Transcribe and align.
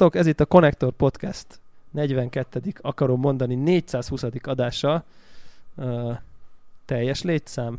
Sziasztok, 0.00 0.20
ez 0.20 0.26
itt 0.26 0.40
a 0.40 0.46
Connector 0.46 0.92
Podcast 0.92 1.46
42. 1.90 2.60
akarom 2.80 3.20
mondani 3.20 3.54
420. 3.54 4.22
adása. 4.42 5.04
Uh, 5.74 6.16
teljes 6.84 7.22
létszám? 7.22 7.78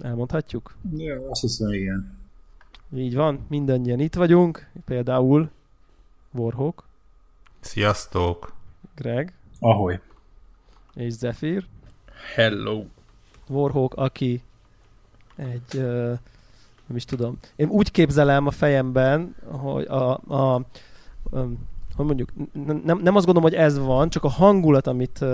Elmondhatjuk? 0.00 0.76
Ja, 0.96 1.30
azt 1.30 1.40
hiszem, 1.40 1.72
igen. 1.72 2.18
Így 2.94 3.14
van, 3.14 3.46
mindannyian 3.48 4.00
itt 4.00 4.14
vagyunk, 4.14 4.70
például 4.84 5.50
Warhawk. 6.30 6.84
Sziasztok! 7.60 8.54
Greg. 8.94 9.32
Ahoy. 9.58 10.00
És 10.94 11.12
Zephyr. 11.12 11.66
Hello. 12.34 12.84
Warhawk, 13.48 13.94
aki 13.94 14.42
egy, 15.36 15.74
uh, 15.74 16.18
nem 16.86 16.96
is 16.96 17.04
tudom, 17.04 17.38
én 17.56 17.68
úgy 17.68 17.90
képzelem 17.90 18.46
a 18.46 18.50
fejemben, 18.50 19.34
hogy 19.48 19.86
a, 19.86 20.12
a 20.12 20.64
hogy 21.96 22.06
mondjuk, 22.06 22.32
nem, 22.84 23.00
nem 23.02 23.16
azt 23.16 23.26
gondolom, 23.26 23.42
hogy 23.42 23.54
ez 23.54 23.78
van, 23.78 24.08
csak 24.08 24.24
a 24.24 24.28
hangulat, 24.28 24.86
amit 24.86 25.24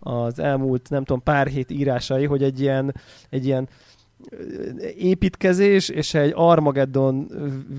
az 0.00 0.38
elmúlt, 0.38 0.90
nem 0.90 1.04
tudom, 1.04 1.22
pár 1.22 1.46
hét 1.46 1.70
írásai, 1.70 2.24
hogy 2.24 2.42
egy 2.42 2.60
ilyen, 2.60 2.94
egy 3.30 3.46
ilyen 3.46 3.68
építkezés 4.96 5.88
és 5.88 6.14
egy 6.14 6.32
Armageddon 6.34 7.28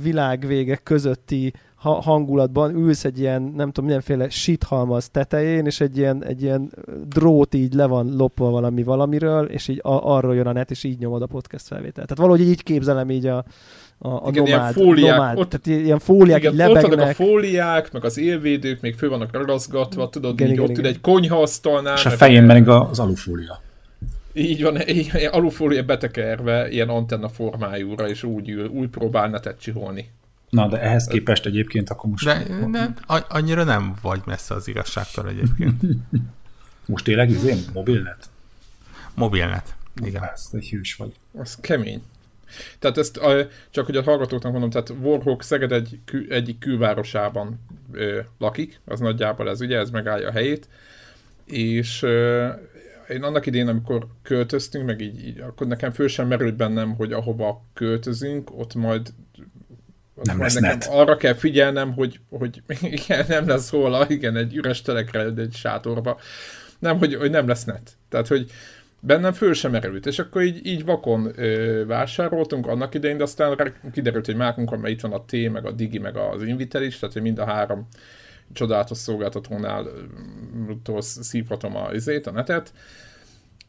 világvége 0.01 0.75
közötti 0.75 1.53
hangulatban 1.75 2.75
ülsz 2.75 3.05
egy 3.05 3.19
ilyen, 3.19 3.41
nem 3.41 3.67
tudom, 3.67 3.85
mindenféle 3.85 4.29
sithalmaz 4.29 5.09
tetején, 5.09 5.65
és 5.65 5.81
egy 5.81 5.97
ilyen, 5.97 6.23
egy 6.23 6.41
ilyen 6.41 6.71
drót 7.07 7.53
így 7.53 7.73
le 7.73 7.85
van 7.85 8.15
lopva 8.15 8.49
valami 8.49 8.83
valamiről, 8.83 9.45
és 9.45 9.67
így 9.67 9.79
a, 9.83 10.15
arról 10.15 10.35
jön 10.35 10.47
a 10.47 10.51
net, 10.51 10.71
és 10.71 10.83
így 10.83 10.99
nyomod 10.99 11.21
a 11.21 11.25
podcast 11.25 11.67
felvételt. 11.67 12.07
Tehát 12.07 12.17
valahogy 12.17 12.41
így 12.41 12.63
képzelem 12.63 13.09
így 13.09 13.25
a, 13.25 13.43
a, 14.01 14.07
a 14.07 14.29
igen, 14.29 14.43
nomád, 14.43 14.47
ilyen 14.47 14.73
fóliák, 14.73 15.15
nomád, 15.15 15.37
ott, 15.37 15.49
tehát 15.49 15.81
ilyen 15.83 15.99
fóliák 15.99 16.39
igen, 16.39 16.55
lebegnek. 16.55 16.83
Ott 16.83 16.89
vannak 16.89 17.09
a 17.09 17.13
fóliák, 17.13 17.91
meg 17.91 18.05
az 18.05 18.17
élvédők, 18.17 18.81
még 18.81 18.95
fő 18.95 19.09
vannak 19.09 19.31
ragaszgatva, 19.31 20.09
tudod, 20.09 20.33
igen, 20.33 20.47
így 20.47 20.53
igen, 20.53 20.63
ott 20.63 20.69
igen. 20.69 20.85
egy 20.85 21.01
konyhaasztalnál. 21.01 21.95
És 21.95 22.05
a 22.05 22.09
fején 22.09 22.43
meg 22.43 22.69
az 22.69 22.99
alufólia. 22.99 23.61
Így 24.33 24.63
van, 24.63 24.87
így, 24.89 25.29
alufólia 25.31 25.83
betekerve, 25.83 26.69
ilyen 26.69 26.89
antenna 26.89 27.29
formájúra, 27.29 28.09
és 28.09 28.23
úgy 28.23 28.49
ül, 28.49 28.67
úgy 28.67 28.89
próbál 28.89 29.29
netet 29.29 29.59
csiholni. 29.59 30.09
Na, 30.49 30.67
de 30.67 30.81
ehhez 30.81 31.07
képest 31.07 31.45
egyébként 31.45 31.89
akkor 31.89 32.09
most... 32.09 32.25
De, 32.25 32.45
de 32.71 32.93
annyira 33.27 33.63
nem 33.63 33.93
vagy 34.01 34.21
messze 34.25 34.53
az 34.53 34.67
igazságtól 34.67 35.27
egyébként. 35.27 35.81
most 36.85 37.03
tényleg 37.03 37.29
izén? 37.29 37.57
Mobilnet? 37.73 38.29
Mobilnet, 39.13 39.75
igen. 40.03 40.23
Ez 40.33 40.49
egy 40.51 40.69
hős 40.69 40.95
vagy. 40.95 41.13
Az 41.37 41.57
kemény. 41.61 42.01
Tehát 42.79 42.97
ezt 42.97 43.19
csak 43.69 43.85
hogy 43.85 43.97
a 43.97 44.03
hallgatóknak 44.03 44.51
mondom, 44.51 44.69
tehát 44.69 44.93
Warhawk 45.01 45.43
Szeged 45.43 45.71
egy, 45.71 45.99
egyik 46.29 46.59
külvárosában 46.59 47.59
ö, 47.91 48.19
lakik, 48.37 48.81
az 48.85 48.99
nagyjából 48.99 49.49
ez 49.49 49.61
ugye, 49.61 49.77
ez 49.77 49.89
megállja 49.89 50.27
a 50.27 50.31
helyét, 50.31 50.67
és 51.45 52.03
ö, 52.03 52.47
én 53.09 53.23
annak 53.23 53.45
idén, 53.45 53.67
amikor 53.67 54.07
költöztünk, 54.21 54.85
meg 54.85 55.01
így, 55.01 55.25
így 55.25 55.39
akkor 55.39 55.67
nekem 55.67 55.91
föl 55.91 56.07
sem 56.07 56.27
merült 56.27 56.55
bennem, 56.55 56.95
hogy 56.95 57.13
ahova 57.13 57.65
költözünk, 57.73 58.59
ott 58.59 58.75
majd 58.75 59.13
nem 60.23 60.39
lesz 60.39 60.53
nekem 60.53 60.77
net. 60.77 60.87
arra 60.91 61.17
kell 61.17 61.33
figyelnem, 61.33 61.93
hogy, 61.93 62.19
hogy 62.29 62.61
igen, 62.81 63.25
nem 63.27 63.47
lesz 63.47 63.71
róla, 63.71 64.05
igen, 64.09 64.35
egy 64.35 64.55
üres 64.55 64.81
telekre, 64.81 65.23
egy 65.37 65.53
sátorba. 65.53 66.19
Nem, 66.79 66.97
hogy, 66.97 67.15
hogy 67.15 67.29
nem 67.29 67.47
lesz 67.47 67.63
net. 67.63 67.97
Tehát, 68.09 68.27
hogy 68.27 68.51
bennem 68.99 69.33
föl 69.33 69.53
sem 69.53 69.71
merült, 69.71 70.05
és 70.05 70.19
akkor 70.19 70.41
így, 70.41 70.65
így 70.65 70.85
vakon 70.85 71.31
ö, 71.35 71.85
vásároltunk 71.85 72.67
annak 72.67 72.93
idején, 72.93 73.17
de 73.17 73.23
aztán 73.23 73.73
kiderült, 73.91 74.25
hogy 74.25 74.35
mákunkon, 74.35 74.79
mert 74.79 74.93
itt 74.93 75.01
van 75.01 75.13
a 75.13 75.25
T, 75.25 75.51
meg 75.51 75.65
a 75.65 75.71
Digi, 75.71 75.97
meg 75.97 76.17
az 76.17 76.43
Invitel 76.43 76.83
is, 76.83 76.99
tehát 76.99 77.13
hogy 77.13 77.23
mind 77.23 77.39
a 77.39 77.45
három 77.45 77.87
csodálatos 78.53 78.97
szolgáltatónál 78.97 79.87
szívhatom 80.99 81.75
a, 81.75 81.93
izét, 81.93 82.27
a 82.27 82.31
netet, 82.31 82.73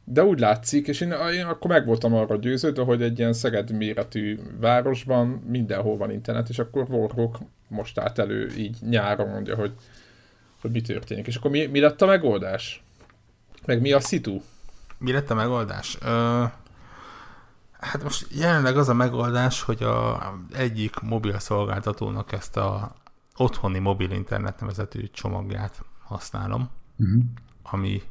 de 0.05 0.25
úgy 0.25 0.39
látszik, 0.39 0.89
és 0.89 1.01
én, 1.01 1.15
én 1.35 1.45
akkor 1.45 1.71
meg 1.71 1.87
voltam 1.87 2.15
arra 2.15 2.37
győződve, 2.37 2.83
hogy 2.83 3.03
egy 3.03 3.19
ilyen 3.19 3.33
Szeged 3.33 3.71
méretű 3.71 4.39
városban 4.61 5.27
mindenhol 5.29 5.97
van 5.97 6.11
internet, 6.11 6.49
és 6.49 6.59
akkor 6.59 6.87
Warhawk 6.89 7.39
most 7.69 7.99
állt 7.99 8.19
elő 8.19 8.51
így 8.57 8.77
nyáron 8.89 9.29
mondja, 9.29 9.55
hogy, 9.55 9.73
hogy 10.61 10.71
mi 10.71 10.81
történik. 10.81 11.27
És 11.27 11.37
akkor 11.37 11.51
mi, 11.51 11.67
mi 11.67 11.81
lett 11.81 12.03
a 12.03 12.07
megoldás? 12.07 12.83
Meg 13.67 13.81
mi 13.81 13.93
a 13.93 14.01
szitu? 14.01 14.41
Mi 15.01 15.13
lett 15.13 15.31
a 15.31 15.35
megoldás? 15.35 15.99
Ö, 16.01 16.45
hát 17.81 18.03
most 18.03 18.27
jelenleg 18.31 18.77
az 18.77 18.89
a 18.89 18.95
megoldás, 18.95 19.63
hogy 19.63 19.83
a 19.83 20.33
egyik 20.53 21.01
mobil 21.01 21.39
szolgáltatónak 21.39 22.33
ezt 22.33 22.57
a 22.57 22.95
otthoni 23.37 23.79
mobil 23.79 24.11
internet 24.11 24.61
nevezetű 24.61 25.09
csomagját 25.13 25.85
használom, 26.03 26.71
uh-huh. 26.97 27.23
ami 27.63 28.03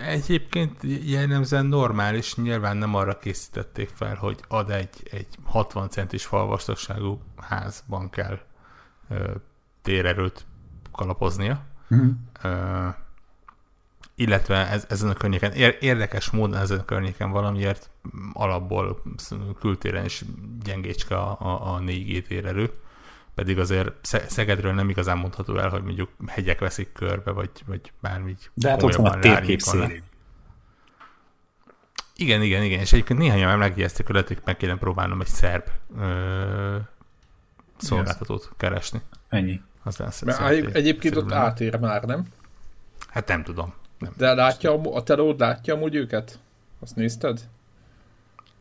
egyébként 0.00 0.80
jellemzően 1.04 1.66
normális, 1.66 2.34
nyilván 2.36 2.76
nem 2.76 2.94
arra 2.94 3.18
készítették 3.18 3.88
fel, 3.88 4.14
hogy 4.14 4.44
ad 4.48 4.70
egy, 4.70 5.08
egy 5.10 5.26
60 5.44 5.88
centis 5.88 6.24
falvastagságú 6.24 7.20
házban 7.36 8.10
kell 8.10 8.38
ö, 9.08 9.30
térerőt 9.82 10.46
kalapoznia. 10.92 11.64
Uh-huh. 11.90 12.10
Ö, 12.42 12.88
illetve 14.22 14.68
ez, 14.68 14.86
ezen 14.88 15.10
a 15.10 15.14
környéken, 15.14 15.52
érdekes 15.80 16.30
módon 16.30 16.60
ezen 16.60 16.78
a 16.78 16.84
környéken 16.84 17.30
valamiért 17.30 17.90
alapból 18.32 19.02
kültéren 19.60 20.04
is 20.04 20.24
gyengécske 20.64 21.16
a, 21.16 21.36
a, 21.40 21.74
a 21.74 21.80
4G 21.80 22.26
térerő 22.26 22.70
pedig 23.34 23.58
azért 23.58 23.92
Szegedről 24.28 24.72
nem 24.72 24.88
igazán 24.88 25.18
mondható 25.18 25.58
el, 25.58 25.68
hogy 25.68 25.82
mondjuk 25.82 26.10
hegyek 26.26 26.58
veszik 26.58 26.92
körbe, 26.92 27.30
vagy, 27.30 27.50
vagy 27.66 27.92
bármi. 28.00 28.36
De 28.54 28.68
hát 28.68 28.82
ott 28.82 28.94
van 28.94 29.06
a 29.06 29.18
térkép 29.18 29.60
szélén. 29.60 30.02
Igen, 32.16 32.42
igen, 32.42 32.62
igen, 32.62 32.80
és 32.80 32.92
egyébként 32.92 33.18
néhányan 33.18 33.58
megjegyezték, 33.58 34.06
hogy 34.06 34.14
lehet, 34.14 34.28
hogy 34.28 34.40
meg 34.44 34.56
kéne 34.56 34.76
próbálnom 34.76 35.20
egy 35.20 35.26
szerb 35.26 35.66
ö, 35.98 36.76
szolgáltatót 37.76 38.42
yes. 38.42 38.52
keresni. 38.56 39.00
Ennyi. 39.28 39.60
Az 39.82 39.96
lesz, 39.96 40.22
Mert 40.22 40.40
egy, 40.40 40.70
egyébként 40.72 41.16
ott 41.16 41.32
átér 41.32 41.78
már, 41.78 42.02
nem? 42.02 42.26
Hát 43.08 43.28
nem 43.28 43.42
tudom. 43.42 43.74
Nem. 44.02 44.12
De 44.16 44.34
látja, 44.34 44.80
a 44.80 45.02
telód 45.02 45.40
látja 45.40 45.74
amúgy 45.74 45.94
őket? 45.94 46.38
Azt 46.80 46.96
nézted? 46.96 47.40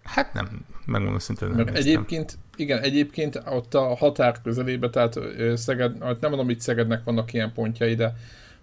Hát 0.03 0.34
nem, 0.34 0.66
megmondom 0.85 1.19
szintén 1.19 1.47
nem 1.50 1.66
Mert 1.66 1.78
egyébként, 1.78 2.38
igen, 2.56 2.79
egyébként 2.79 3.41
ott 3.46 3.74
a 3.74 3.96
határ 3.96 4.41
közelébe, 4.44 4.90
tehát 4.90 5.19
Szeged, 5.56 6.03
hát 6.03 6.19
nem 6.19 6.29
mondom, 6.29 6.46
hogy 6.46 6.59
Szegednek 6.59 7.03
vannak 7.03 7.34
ilyen 7.34 7.53
pontjai, 7.53 7.96
de 7.96 8.16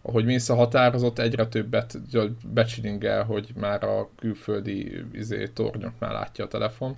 ahogy 0.02 0.24
mész 0.24 0.48
a 0.48 0.54
határozott, 0.54 1.18
egyre 1.18 1.46
többet 1.46 1.98
becsilingel, 2.46 3.24
hogy 3.24 3.48
már 3.60 3.84
a 3.84 4.08
külföldi 4.18 5.04
izé, 5.12 5.48
tornyoknál 5.48 6.12
látja 6.12 6.44
a 6.44 6.48
telefon, 6.48 6.96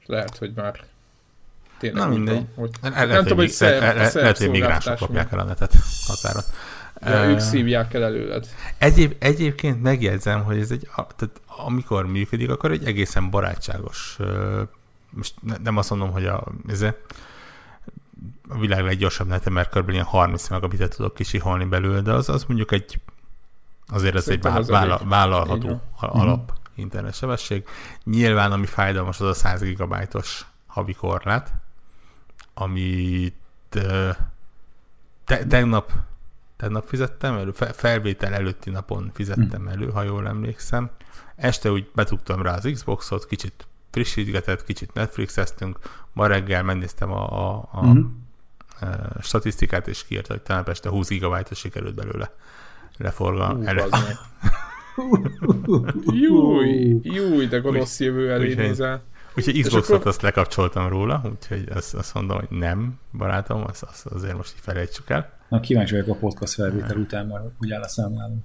és 0.00 0.06
lehet, 0.06 0.36
hogy 0.36 0.52
már 0.54 0.80
tényleg 1.78 2.02
Na 2.02 2.08
mindegy. 2.08 2.34
Van, 2.34 2.48
hogy, 2.54 2.70
nem 3.08 3.22
tudom, 3.22 3.38
hogy 3.38 3.48
szerb, 3.48 3.82
el, 3.82 3.94
lehet, 3.94 4.38
hogy 4.38 4.50
migránsok 4.50 4.98
kapják 4.98 5.32
el 5.32 5.38
a 5.38 5.44
netet 5.44 5.74
határon. 6.06 6.42
Ja, 7.02 7.22
uh, 7.22 7.28
ők 7.28 7.38
szívják 7.38 7.94
el 7.94 8.02
előled. 8.02 8.46
Egyéb, 8.78 9.14
egyébként 9.18 9.82
megjegyzem, 9.82 10.44
hogy 10.44 10.58
ez 10.58 10.70
egy, 10.70 10.88
tehát 10.94 11.40
amikor 11.46 12.06
működik, 12.06 12.50
akkor 12.50 12.70
egy 12.70 12.84
egészen 12.84 13.30
barátságos, 13.30 14.18
most 15.10 15.34
nem 15.62 15.76
azt 15.76 15.90
mondom, 15.90 16.10
hogy 16.10 16.26
a, 16.26 16.44
ez 16.68 16.82
a 18.48 18.58
világ 18.58 18.84
leggyorsabb 18.84 19.26
nete, 19.26 19.50
mert 19.50 19.78
kb. 19.78 19.88
ilyen 19.88 20.04
30 20.04 20.48
megabitet 20.48 20.96
tudok 20.96 21.14
kisiholni 21.14 21.64
belőle, 21.64 22.00
de 22.00 22.12
az, 22.12 22.28
az 22.28 22.44
mondjuk 22.44 22.72
egy 22.72 23.00
azért 23.86 24.14
ez 24.14 24.28
egy 24.28 24.42
vállal, 24.42 24.64
vállal, 24.64 25.00
vállalható 25.04 25.82
alap 26.00 26.52
internet 26.74 27.14
sebesség. 27.14 27.64
Nyilván, 28.04 28.52
ami 28.52 28.66
fájdalmas, 28.66 29.20
az 29.20 29.26
a 29.26 29.34
100 29.34 29.60
gigabájtos 29.60 30.46
havi 30.66 30.92
korlát, 30.92 31.52
amit 32.54 33.34
te, 33.68 34.18
tegnap 35.24 35.92
tegnap 36.60 36.86
fizettem 36.86 37.34
elő, 37.34 37.50
felvétel 37.72 38.34
előtti 38.34 38.70
napon 38.70 39.10
fizettem 39.14 39.68
elő, 39.68 39.90
ha 39.90 40.02
jól 40.02 40.28
emlékszem. 40.28 40.90
Este 41.36 41.70
úgy 41.70 41.90
betugtam 41.94 42.42
rá 42.42 42.54
az 42.54 42.68
Xboxot, 42.72 43.26
kicsit 43.26 43.66
frissítgetett, 43.90 44.64
kicsit 44.64 44.92
Netflixeztünk, 44.92 45.78
ma 46.12 46.26
reggel 46.26 46.62
megnéztem 46.62 47.12
a, 47.12 47.48
a, 47.48 47.68
a, 47.72 47.86
mm. 47.86 48.02
a 48.80 49.22
statisztikát, 49.22 49.88
és 49.88 50.04
kiírta, 50.04 50.32
hogy 50.32 50.42
tegnap 50.42 50.68
este 50.68 50.88
20 50.88 51.08
gigabyte 51.08 51.54
sikerült 51.54 51.94
belőle 51.94 52.34
leforgalni. 52.96 53.66
Ele... 53.66 53.86
Júj, 56.06 57.00
júj, 57.02 57.46
de 57.46 57.58
gonosz 57.58 58.00
jövő 58.00 58.32
elé 58.32 58.54
nézel. 58.54 59.02
Úgyhogy 59.36 59.62
Xboxot 59.62 59.96
akkor... 59.96 60.06
azt 60.06 60.22
lekapcsoltam 60.22 60.88
róla, 60.88 61.22
úgyhogy 61.24 61.68
azt, 61.74 61.94
azt 61.94 62.14
mondom, 62.14 62.38
hogy 62.38 62.58
nem, 62.58 62.98
barátom, 63.12 63.64
azt, 63.66 63.82
azt 63.82 64.06
azért 64.06 64.36
most 64.36 64.52
így 64.54 64.60
felejtsük 64.62 65.10
el. 65.10 65.32
Na, 65.48 65.60
kíváncsi 65.60 65.94
vagyok 65.94 66.16
a 66.16 66.18
podcast 66.18 66.54
felvétel 66.54 66.96
után, 66.96 67.26
mert 67.26 67.44
úgy 67.60 67.72
áll 67.72 67.82
a 67.82 67.88
számlálom. 67.88 68.44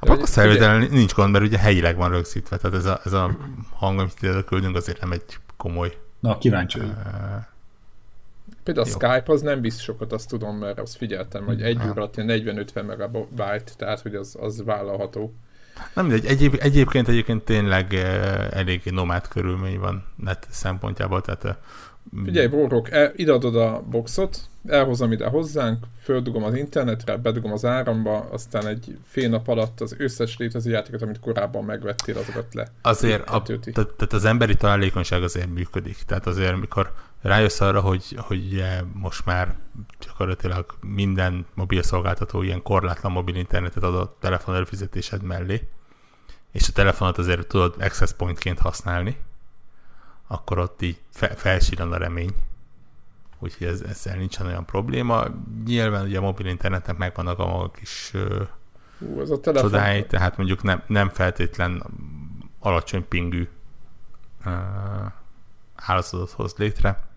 A 0.00 0.06
podcast 0.06 0.32
felvétel 0.32 0.78
nincs 0.78 1.14
gond, 1.14 1.32
mert 1.32 1.44
ugye 1.44 1.58
helyileg 1.58 1.96
van 1.96 2.10
rögzítve, 2.10 2.56
tehát 2.56 2.76
ez 2.76 2.84
a, 2.84 3.00
ez 3.04 3.12
a 3.12 3.36
hang, 3.72 3.98
amit 3.98 4.22
ide 4.22 4.42
küldünk, 4.42 4.76
azért 4.76 5.00
nem 5.00 5.12
egy 5.12 5.38
komoly... 5.56 5.98
Na, 6.20 6.38
kíváncsi 6.38 6.78
vagyok. 6.78 6.94
Például 8.62 8.86
a 8.86 8.90
Jó. 8.90 8.98
Skype 8.98 9.32
az 9.32 9.40
nem 9.40 9.60
visz 9.60 9.80
sokat, 9.80 10.12
azt 10.12 10.28
tudom, 10.28 10.56
mert 10.56 10.78
azt 10.78 10.96
figyeltem, 10.96 11.44
hogy 11.44 11.62
egy 11.62 11.76
óra 11.76 11.92
alatt 11.92 12.16
ilyen 12.16 12.42
40-50 12.74 12.86
megabyte, 12.86 13.72
tehát 13.76 14.00
hogy 14.00 14.14
az, 14.14 14.36
az 14.40 14.62
vállalható. 14.64 15.34
Nem 15.94 16.06
mindegy, 16.06 16.26
egyéb, 16.26 16.56
egyébként 16.60 17.08
egyébként 17.08 17.42
tényleg 17.42 17.94
eh, 17.94 18.48
eléggé 18.50 18.90
nomád 18.90 19.28
körülmény 19.28 19.78
van 19.78 20.04
net 20.16 20.46
szempontjából, 20.50 21.20
tehát 21.20 21.44
eh, 21.44 21.54
Figyelj, 22.24 22.46
Borok, 22.46 22.90
el, 22.90 23.12
ideadod 23.16 23.56
a 23.56 23.82
boxot, 23.90 24.40
elhozom 24.66 25.12
ide 25.12 25.26
hozzánk, 25.26 25.84
földugom 26.02 26.44
az 26.44 26.54
internetre, 26.54 27.16
bedugom 27.16 27.52
az 27.52 27.64
áramba, 27.64 28.28
aztán 28.30 28.66
egy 28.66 28.98
fél 29.06 29.28
nap 29.28 29.48
alatt 29.48 29.80
az 29.80 29.94
összes 29.98 30.36
létező 30.36 30.70
játékot, 30.70 31.02
amit 31.02 31.20
korábban 31.20 31.64
megvettél, 31.64 32.18
azokat 32.18 32.54
le. 32.54 32.68
azért 32.82 33.28
a, 33.28 33.42
tehát, 33.42 33.64
tehát 33.72 34.12
az 34.12 34.24
emberi 34.24 34.54
találékonyság 34.54 35.22
azért 35.22 35.54
működik. 35.54 35.96
Tehát 36.06 36.26
azért, 36.26 36.60
mikor 36.60 36.92
rájössz 37.20 37.60
arra, 37.60 37.80
hogy, 37.80 38.16
hogy 38.18 38.64
most 38.92 39.24
már 39.24 39.56
gyakorlatilag 40.00 40.74
minden 40.80 41.46
mobil 41.54 41.82
szolgáltató 41.82 42.42
ilyen 42.42 42.62
korlátlan 42.62 43.12
mobil 43.12 43.34
internetet 43.34 43.82
ad 43.82 43.94
a 43.94 44.16
telefon 44.20 44.54
előfizetésed 44.54 45.22
mellé, 45.22 45.68
és 46.52 46.68
a 46.68 46.72
telefonot 46.72 47.18
azért 47.18 47.46
tudod 47.46 47.74
access 47.80 48.12
pointként 48.12 48.58
használni, 48.58 49.16
akkor 50.26 50.58
ott 50.58 50.82
így 50.82 51.00
fe, 51.10 51.58
a 51.78 51.96
remény. 51.96 52.34
Úgyhogy 53.38 53.66
ez, 53.66 53.80
ezzel 53.80 54.16
nincsen 54.16 54.46
olyan 54.46 54.64
probléma. 54.64 55.24
Nyilván 55.64 56.06
ugye 56.06 56.18
a 56.18 56.20
mobil 56.20 56.46
internetnek 56.46 56.96
megvannak 56.96 57.38
a 57.38 57.46
maga 57.46 57.70
kis 57.70 58.10
ö, 58.12 58.42
Ú, 58.98 59.20
az 59.20 59.30
a 59.30 59.40
telefon. 59.40 59.70
csodái, 59.70 60.06
tehát 60.06 60.36
mondjuk 60.36 60.62
nem, 60.62 60.82
nem 60.86 61.08
feltétlen 61.08 61.84
alacsony 62.58 63.08
pingű 63.08 63.48
uh, 64.44 64.52
hálózatot 65.74 66.30
hoz 66.30 66.54
létre. 66.56 67.09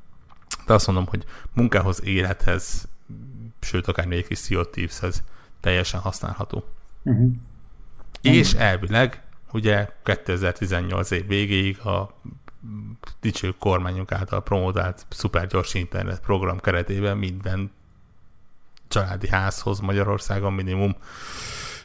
De 0.66 0.74
azt 0.74 0.88
mondom, 0.88 1.08
hogy 1.08 1.24
munkához, 1.54 2.04
élethez, 2.04 2.88
sőt, 3.60 3.88
akár 3.88 4.12
egy 4.12 4.28
kis 4.28 4.40
Thieves-hez 4.40 5.24
teljesen 5.60 6.00
használható. 6.00 6.64
Uh-huh. 7.04 7.32
És 8.22 8.54
elvileg, 8.54 9.22
ugye 9.52 9.90
2018 10.04 11.12
év 11.12 11.28
végéig 11.28 11.80
a 11.80 12.18
dicső 13.22 13.54
kormányunk 13.60 14.12
által 14.12 14.44
promotált 14.44 15.06
szupergyors 15.10 15.74
internet 15.74 16.20
program 16.20 16.60
keretében 16.60 17.18
minden 17.18 17.72
családi 18.88 19.30
házhoz 19.30 19.80
Magyarországon 19.80 20.54
minimum 20.54 20.96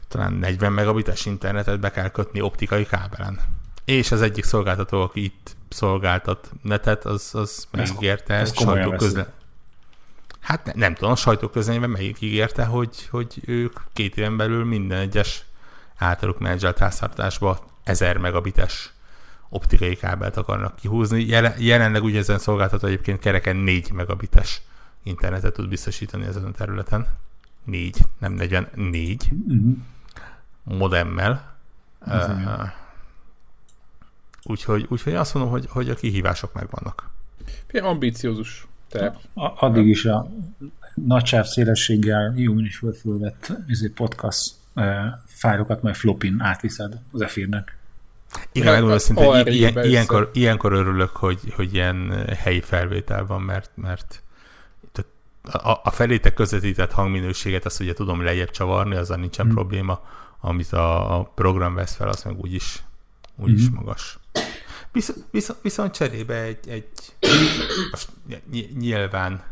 talán 0.08 0.32
40 0.32 0.72
megabites 0.72 1.26
internetet 1.26 1.80
be 1.80 1.90
kell 1.90 2.08
kötni 2.08 2.40
optikai 2.40 2.86
kábelen. 2.86 3.40
És 3.84 4.12
az 4.12 4.22
egyik 4.22 4.44
szolgáltató, 4.44 5.00
aki 5.02 5.24
itt 5.24 5.56
szolgáltat 5.68 6.50
netet, 6.62 7.04
az, 7.04 7.30
az 7.32 7.66
megígérte 7.70 8.34
ez 8.34 8.52
komolyan 8.52 8.82
sajtóközle... 8.82 9.32
Hát 10.40 10.64
ne, 10.64 10.72
nem 10.74 10.94
tudom, 10.94 11.10
a 11.10 11.16
sajtóközleményben 11.16 11.90
megígérte, 11.90 12.64
hogy, 12.64 13.08
hogy 13.10 13.42
ők 13.46 13.78
két 13.92 14.16
éven 14.16 14.36
belül 14.36 14.64
minden 14.64 14.98
egyes 14.98 15.44
általuk 15.96 16.38
menedzselt 16.38 16.78
háztartásba 16.78 17.66
1000 17.84 18.16
megabites 18.16 18.92
optikai 19.48 19.96
kábelt 19.96 20.36
akarnak 20.36 20.76
kihúzni. 20.76 21.24
Jelen, 21.24 21.54
jelenleg 21.58 22.02
ugye 22.02 22.18
ezen 22.18 22.38
szolgáltató 22.38 22.86
egyébként 22.86 23.18
kereken 23.18 23.56
4 23.56 23.90
megabites 23.92 24.62
internetet 25.02 25.52
tud 25.52 25.68
biztosítani 25.68 26.24
ezen 26.24 26.44
a 26.44 26.50
területen. 26.50 27.06
4, 27.64 27.98
nem 28.18 28.32
40, 28.32 28.68
4 28.74 29.28
Uh-huh. 29.30 29.76
modemmel. 30.78 31.56
Ez 32.06 32.28
Uh. 32.28 32.68
Úgyhogy, 34.48 34.86
úgyhogy 34.88 35.14
azt 35.14 35.34
mondom, 35.34 35.52
hogy, 35.52 35.66
hogy 35.68 35.90
a 35.90 35.94
kihívások 35.94 36.52
megvannak. 36.52 37.10
Ilyen 37.70 37.84
ambiciózus 37.84 38.66
terv. 38.88 39.14
Addig 39.34 39.86
is 39.86 40.04
a 40.04 40.30
nagysáv 40.94 41.44
szélességgel 41.44 42.32
jó 42.36 42.58
is 42.58 42.78
volt 42.78 42.96
fölvett 42.96 43.52
ezért 43.68 43.92
podcast 43.92 44.54
uh, 44.74 44.84
fájlokat 45.26 45.82
majd 45.82 45.94
flopin 45.94 46.40
átviszed 46.40 46.98
az 47.12 47.20
efirnek. 47.20 47.76
Igen, 48.52 48.72
megmondom 48.72 49.16
ORI-be 49.26 49.50
ilyen, 49.50 49.84
ilyenkor, 49.84 50.30
ilyenkor 50.32 50.72
örülök, 50.72 51.10
hogy, 51.10 51.40
hogy 51.56 51.74
ilyen 51.74 52.26
helyi 52.36 52.60
felvétel 52.60 53.26
van, 53.26 53.42
mert, 53.42 53.70
mert 53.74 54.22
a, 55.52 55.80
a 55.82 55.90
felétek 55.90 56.34
közvetített 56.34 56.92
hangminőséget 56.92 57.64
azt 57.64 57.80
ugye 57.80 57.92
tudom 57.92 58.22
lejjebb 58.22 58.50
csavarni, 58.50 58.96
azzal 58.96 59.16
nincsen 59.16 59.44
Hmm. 59.46 59.54
probléma, 59.54 60.00
amit 60.40 60.72
a, 60.72 61.18
a 61.18 61.22
program 61.22 61.74
vesz 61.74 61.94
fel, 61.94 62.08
az 62.08 62.22
meg 62.22 62.38
úgyis, 62.38 62.82
úgyis 63.36 63.66
Mhm. 63.66 63.74
magas. 63.74 64.17
Visz, 64.98 65.12
visz, 65.30 65.54
viszont 65.62 65.94
cserébe 65.94 66.34
egy, 66.34 66.68
egy 66.68 66.88
most 67.90 68.08
ny- 68.50 68.76
nyilván 68.78 69.44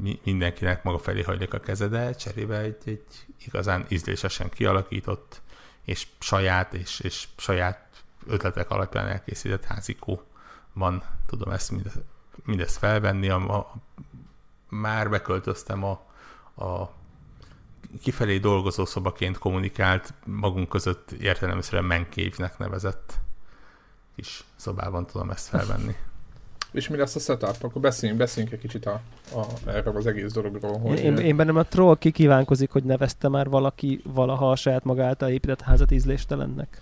mi- 0.00 0.20
mindenkinek 0.24 0.82
maga 0.82 0.98
felé 0.98 1.22
hajlik 1.22 1.54
a 1.54 1.60
keze, 1.60 1.86
de 1.86 2.14
cserébe 2.14 2.58
egy, 2.58 2.76
egy 2.84 3.04
igazán 3.46 3.86
ízlésesen 3.88 4.48
kialakított 4.48 5.40
és 5.84 6.06
saját 6.18 6.74
és, 6.74 7.00
és 7.00 7.28
saját 7.36 7.88
ötletek 8.26 8.70
alapján 8.70 9.06
elkészített 9.06 9.64
házikóban 9.64 11.02
tudom 11.26 11.52
ezt 11.52 11.70
mind, 11.70 11.92
mindezt 12.44 12.78
felvenni. 12.78 13.28
A, 13.28 13.56
a, 13.56 13.74
már 14.68 15.10
beköltöztem 15.10 15.84
a, 15.84 15.90
a 16.64 16.92
kifelé 18.02 18.38
dolgozószobaként 18.38 19.38
kommunikált, 19.38 20.14
magunk 20.24 20.68
között 20.68 21.10
értelemszerűen 21.10 21.84
menkévnek 21.84 22.58
nevezett 22.58 23.26
kis 24.18 24.44
szobában 24.56 25.06
tudom 25.06 25.30
ezt 25.30 25.48
felvenni. 25.48 25.94
És 26.72 26.88
mi 26.88 26.96
lesz 26.96 27.14
a 27.14 27.18
setup? 27.18 27.56
Akkor 27.62 27.80
beszéljünk, 27.82 28.20
beszéljünk 28.20 28.54
egy 28.54 28.60
kicsit 28.60 28.86
a, 28.86 29.00
a, 29.34 29.44
erről 29.66 29.96
az 29.96 30.06
egész 30.06 30.32
dologról. 30.32 30.78
Hogy, 30.78 30.98
Én, 30.98 31.16
én 31.16 31.36
bennem 31.36 31.56
a 31.56 31.62
troll 31.62 31.96
kikívánkozik, 31.96 32.70
hogy 32.70 32.84
nevezte 32.84 33.28
már 33.28 33.48
valaki 33.48 34.00
valaha 34.04 34.50
a 34.50 34.56
saját 34.56 34.84
maga 34.84 35.04
által 35.04 35.28
épített 35.28 35.60
házat 35.60 35.90
ízléstelennek. 35.90 36.80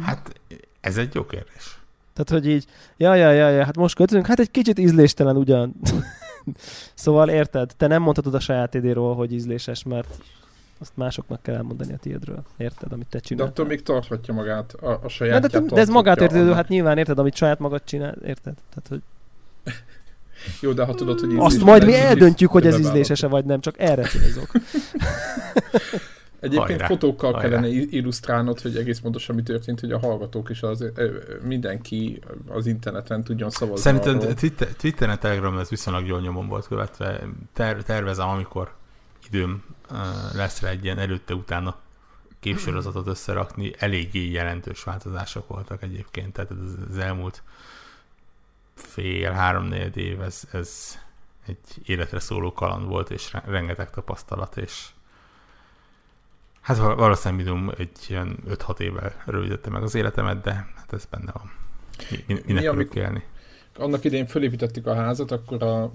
Hát 0.00 0.40
ez 0.80 0.96
egy 0.96 1.14
jó 1.14 1.26
kérdés. 1.26 1.80
Tehát, 2.12 2.42
hogy 2.42 2.52
így, 2.52 2.66
ja, 2.96 3.14
ja, 3.14 3.30
ja, 3.30 3.48
ja, 3.48 3.64
hát 3.64 3.76
most 3.76 3.94
költözünk, 3.94 4.26
hát 4.26 4.40
egy 4.40 4.50
kicsit 4.50 4.78
ízléstelen 4.78 5.36
ugyan. 5.36 5.74
szóval 6.94 7.28
érted, 7.28 7.72
te 7.76 7.86
nem 7.86 8.02
mondhatod 8.02 8.34
a 8.34 8.40
saját 8.40 8.74
idéről, 8.74 9.14
hogy 9.14 9.32
ízléses, 9.32 9.82
mert 9.82 10.18
azt 10.82 10.92
másoknak 10.96 11.42
kell 11.42 11.54
elmondani 11.54 11.92
a 11.92 11.96
tiédről. 11.96 12.42
Érted, 12.56 12.92
amit 12.92 13.06
te 13.06 13.18
de 13.18 13.24
csináltál. 13.24 13.52
attól 13.52 13.66
még 13.66 13.82
tarthatja 13.82 14.34
magát 14.34 14.72
a, 14.72 14.90
a 14.90 14.98
de, 15.02 15.08
saját 15.08 15.46
de, 15.46 15.60
de, 15.60 15.80
ez 15.80 15.88
magát 15.88 16.20
értődő, 16.20 16.52
hát 16.52 16.68
nyilván 16.68 16.98
érted, 16.98 17.18
amit 17.18 17.34
saját 17.34 17.58
magad 17.58 17.84
csinál, 17.84 18.16
érted? 18.24 18.54
Tehát, 18.74 18.88
hogy 18.88 19.02
Jó, 20.60 20.72
de 20.72 20.84
ha 20.84 20.94
tudod, 20.94 21.20
hogy 21.20 21.34
azt 21.36 21.64
majd 21.64 21.84
mi 21.84 21.94
eldöntjük, 21.94 22.50
hogy 22.50 22.66
ez 22.66 22.78
ízlésese 22.78 23.26
vagy 23.26 23.44
nem, 23.44 23.60
csak 23.60 23.74
erre 23.78 24.02
célzok. 24.02 24.50
Egyébként 26.40 26.68
Hajrá, 26.68 26.86
fotókkal 26.86 27.32
hajrá. 27.32 27.48
kellene 27.48 27.68
illusztrálnod, 27.68 28.60
hogy 28.60 28.76
egész 28.76 28.98
pontosan 28.98 29.34
mi 29.34 29.42
történt, 29.42 29.80
hogy 29.80 29.92
a 29.92 29.98
hallgatók 29.98 30.50
is 30.50 30.62
az, 30.62 30.84
mindenki 31.42 32.20
az 32.48 32.66
interneten 32.66 33.24
tudjon 33.24 33.50
szavazni. 33.50 33.80
Szerintem 33.80 34.18
arról. 34.18 34.34
Twitter, 34.34 34.68
Twitteren, 34.68 35.18
Telegramon 35.18 35.60
ez 35.60 35.68
viszonylag 35.68 36.06
jól 36.06 36.20
nyomon 36.20 36.48
volt 36.48 36.66
követve. 36.66 37.20
Ter, 37.52 37.82
tervezem, 37.82 38.28
amikor 38.28 38.72
időm 39.26 39.64
lesz 40.32 40.60
rá 40.60 40.68
egy 40.68 40.84
ilyen 40.84 40.98
előtte-utána 40.98 41.76
képsorozatot 42.40 43.06
összerakni, 43.06 43.72
eléggé 43.78 44.30
jelentős 44.30 44.82
változások 44.82 45.48
voltak 45.48 45.82
egyébként, 45.82 46.32
tehát 46.32 46.50
az, 46.50 46.98
elmúlt 46.98 47.42
fél, 48.74 49.30
három-négy 49.30 49.96
év, 49.96 50.20
ez, 50.20 50.42
ez 50.52 50.98
egy 51.46 51.58
életre 51.84 52.20
szóló 52.20 52.52
kaland 52.52 52.86
volt, 52.86 53.10
és 53.10 53.32
re- 53.32 53.42
rengeteg 53.46 53.90
tapasztalat, 53.90 54.56
és 54.56 54.88
hát 56.60 56.76
val- 56.76 56.98
valószínűleg 56.98 57.44
minimum 57.44 57.72
egy 57.78 57.98
ilyen 58.08 58.38
5-6 58.48 58.78
évvel 58.78 59.22
rövidítette 59.26 59.70
meg 59.70 59.82
az 59.82 59.94
életemet, 59.94 60.40
de 60.40 60.52
hát 60.76 60.92
ez 60.92 61.04
benne 61.04 61.32
van. 61.32 61.52
Mi, 62.10 62.24
mi, 62.26 62.40
minek 62.46 62.62
Mi, 62.62 62.68
amikor- 62.68 62.96
élni? 62.96 63.24
Annak 63.78 64.04
idején 64.04 64.26
fölépítettük 64.26 64.86
a 64.86 64.94
házat, 64.94 65.30
akkor 65.30 65.62
a 65.62 65.92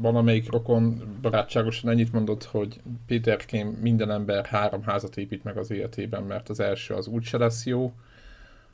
valamelyik 0.00 0.50
rokon 0.50 1.02
barátságosan 1.20 1.90
ennyit 1.90 2.12
mondott, 2.12 2.44
hogy 2.44 2.80
Péterkém 3.06 3.68
minden 3.68 4.10
ember 4.10 4.46
három 4.46 4.82
házat 4.82 5.16
épít 5.16 5.44
meg 5.44 5.56
az 5.56 5.70
életében, 5.70 6.22
mert 6.22 6.48
az 6.48 6.60
első 6.60 6.94
az 6.94 7.06
úgyse 7.06 7.38
lesz 7.38 7.66
jó, 7.66 7.92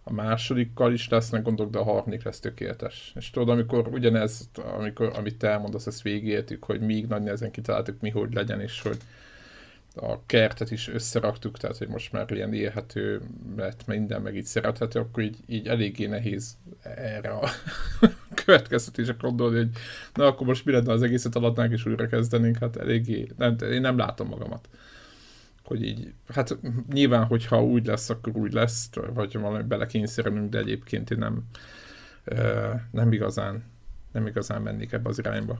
a 0.09 0.13
másodikkal 0.13 0.93
is 0.93 1.09
lesznek 1.09 1.43
gondok, 1.43 1.71
de 1.71 1.79
a 1.79 1.85
harmadik 1.85 2.23
lesz 2.23 2.41
tökéletes. 2.41 3.13
És 3.17 3.31
tudod, 3.31 3.49
amikor 3.49 3.89
ugyanez, 3.89 4.49
amikor, 4.79 5.13
amit 5.17 5.37
te 5.37 5.49
elmondasz, 5.49 5.87
ezt 5.87 6.03
végigéltük, 6.03 6.65
hogy 6.65 6.81
még 6.81 7.07
nagy 7.07 7.23
nehezen 7.23 7.51
kitaláltuk 7.51 8.01
mi, 8.01 8.11
hogy 8.11 8.35
legyen, 8.35 8.61
és 8.61 8.83
hogy 8.83 8.97
a 10.01 10.23
kertet 10.27 10.71
is 10.71 10.89
összeraktuk, 10.89 11.59
tehát 11.59 11.77
hogy 11.77 11.89
most 11.89 12.13
már 12.13 12.31
ilyen 12.31 12.55
élhető 12.55 13.21
lett 13.57 13.87
minden, 13.87 14.23
meg 14.23 14.37
így 14.37 14.45
szerethető, 14.45 14.99
akkor 14.99 15.23
így, 15.23 15.37
így 15.47 15.67
eléggé 15.67 16.07
nehéz 16.07 16.57
erre 16.83 17.31
a 17.31 17.49
következtetésre 18.45 19.15
gondolni, 19.19 19.57
hogy 19.57 19.71
na 20.15 20.27
akkor 20.27 20.47
most 20.47 20.65
mi 20.65 20.73
lenne 20.73 20.93
az 20.93 21.03
egészet 21.03 21.37
alatnánk 21.37 21.73
és 21.73 21.87
újra 21.87 22.07
kezdenénk, 22.07 22.59
hát 22.59 22.77
eléggé, 22.77 23.29
nem, 23.37 23.57
én 23.71 23.81
nem 23.81 23.97
látom 23.97 24.29
magamat. 24.29 24.69
Hogy 25.65 25.83
így, 25.83 26.13
hát 26.29 26.59
nyilván, 26.93 27.25
hogyha 27.25 27.63
úgy 27.63 27.87
lesz, 27.87 28.11
akkor 28.11 28.37
úgy 28.37 28.53
lesz, 28.53 28.91
vagy 29.15 29.39
valami 29.39 29.63
belekényszerülünk, 29.63 30.51
de 30.51 30.59
egyébként 30.59 31.11
én 31.11 31.19
nem, 31.19 31.45
nem 32.91 33.13
igazán 33.13 33.65
nem 34.13 34.27
igazán 34.27 34.63
mennék 34.63 34.93
ebbe 34.93 35.09
az 35.09 35.19
irányba. 35.19 35.59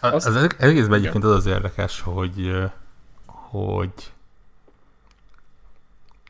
Az, 0.00 0.26
az 0.26 0.48
egészben 0.58 0.98
egyébként 0.98 1.24
az 1.24 1.30
az 1.30 1.46
érdekes, 1.46 2.00
hogy, 2.00 2.50
hogy 3.54 4.12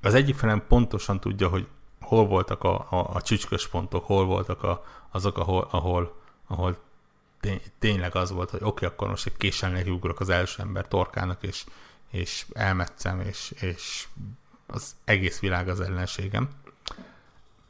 az 0.03 0.15
egyik 0.15 0.37
felem 0.37 0.67
pontosan 0.69 1.21
tudja, 1.21 1.49
hogy 1.49 1.67
hol 2.01 2.27
voltak 2.27 2.65
a, 2.65 2.87
a, 2.91 3.11
a 3.15 3.23
csücskös 3.23 3.69
pontok, 3.69 4.05
hol 4.05 4.25
voltak 4.25 4.63
a, 4.63 4.85
azok, 5.11 5.39
ahol, 5.39 5.69
ahol, 5.71 6.21
ahol 6.47 6.79
tényleg 7.79 8.17
az 8.17 8.31
volt, 8.31 8.51
hogy 8.51 8.61
oké, 8.63 8.69
okay, 8.69 8.89
akkor 8.89 9.09
most 9.09 9.27
egy 9.27 9.37
késsel 9.37 9.71
nekiugrok 9.71 10.21
az 10.21 10.29
első 10.29 10.63
ember 10.63 10.89
torkának, 10.89 11.43
és, 11.43 11.65
és 12.11 12.47
elmetszem, 12.53 13.21
és, 13.21 13.55
és 13.61 14.09
az 14.67 14.95
egész 15.05 15.41
világ 15.41 15.69
az 15.69 15.81
ellenségem. 15.81 16.49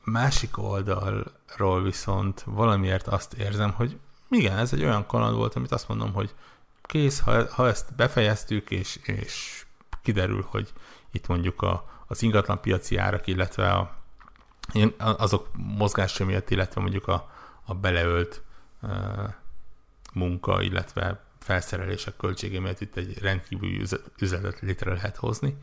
Másik 0.04 0.58
oldalról 0.58 1.82
viszont 1.82 2.42
valamiért 2.46 3.06
azt 3.06 3.32
érzem, 3.32 3.72
hogy 3.72 3.98
igen, 4.30 4.58
ez 4.58 4.72
egy 4.72 4.84
olyan 4.84 5.06
kaland 5.06 5.36
volt, 5.36 5.54
amit 5.54 5.72
azt 5.72 5.88
mondom, 5.88 6.12
hogy 6.12 6.34
kész, 6.86 7.20
ha, 7.20 7.52
ha 7.52 7.68
ezt 7.68 7.94
befejeztük, 7.94 8.70
és, 8.70 8.96
és 9.02 9.64
kiderül, 10.02 10.46
hogy 10.50 10.72
itt 11.10 11.26
mondjuk 11.26 11.62
a, 11.62 11.90
az 12.06 12.22
ingatlan 12.22 12.60
piaci 12.60 12.96
árak, 12.96 13.26
illetve 13.26 13.70
a, 13.70 13.96
azok 14.98 15.48
mozgása 15.52 16.24
miatt, 16.24 16.50
illetve 16.50 16.80
mondjuk 16.80 17.08
a, 17.08 17.30
a 17.64 17.74
beleölt 17.74 18.42
uh, 18.82 18.90
munka, 20.12 20.62
illetve 20.62 21.22
felszerelések 21.38 22.16
költsége 22.16 22.60
miatt 22.60 22.80
itt 22.80 22.96
egy 22.96 23.18
rendkívüli 23.18 23.82
üzletet 24.20 24.60
létre 24.60 24.92
lehet 24.92 25.16
hozni, 25.16 25.56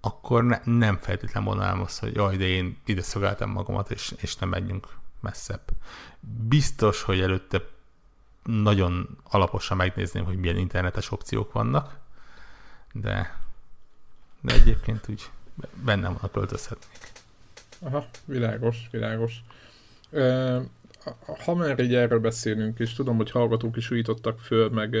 akkor 0.00 0.44
ne, 0.44 0.60
nem 0.64 0.96
feltétlenül 0.96 1.48
mondanám 1.48 1.80
azt, 1.80 2.00
hogy 2.00 2.14
jaj, 2.14 2.36
de 2.36 2.44
én 2.44 2.78
ide 2.84 3.02
szolgáltam 3.02 3.50
magamat, 3.50 3.90
és, 3.90 4.14
és 4.16 4.36
nem 4.36 4.48
megyünk 4.48 4.88
messzebb. 5.20 5.62
Biztos, 6.20 7.02
hogy 7.02 7.20
előtte 7.20 7.62
nagyon 8.44 9.18
alaposan 9.30 9.76
megnézném, 9.76 10.24
hogy 10.24 10.36
milyen 10.36 10.56
internetes 10.56 11.10
opciók 11.10 11.52
vannak, 11.52 11.98
de, 12.92 13.38
de 14.40 14.54
egyébként 14.54 15.08
úgy 15.08 15.30
bennem 15.84 16.12
van 16.12 16.22
a 16.22 16.30
költözhetnék. 16.30 17.12
Aha, 17.78 18.06
világos, 18.24 18.88
világos. 18.90 19.42
Ö, 20.10 20.60
ha 21.44 21.54
már 21.54 21.80
így 21.80 21.94
erről 21.94 22.20
beszélünk, 22.20 22.78
és 22.78 22.92
tudom, 22.92 23.16
hogy 23.16 23.30
hallgatók 23.30 23.76
is 23.76 23.90
újítottak 23.90 24.38
föl, 24.38 24.68
meg, 24.68 24.96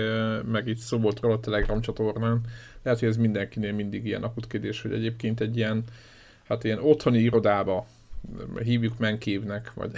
meg 0.46 0.68
itt 0.68 0.78
szó 0.78 0.98
volt 0.98 1.20
róla 1.20 1.34
a 1.34 1.40
Telegram 1.40 1.80
csatornán, 1.80 2.40
lehet, 2.82 2.98
hogy 2.98 3.08
ez 3.08 3.16
mindenkinél 3.16 3.72
mindig 3.72 4.06
ilyen 4.06 4.22
akut 4.22 4.46
kérdés, 4.46 4.82
hogy 4.82 4.92
egyébként 4.92 5.40
egy 5.40 5.56
ilyen, 5.56 5.84
hát 6.48 6.64
ilyen 6.64 6.78
otthoni 6.78 7.18
irodába 7.18 7.86
hívjuk 8.62 8.98
menkívnek, 8.98 9.72
vagy 9.74 9.92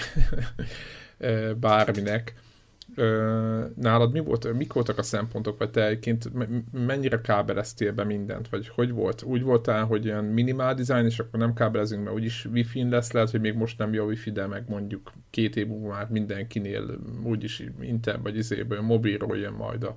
bárminek, 1.60 2.34
nálad 3.76 4.12
mi 4.12 4.20
volt, 4.20 4.52
mik 4.52 4.72
voltak 4.72 4.98
a 4.98 5.02
szempontok, 5.02 5.58
vagy 5.58 5.70
te 5.70 5.86
egyébként 5.86 6.30
mennyire 6.72 7.20
kábeleztél 7.20 7.92
be 7.92 8.04
mindent, 8.04 8.48
vagy 8.48 8.68
hogy 8.68 8.90
volt? 8.90 9.22
Úgy 9.22 9.42
voltál, 9.42 9.84
hogy 9.84 10.04
ilyen 10.04 10.24
minimál 10.24 10.74
design, 10.74 11.04
és 11.04 11.18
akkor 11.18 11.38
nem 11.38 11.54
kábelezünk, 11.54 12.04
mert 12.04 12.16
úgyis 12.16 12.44
wifi 12.44 12.88
lesz, 12.88 13.12
lehet, 13.12 13.30
hogy 13.30 13.40
még 13.40 13.54
most 13.54 13.78
nem 13.78 13.92
jó 13.92 14.04
wifi, 14.04 14.30
de 14.30 14.46
meg 14.46 14.64
mondjuk 14.68 15.12
két 15.30 15.56
év 15.56 15.66
múlva 15.66 15.88
már 15.88 16.08
mindenkinél 16.10 16.98
úgyis 17.24 17.64
inter, 17.80 18.20
vagy 18.22 18.36
izéből 18.36 18.80
mobilról 18.80 19.36
jön 19.36 19.52
majd 19.52 19.82
a 19.82 19.96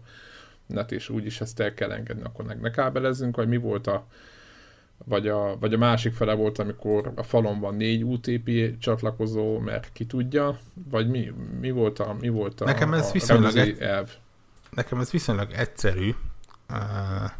net, 0.65 0.91
és 0.91 1.09
úgyis 1.09 1.41
ezt 1.41 1.59
el 1.59 1.73
kell 1.73 1.91
engedni, 1.91 2.23
akkor 2.23 2.45
ne 2.45 2.69
kábelezzünk, 2.69 3.35
vagy 3.35 3.47
mi 3.47 3.57
volt 3.57 3.87
a, 3.87 4.07
vagy 5.05 5.27
a, 5.27 5.57
vagy 5.57 5.73
a 5.73 5.77
másik 5.77 6.13
fele 6.13 6.33
volt, 6.33 6.59
amikor 6.59 7.11
a 7.15 7.23
falon 7.23 7.59
van 7.59 7.75
négy 7.75 8.03
UTP 8.03 8.77
csatlakozó, 8.79 9.59
mert 9.59 9.91
ki 9.91 10.05
tudja, 10.05 10.59
vagy 10.89 11.09
mi, 11.09 11.33
mi 11.59 11.71
volt 11.71 11.99
a, 11.99 12.15
mi 12.19 12.29
volt 12.29 12.61
a, 12.61 12.65
nekem 12.65 12.93
ez 12.93 13.07
a 13.07 13.11
viszonylag 13.11 13.55
egy, 13.55 13.79
elv? 13.79 14.09
Nekem 14.69 14.99
ez 14.99 15.11
viszonylag 15.11 15.51
egyszerű 15.51 16.15
uh, 16.69 17.31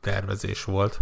tervezés 0.00 0.64
volt, 0.64 1.00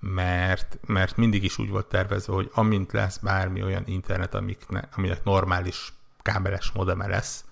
mert, 0.00 0.78
mert 0.86 1.16
mindig 1.16 1.44
is 1.44 1.58
úgy 1.58 1.70
volt 1.70 1.86
tervezve, 1.86 2.32
hogy 2.32 2.50
amint 2.54 2.92
lesz 2.92 3.18
bármi 3.18 3.62
olyan 3.62 3.82
internet, 3.86 4.34
amikne, 4.34 4.88
aminek 4.96 5.24
normális 5.24 5.92
kábeles 6.22 6.70
modeme 6.70 7.06
lesz, 7.06 7.44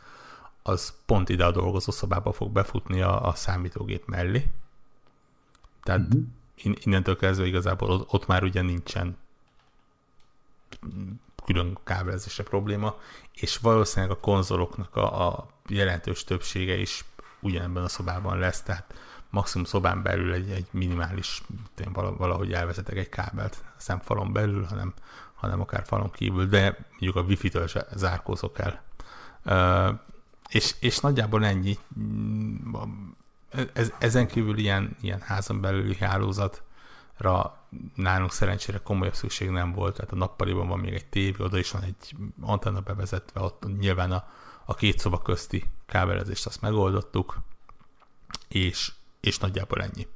az 0.62 0.94
pont 1.06 1.28
ide 1.28 1.44
a 1.44 1.50
dolgozószobába 1.50 2.32
fog 2.32 2.52
befutni 2.52 3.00
a, 3.02 3.26
a 3.26 3.34
számítógép 3.34 4.02
mellé, 4.06 4.50
tehát 5.88 6.06
uh-huh. 6.14 6.74
innentől 6.84 7.16
kezdve 7.16 7.46
igazából 7.46 7.90
ott, 7.90 8.12
ott 8.12 8.26
már 8.26 8.42
ugye 8.42 8.62
nincsen 8.62 9.16
külön 11.44 11.78
kábelezése 11.84 12.42
probléma, 12.42 12.98
és 13.32 13.56
valószínűleg 13.56 14.16
a 14.16 14.20
konzoloknak 14.20 14.96
a, 14.96 15.26
a 15.26 15.48
jelentős 15.68 16.24
többsége 16.24 16.76
is 16.76 17.04
ugyanebben 17.40 17.82
a 17.82 17.88
szobában 17.88 18.38
lesz, 18.38 18.62
tehát 18.62 18.94
maximum 19.30 19.66
szobán 19.66 20.02
belül 20.02 20.32
egy, 20.32 20.50
egy 20.50 20.66
minimális, 20.70 21.42
én 21.84 21.92
valahogy 21.92 22.52
elvezetek 22.52 22.96
egy 22.96 23.08
kábelt, 23.08 23.62
nem 23.86 24.00
falon 24.00 24.32
belül, 24.32 24.64
hanem, 24.64 24.94
hanem 25.34 25.60
akár 25.60 25.84
falon 25.86 26.10
kívül, 26.10 26.46
de 26.46 26.78
mondjuk 26.90 27.16
a 27.16 27.22
wifi-től 27.22 27.68
zárkózok 27.94 28.58
el. 28.58 28.82
Uh, 29.44 29.98
és, 30.48 30.74
és 30.80 30.98
nagyjából 30.98 31.44
ennyi 31.44 31.78
ez, 33.72 33.92
ezen 33.98 34.26
kívül 34.26 34.58
ilyen, 34.58 34.96
ilyen 35.00 35.20
házon 35.20 35.60
belüli 35.60 35.96
hálózatra 35.96 37.58
nálunk 37.94 38.32
szerencsére 38.32 38.80
komolyabb 38.82 39.14
szükség 39.14 39.50
nem 39.50 39.72
volt, 39.72 39.94
tehát 39.94 40.12
a 40.12 40.16
nappaliban 40.16 40.68
van 40.68 40.78
még 40.78 40.92
egy 40.92 41.06
tévé, 41.06 41.42
oda 41.42 41.58
is 41.58 41.70
van 41.70 41.82
egy 41.82 42.16
antenna 42.40 42.80
bevezetve, 42.80 43.40
ott 43.40 43.78
nyilván 43.78 44.12
a, 44.12 44.28
a 44.64 44.74
két 44.74 44.98
szoba 44.98 45.22
közti 45.22 45.64
kábelezést 45.86 46.46
azt 46.46 46.60
megoldottuk, 46.60 47.38
és, 48.48 48.92
és 49.20 49.38
nagyjából 49.38 49.82
ennyi. 49.82 50.06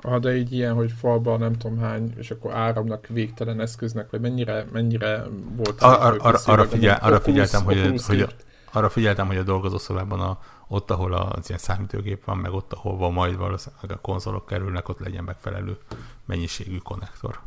Ah, 0.00 0.20
de 0.20 0.36
így 0.36 0.52
ilyen, 0.52 0.74
hogy 0.74 0.92
falban 0.92 1.38
nem 1.38 1.52
tudom 1.52 1.78
hány, 1.78 2.14
és 2.16 2.30
akkor 2.30 2.54
áramnak 2.54 3.06
végtelen 3.06 3.60
eszköznek, 3.60 4.10
vagy 4.10 4.20
mennyire, 4.20 4.66
mennyire 4.72 5.24
volt... 5.56 5.82
Ar- 5.82 6.00
ar- 6.00 6.20
ar- 6.20 6.48
arra, 6.48 6.64
figyel, 6.64 6.98
arra 7.00 7.20
figyeltem, 7.20 7.64
hogy, 7.64 8.02
hogy, 8.06 8.34
arra 8.72 8.88
figyeltem, 8.88 9.26
hogy 9.26 9.36
a 9.36 9.42
dolgozószobában 9.42 10.20
a, 10.20 10.38
ott, 10.68 10.90
ahol 10.90 11.12
az 11.12 11.48
ilyen 11.48 11.60
számítógép 11.60 12.24
van, 12.24 12.38
meg 12.38 12.52
ott, 12.52 12.72
ahol 12.72 12.96
van 12.96 13.12
majd 13.12 13.36
valószínűleg 13.36 13.90
a 13.90 14.00
konzolok 14.00 14.46
kerülnek, 14.46 14.88
ott 14.88 14.98
legyen 14.98 15.24
megfelelő 15.24 15.78
mennyiségű 16.24 16.78
konnektor. 16.78 17.40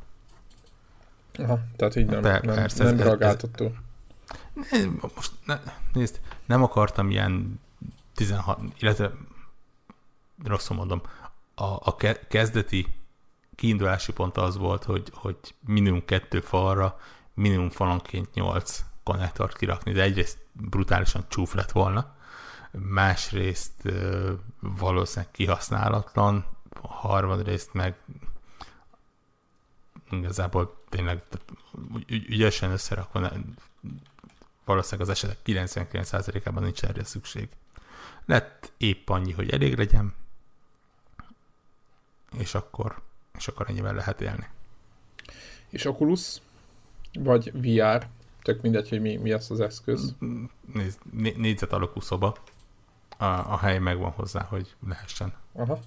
Aha, 1.33 1.59
tehát 1.75 1.95
így 1.95 2.05
nem, 2.05 2.21
per, 2.21 2.43
nem, 2.43 2.55
persze, 2.55 2.83
nem 2.83 2.99
ragáltató. 2.99 3.71
most 5.15 5.31
ne, 5.45 5.59
nézd, 5.93 6.19
nem 6.45 6.63
akartam 6.63 7.09
ilyen 7.09 7.59
16, 8.13 8.59
illetve 8.79 9.11
rosszul 10.43 10.75
mondom, 10.75 11.01
a, 11.55 11.63
a 11.63 11.95
kezdeti 12.27 12.87
kiindulási 13.55 14.11
pont 14.11 14.37
az 14.37 14.57
volt, 14.57 14.83
hogy, 14.83 15.11
hogy 15.13 15.37
minimum 15.65 16.05
kettő 16.05 16.39
falra, 16.39 16.99
minimum 17.33 17.69
falonként 17.69 18.33
nyolc 18.33 18.83
konnektort 19.03 19.57
kirakni, 19.57 19.91
de 19.91 20.01
egyrészt 20.01 20.37
brutálisan 20.51 21.25
csúf 21.27 21.53
lett 21.53 21.71
volna, 21.71 22.15
másrészt 22.71 23.91
valószínűleg 24.59 25.31
kihasználatlan, 25.31 26.45
harmadrészt 26.81 27.73
meg 27.73 27.95
igazából 30.11 30.83
tényleg 30.89 31.23
ügyesen 32.07 32.71
összerakva 32.71 33.31
valószínűleg 34.65 35.09
az 35.09 35.15
esetek 35.15 35.37
99%-ában 35.45 36.63
nincs 36.63 36.83
erre 36.83 37.03
szükség. 37.03 37.49
Lett 38.25 38.71
épp 38.77 39.09
annyi, 39.09 39.31
hogy 39.31 39.49
elég 39.49 39.77
legyen, 39.77 40.13
és 42.37 42.53
akkor, 42.53 43.01
és 43.37 43.47
akkor 43.47 43.69
ennyivel 43.69 43.93
lehet 43.93 44.21
élni. 44.21 44.47
És 45.69 45.85
Oculus? 45.85 46.37
Vagy 47.13 47.51
VR? 47.53 48.07
Tök 48.41 48.61
mindegy, 48.61 48.89
hogy 48.89 49.01
mi, 49.01 49.15
mi 49.15 49.31
az 49.31 49.51
az 49.51 49.59
eszköz. 49.59 50.15
Nézd, 50.73 50.99
négyzet 51.37 51.73
alakú 51.73 51.99
szoba 51.99 52.35
a, 53.19 53.25
a 53.25 53.57
hely 53.57 53.79
megvan 53.79 54.11
hozzá, 54.11 54.41
hogy 54.41 54.75
lehessen. 54.87 55.33
Aha. 55.53 55.79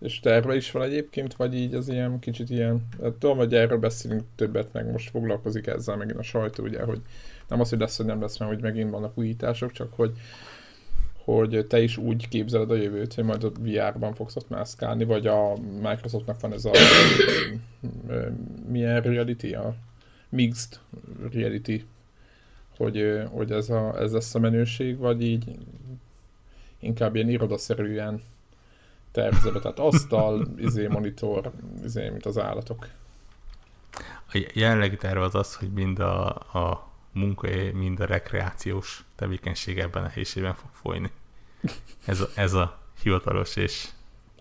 És 0.00 0.20
terve 0.20 0.56
is 0.56 0.70
van 0.70 0.82
egyébként, 0.82 1.34
vagy 1.34 1.54
így 1.54 1.74
az 1.74 1.88
ilyen 1.88 2.18
kicsit 2.18 2.50
ilyen, 2.50 2.88
hát 3.02 3.12
tudom, 3.12 3.36
hogy 3.36 3.54
erről 3.54 3.78
beszélünk 3.78 4.22
többet, 4.36 4.72
meg 4.72 4.90
most 4.90 5.10
foglalkozik 5.10 5.66
ezzel 5.66 5.96
megint 5.96 6.18
a 6.18 6.22
sajtó, 6.22 6.62
ugye, 6.62 6.82
hogy 6.82 7.00
nem 7.48 7.60
az, 7.60 7.68
hogy 7.68 7.78
lesz, 7.78 7.96
hogy 7.96 8.06
nem 8.06 8.20
lesz, 8.20 8.38
mert 8.38 8.52
hogy 8.52 8.62
megint 8.62 8.90
vannak 8.90 9.18
újítások, 9.18 9.72
csak 9.72 9.92
hogy, 9.92 10.12
hogy 11.24 11.66
te 11.68 11.80
is 11.82 11.96
úgy 11.96 12.28
képzeled 12.28 12.70
a 12.70 12.74
jövőt, 12.74 13.14
hogy 13.14 13.24
majd 13.24 13.44
a 13.44 13.50
VR-ban 13.60 14.14
fogsz 14.14 14.36
ott 14.36 14.48
mászkálni, 14.48 15.04
vagy 15.04 15.26
a 15.26 15.52
Microsoftnak 15.82 16.40
van 16.40 16.52
ez 16.52 16.64
a 16.64 16.70
milyen 18.68 19.00
reality, 19.00 19.54
a 19.54 19.74
mixed 20.28 20.78
reality 21.32 21.84
hogy, 22.76 23.22
hogy 23.30 23.50
ez, 23.52 23.70
a, 23.70 24.00
ez 24.00 24.12
lesz 24.12 24.34
a 24.34 24.38
menőség, 24.38 24.98
vagy 24.98 25.22
így 25.22 25.58
inkább 26.78 27.14
ilyen 27.14 27.28
irodaszerűen 27.28 28.22
tervezve, 29.12 29.58
tehát 29.58 29.78
asztal, 29.78 30.48
izé, 30.56 30.86
monitor, 30.86 31.50
izé, 31.84 32.08
mint 32.08 32.26
az 32.26 32.38
állatok. 32.38 32.88
A 34.32 34.46
jelenlegi 34.52 34.96
terv 34.96 35.20
az 35.20 35.34
az, 35.34 35.54
hogy 35.54 35.72
mind 35.72 35.98
a, 35.98 36.26
a 36.34 36.90
munka, 37.12 37.48
mind 37.72 38.00
a 38.00 38.04
rekreációs 38.04 39.04
tevékenység 39.14 39.78
ebben 39.78 40.04
a 40.04 40.08
helyiségben 40.08 40.54
fog 40.54 40.70
folyni. 40.72 41.10
Ez 42.06 42.20
a, 42.20 42.28
ez 42.34 42.52
a 42.52 42.78
hivatalos 43.02 43.56
és 43.56 43.88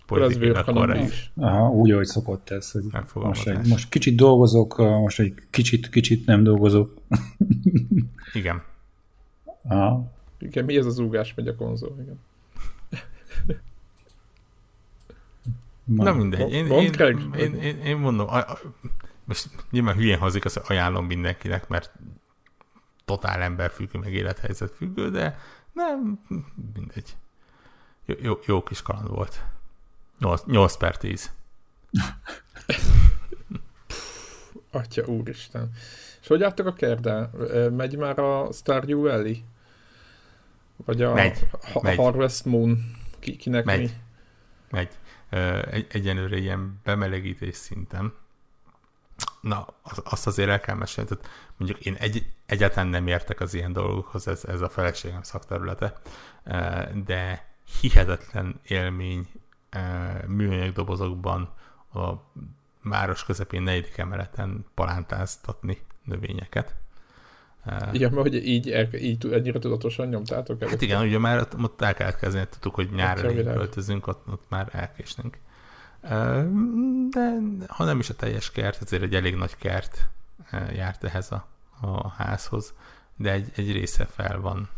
politikailag 0.06 0.66
korrekt. 0.66 1.32
Aha, 1.36 1.70
úgy, 1.70 1.92
ahogy 1.92 2.06
szokott 2.06 2.50
ez, 2.50 2.72
hogy 2.72 2.84
most, 3.14 3.48
egy, 3.48 3.68
most 3.68 3.90
kicsit 3.90 4.16
dolgozok, 4.16 4.78
most 4.78 5.20
egy 5.20 5.34
kicsit, 5.50 5.90
kicsit 5.90 6.26
nem 6.26 6.44
dolgozok. 6.44 6.94
Igen. 8.34 8.64
Aha. 9.64 10.12
Igen, 10.40 10.66
mi 10.66 10.78
ez 10.78 10.86
az 10.86 11.00
úgás 11.00 11.34
megy 11.34 11.48
a 11.48 11.56
konzol, 11.56 11.96
igen. 12.02 12.20
Na 15.84 16.14
mindegy, 16.14 16.52
én, 16.52 16.66
én, 16.66 16.94
én, 17.00 17.34
én, 17.38 17.54
én, 17.54 17.78
én 17.78 17.98
mondom, 17.98 18.28
a, 18.28 18.38
a, 18.38 18.60
most 19.26 19.50
nyilván 19.72 19.96
hülyén 19.96 20.18
hazik, 20.18 20.46
azt 20.46 20.58
ajánlom 20.58 21.06
mindenkinek, 21.06 21.68
mert 21.68 21.92
totál 23.06 23.42
emberfüggő, 23.42 24.00
meg 24.00 24.14
élethelyzet 24.14 24.72
függő, 24.72 25.10
de 25.10 25.38
nem, 25.72 26.20
mindegy. 26.74 27.16
Jó, 28.06 28.16
jó, 28.22 28.40
jó 28.46 28.64
kis 28.64 28.82
kaland 28.82 29.10
volt. 29.10 29.44
8, 30.24 30.44
8 30.46 30.78
per 30.78 30.98
10. 30.98 31.32
Atya 34.72 35.06
úristen. 35.06 35.72
És 36.22 36.28
hogy 36.28 36.44
álltak 36.44 36.66
a 36.66 36.74
kerdel? 36.74 37.32
Megy 37.72 37.98
már 37.98 38.20
a 38.20 38.52
Stardew 38.52 39.02
Valley? 39.02 39.36
Vagy 40.86 41.02
a, 41.02 41.14
megy, 41.14 41.48
a 41.74 41.80
megy. 41.82 41.98
Harvest 41.98 42.46
Moon? 42.46 42.96
Ki, 43.20 43.36
kinek 43.36 43.66
megy. 43.66 43.80
mi? 43.80 43.90
Megy. 44.70 44.98
Egy, 45.72 45.88
egyenlőre 45.90 46.38
ilyen 46.38 46.80
bemelegítés 46.84 47.56
szinten. 47.56 48.14
Na, 49.42 49.68
azt 50.04 50.28
azért 50.28 50.50
el 50.50 50.60
kell 50.60 50.76
mesélni. 50.76 51.10
Tehát 51.10 51.30
mondjuk 51.58 51.86
én 51.86 51.94
egy, 51.94 52.26
egyáltalán 52.46 52.88
nem 52.88 53.08
értek 53.08 53.40
az 53.40 53.54
ilyen 53.54 53.74
dolgokhoz, 53.74 54.28
ez, 54.28 54.46
ez 54.46 54.62
a 54.62 54.70
feleségem 54.70 55.24
szakterülete, 55.24 56.02
de 57.06 57.48
hihetetlen 57.82 58.60
élmény 58.64 59.28
műanyag 60.28 60.74
dobozokban 60.74 61.50
a 61.94 62.12
város 62.84 63.26
közepén 63.26 63.62
negyedik 63.62 63.98
emeleten 63.98 64.66
palántáztatni 64.74 65.78
növényeket. 66.04 66.76
Igen, 67.92 68.12
mert 68.12 68.28
hogy 68.28 68.48
így, 68.48 68.94
így 68.94 69.28
ennyire 69.32 69.60
tudatosan 69.60 70.08
nyomtátok 70.08 70.62
el. 70.62 70.70
Hát 70.70 70.82
igen, 70.82 71.02
ugye 71.02 71.18
már 71.18 71.48
ott 71.62 71.82
el 71.82 71.94
kell 71.94 72.12
kezdeni, 72.12 72.48
tudtuk, 72.50 72.76
hogy 72.76 72.90
nyárra 72.92 73.34
költözünk, 73.34 74.08
ott, 74.08 74.28
ott 74.28 74.44
már 74.50 74.70
elkésnünk. 74.72 75.38
De 77.10 77.38
ha 77.68 77.84
nem 77.84 78.00
is 78.00 78.10
a 78.10 78.16
teljes 78.16 78.52
kert, 78.52 78.82
azért 78.82 79.04
egy 79.04 79.16
elég 79.16 79.36
nagy 79.36 79.56
kert 79.56 80.10
járt 80.74 81.04
ehhez 81.04 81.32
a, 81.32 81.48
a 81.82 82.08
házhoz, 82.08 82.74
de 83.16 83.32
egy, 83.32 83.52
egy 83.56 83.72
része 83.72 84.06
fel 84.06 84.40
van, 84.40 84.70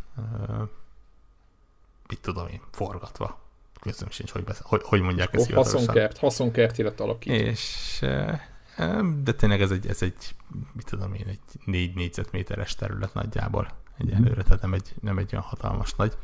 mit 2.07 2.21
tudom 2.21 2.47
én, 2.47 2.61
forgatva. 2.71 3.43
Közöm 3.91 4.09
sincs, 4.09 4.31
hogy, 4.31 4.43
besz- 4.43 4.61
hogy, 4.61 4.81
hogy 4.83 5.01
mondják 5.01 5.33
ezt 5.33 5.49
oh, 5.49 5.55
Haszonkert, 5.55 6.17
haszonkert 6.17 6.77
lett 6.77 6.99
alakítva. 6.99 7.37
És 7.37 7.99
de 9.23 9.33
tényleg 9.33 9.61
ez 9.61 9.71
egy, 9.71 9.87
ez 9.87 10.01
egy, 10.01 10.35
mit 10.73 10.85
tudom 10.85 11.13
én, 11.13 11.27
egy 11.27 11.39
négy 11.65 11.95
négyzetméteres 11.95 12.75
terület 12.75 13.13
nagyjából 13.13 13.67
egyelőre, 13.97 14.43
tehát 14.43 14.61
nem 14.61 14.73
egy, 14.73 14.93
nem 15.01 15.17
egy 15.17 15.29
olyan 15.31 15.45
hatalmas 15.45 15.93
nagy, 15.93 16.17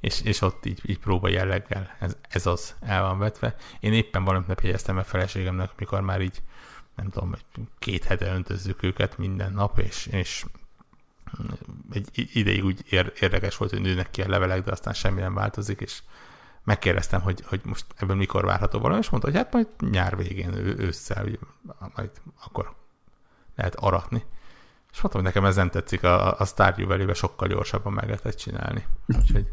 és, 0.00 0.20
és 0.20 0.40
ott 0.40 0.66
így, 0.66 0.80
így 0.86 0.98
próba 0.98 1.28
jelleggel 1.28 1.96
ez, 1.98 2.16
ez 2.28 2.46
az 2.46 2.74
el 2.80 3.02
van 3.02 3.18
vetve. 3.18 3.56
Én 3.80 3.92
éppen 3.92 4.24
valamit 4.24 4.48
nap 4.48 4.60
jegyeztem 4.60 4.96
a 4.96 5.04
feleségemnek, 5.04 5.70
mikor 5.76 6.00
már 6.00 6.20
így, 6.20 6.42
nem 6.96 7.10
tudom, 7.10 7.34
két 7.78 8.04
hete 8.04 8.32
öntözzük 8.34 8.82
őket 8.82 9.18
minden 9.18 9.52
nap, 9.52 9.78
és, 9.78 10.06
és 10.06 10.44
egy 11.92 12.28
ideig 12.32 12.64
úgy 12.64 12.84
érdekes 13.20 13.56
volt, 13.56 13.70
hogy 13.70 13.80
nőnek 13.80 14.10
ki 14.10 14.22
a 14.22 14.28
levelek, 14.28 14.64
de 14.64 14.72
aztán 14.72 14.94
semmi 14.94 15.20
nem 15.20 15.34
változik, 15.34 15.80
és 15.80 16.02
megkérdeztem, 16.68 17.20
hogy, 17.20 17.42
hogy 17.46 17.60
most 17.64 17.84
ebben 17.96 18.16
mikor 18.16 18.44
várható 18.44 18.78
valami, 18.78 19.00
és 19.00 19.10
mondta, 19.10 19.28
hogy 19.28 19.38
hát 19.38 19.52
majd 19.52 19.66
nyár 19.90 20.16
végén, 20.16 20.54
ősszel, 20.78 21.26
majd 21.94 22.10
akkor 22.44 22.74
lehet 23.56 23.74
aratni. 23.74 24.22
És 24.92 25.00
mondtam, 25.00 25.22
hogy 25.22 25.32
nekem 25.32 25.44
ez 25.44 25.56
nem 25.56 25.70
tetszik, 25.70 26.02
a, 26.02 26.38
a 26.38 26.44
Stardew 26.44 27.12
sokkal 27.14 27.48
gyorsabban 27.48 27.92
meg 27.92 28.04
lehetett 28.04 28.36
csinálni. 28.36 28.86
Úgyhogy 29.06 29.46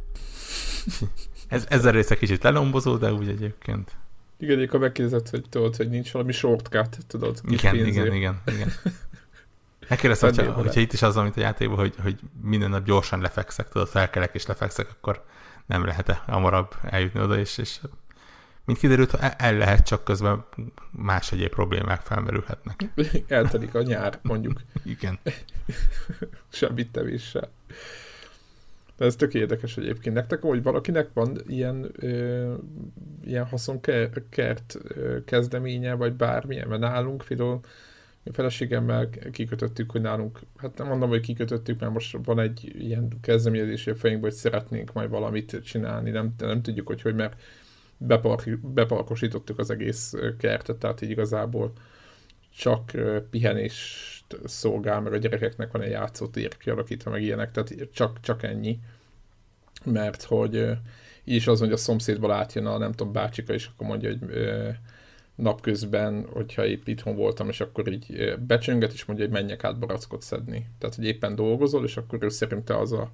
ez, 1.48 1.66
ez 1.70 1.86
a 1.86 1.90
része 1.90 2.16
kicsit 2.16 2.44
lelombozó, 2.44 2.98
de 2.98 3.14
úgy 3.14 3.30
egyébként. 3.30 3.92
Igen, 4.38 4.60
akkor 4.60 4.80
megkérdezett, 4.80 5.30
hogy 5.30 5.44
tudod, 5.50 5.76
hogy 5.76 5.90
nincs 5.90 6.12
valami 6.12 6.32
shortcut, 6.32 6.98
tudod? 7.08 7.42
Igen, 7.48 7.76
igen, 7.76 8.14
igen, 8.14 8.42
igen. 8.46 8.72
Megkérdeztem, 9.90 10.34
hogyha, 10.34 10.52
hogyha 10.52 10.80
itt 10.80 10.94
is 10.94 11.02
az, 11.02 11.18
amit 11.18 11.38
a 11.38 11.40
játékban, 11.40 11.78
hogy, 11.78 11.96
hogy 12.02 12.20
minden 12.42 12.70
nap 12.70 12.86
gyorsan 12.86 13.22
lefekszek, 13.22 13.70
tudod, 13.70 13.88
felkelek 13.88 14.34
és 14.34 14.46
lefekszek, 14.46 14.90
akkor 14.90 15.26
nem 15.66 15.86
lehet-e 15.86 16.22
hamarabb 16.26 16.76
eljutni 16.84 17.20
oda, 17.22 17.38
és, 17.38 17.58
és 17.58 17.80
mint 18.66 18.80
kiderült, 18.80 19.14
el 19.14 19.58
lehet, 19.58 19.86
csak 19.86 20.04
közben 20.04 20.46
más 20.92 21.32
egyéb 21.32 21.50
problémák 21.50 22.02
felmerülhetnek. 22.02 22.84
Eltelik 23.28 23.76
a 23.76 23.82
nyár, 23.82 24.20
mondjuk. 24.22 24.62
Igen. 24.84 25.20
Semmit 26.50 26.92
tevéssel. 26.92 27.50
De 28.98 29.06
ez 29.06 29.16
tök 29.16 29.34
érdekes 29.34 29.78
egyébként. 29.78 30.16
Nektek, 30.16 30.42
hogy 30.42 30.64
valakinek 30.64 31.10
van 31.14 31.38
ilyen, 31.48 31.92
ö, 31.96 32.54
ilyen 33.24 33.46
haszonkert 33.46 34.78
kezdeménye, 35.26 35.94
vagy 35.94 36.14
bármilyen, 36.14 36.68
mert 36.68 36.82
nálunk 36.82 37.24
például 37.28 37.60
a 38.26 38.34
feleségemmel 38.34 39.10
kikötöttük, 39.32 39.92
hogy 39.92 40.02
nálunk, 40.02 40.40
hát 40.58 40.78
nem 40.78 40.88
mondom, 40.88 41.10
hogy 41.10 41.22
kikötöttük, 41.22 41.80
mert 41.80 41.92
most 41.92 42.18
van 42.24 42.40
egy 42.40 42.76
ilyen 42.80 43.08
kezdeményezés 43.22 43.88
a 43.88 43.96
fejünkben, 43.96 44.30
hogy 44.30 44.40
szeretnénk 44.40 44.94
majd 44.94 45.10
valamit 45.10 45.62
csinálni, 45.64 46.10
nem, 46.10 46.34
nem 46.38 46.62
tudjuk, 46.62 46.88
hogy 46.88 47.02
hogy, 47.02 47.16
mert 47.16 47.42
bepark, 47.98 48.60
beparkosítottuk 48.60 49.60
az 49.60 49.70
egész 49.70 50.14
kertet, 50.38 50.78
tehát 50.78 51.02
így 51.02 51.10
igazából 51.10 51.72
csak 52.56 52.92
pihenést 53.30 54.38
szolgál, 54.46 55.02
meg 55.02 55.14
a 55.14 55.18
gyerekeknek 55.18 55.72
van 55.72 55.82
egy 55.82 55.92
játszótér 55.92 56.58
kialakítva, 56.58 57.12
meg 57.12 57.22
ilyenek, 57.22 57.52
tehát 57.52 57.74
csak, 57.94 58.20
csak 58.22 58.44
ennyi. 58.44 58.80
Mert 59.84 60.24
hogy 60.24 60.56
így 61.24 61.36
is 61.36 61.48
az, 61.48 61.60
hogy 61.60 61.72
a 61.72 61.78
szomszédból 61.78 62.32
átjön 62.32 62.66
a 62.66 62.78
nem 62.78 62.92
tudom, 62.92 63.14
bácsika, 63.14 63.54
és 63.54 63.70
akkor 63.74 63.88
mondja, 63.88 64.10
hogy 64.10 64.20
napközben, 65.36 66.26
hogyha 66.34 66.66
épp 66.66 66.88
itthon 66.88 67.16
voltam, 67.16 67.50
és 67.50 67.62
akkor 67.62 67.92
így 67.92 68.34
becsönget, 68.48 68.94
és 68.94 69.06
mondja, 69.06 69.26
hogy 69.26 69.34
menjek 69.34 69.64
át 69.64 69.80
barackot 69.80 70.22
szedni. 70.22 70.66
Tehát, 70.78 70.96
hogy 70.96 71.06
éppen 71.06 71.36
dolgozol, 71.36 71.84
és 71.84 71.98
akkor 71.98 72.24
ő 72.24 72.30
szerinte 72.30 72.78
az 72.78 72.92
a 72.92 73.12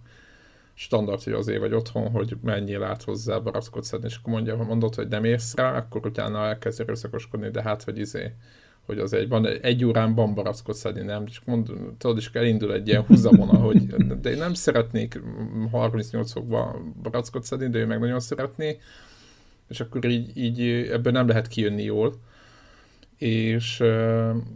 standard, 0.73 1.23
hogy 1.23 1.33
azért 1.33 1.59
vagy 1.59 1.73
otthon, 1.73 2.09
hogy 2.09 2.37
menjél 2.43 2.83
át 2.83 3.03
hozzá 3.03 3.37
barackot 3.37 3.83
szedni, 3.83 4.07
és 4.07 4.15
akkor 4.15 4.33
mondja, 4.33 4.55
ha 4.55 4.63
mondod, 4.63 4.95
hogy 4.95 5.07
nem 5.07 5.23
érsz 5.23 5.55
rá, 5.55 5.77
akkor 5.77 6.05
utána 6.05 6.45
elkezd 6.45 6.81
erőszakoskodni, 6.81 7.49
de 7.49 7.61
hát, 7.61 7.83
hogy 7.83 7.97
izé, 7.97 8.33
hogy 8.85 8.99
az 8.99 9.13
egy, 9.13 9.27
van, 9.27 9.47
egy 9.47 9.85
órán 9.85 10.15
van 10.15 10.33
barackot 10.33 10.75
szedni, 10.75 11.01
nem? 11.01 11.23
És 11.27 11.39
mond, 11.45 11.69
tudod, 11.97 12.17
és 12.17 12.29
elindul 12.33 12.73
egy 12.73 12.87
ilyen 12.87 13.03
húzamona, 13.03 13.57
hogy 13.57 13.85
de 14.21 14.29
én 14.29 14.37
nem 14.37 14.53
szeretnék 14.53 15.21
38 15.71 16.31
fokban 16.31 16.95
barackot 17.01 17.43
szedni, 17.43 17.69
de 17.69 17.79
ő 17.79 17.85
meg 17.85 17.99
nagyon 17.99 18.19
szeretné, 18.19 18.77
és 19.71 19.79
akkor 19.79 20.05
így, 20.05 20.37
így 20.37 20.61
ebből 20.91 21.11
nem 21.11 21.27
lehet 21.27 21.47
kijönni 21.47 21.83
jól. 21.83 22.13
És 23.17 23.79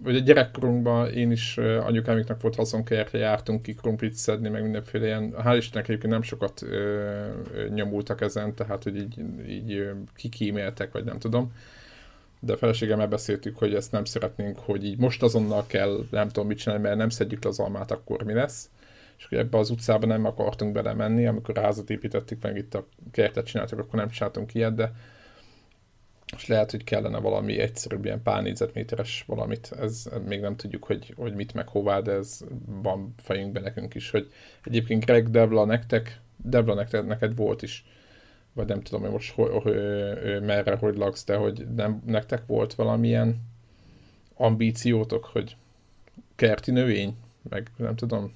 a 0.04 0.12
gyerekkorunkban 0.12 1.10
én 1.10 1.32
is 1.32 1.58
anyukámiknak 1.58 2.42
volt 2.42 2.56
haszonkertje, 2.56 3.20
jártunk 3.20 3.62
ki 3.62 3.74
krumplit 3.74 4.14
szedni, 4.14 4.50
meg 4.50 4.62
mindenféle 4.62 5.06
ilyen, 5.06 5.34
hál' 5.44 5.56
Istennek 5.58 5.88
egyébként 5.88 6.14
nem 6.14 6.22
sokat 6.22 6.62
uh, 6.62 7.74
nyomultak 7.74 8.22
ezen, 8.22 8.56
tehát 8.56 8.84
hogy 8.84 8.96
így, 8.96 9.20
így 9.50 9.90
kikíméltek, 10.16 10.92
vagy 10.92 11.04
nem 11.04 11.20
tudom. 11.20 11.54
De 12.40 12.54
a 12.54 12.58
feleségemmel 12.58 13.08
beszéltük, 13.08 13.58
hogy 13.58 13.74
ezt 13.74 13.92
nem 13.92 14.06
szeretnénk, 14.06 14.60
hogy 14.60 14.86
így 14.86 14.98
most 14.98 15.24
azonnal 15.24 15.64
kell, 15.68 16.06
nem 16.12 16.28
tudom 16.28 16.48
mit 16.48 16.58
csinálni, 16.58 16.84
mert 16.84 16.98
nem 16.98 17.10
szedjük 17.10 17.44
le 17.44 17.50
az 17.50 17.60
almát, 17.60 17.92
akkor 17.92 18.24
mi 18.24 18.34
lesz 18.34 18.70
és 19.18 19.26
hogy 19.26 19.38
ebbe 19.38 19.58
az 19.58 19.70
utcába 19.70 20.06
nem 20.06 20.26
akartunk 20.26 20.74
belemenni, 20.74 21.26
amikor 21.26 21.58
házat 21.58 21.90
építettük, 21.90 22.42
meg 22.42 22.58
itt 22.58 22.74
a 22.74 22.88
kertet 23.12 23.46
csináltuk, 23.46 23.80
akkor 23.80 24.00
nem 24.00 24.10
csináltunk 24.10 24.54
ilyet, 24.54 24.76
de 24.76 24.92
és 26.36 26.48
lehet, 26.48 26.72
hogy 26.72 26.84
kellene 26.84 27.20
valami 27.20 27.60
egyszerűbb, 27.60 28.06
ilyen 28.06 28.22
pár 28.22 28.42
négyzetméteres 28.42 29.24
valamit, 29.28 29.72
ez 29.80 30.10
még 30.26 30.40
nem 30.40 30.56
tudjuk, 30.56 30.84
hogy, 30.84 31.14
hogy 31.18 31.34
mit 31.34 31.54
meg 31.54 31.68
hová, 31.68 32.00
de 32.00 32.12
ez 32.12 32.40
van 32.66 33.14
fejünkben 33.18 33.64
nekünk 33.64 33.94
is, 33.96 34.10
hogy 34.10 34.32
egyébként 34.64 35.06
Greg 35.06 35.30
Devla 35.30 35.66
nektek, 35.66 36.20
Devla 36.38 36.74
nektek, 36.74 37.06
neked 37.06 37.36
volt 37.36 37.62
is, 37.62 37.86
vagy 38.54 38.68
nem 38.68 38.82
tudom, 38.82 39.02
hogy 39.02 39.12
most 39.12 39.32
hogy, 39.32 39.50
hogy, 39.64 39.74
merre, 40.42 40.76
hogy 40.76 40.98
laksz, 40.98 41.26
de 41.26 41.36
hogy 41.36 41.68
nem, 41.76 42.02
nektek 42.06 42.46
volt 42.46 42.74
valamilyen 42.74 43.38
ambíciótok, 44.34 45.26
hogy 45.26 45.56
kerti 46.36 46.72
növény, 46.72 47.16
meg 47.50 47.72
nem 47.78 47.96
tudom, 47.96 48.34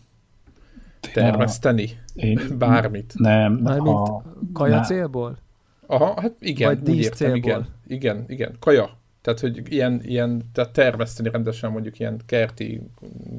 termeszteni? 1.14 2.00
Én, 2.14 2.40
Bármit? 2.58 3.14
Nem. 3.18 3.54
Mármint 3.54 3.96
a, 3.96 4.24
kaja 4.54 4.76
ne. 4.76 4.84
célból? 4.84 5.38
Aha, 5.86 6.22
hát 6.22 6.36
igen, 6.40 6.68
Vagy 6.68 6.90
úgy 6.90 6.98
értem, 6.98 7.14
célból. 7.18 7.38
igen. 7.38 7.68
Igen, 7.88 8.26
igen, 8.28 8.56
kaja. 8.60 8.98
Tehát, 9.22 9.40
hogy 9.40 9.72
ilyen, 9.72 10.02
ilyen 10.04 10.50
tehát 10.54 10.72
termeszteni 10.74 11.30
rendesen 11.30 11.72
mondjuk 11.72 12.00
ilyen 12.00 12.22
kerti, 12.26 12.82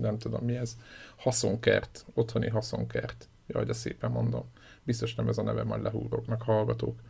nem 0.00 0.18
tudom 0.18 0.44
mi 0.44 0.56
ez, 0.56 0.76
haszonkert, 1.16 2.06
otthoni 2.14 2.48
haszonkert. 2.48 3.28
Jaj, 3.46 3.64
de 3.64 3.72
szépen 3.72 4.10
mondom. 4.10 4.44
Biztos 4.82 5.14
nem 5.14 5.28
ez 5.28 5.38
a 5.38 5.42
neve, 5.42 5.64
majd 5.64 5.82
lehúrok 5.82 6.26
meg 6.26 6.42
hallgatók. 6.42 7.00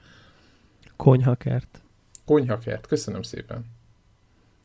Konyhakert. 0.96 1.81
Konyhakert, 2.25 2.87
köszönöm 2.87 3.23
szépen. 3.23 3.64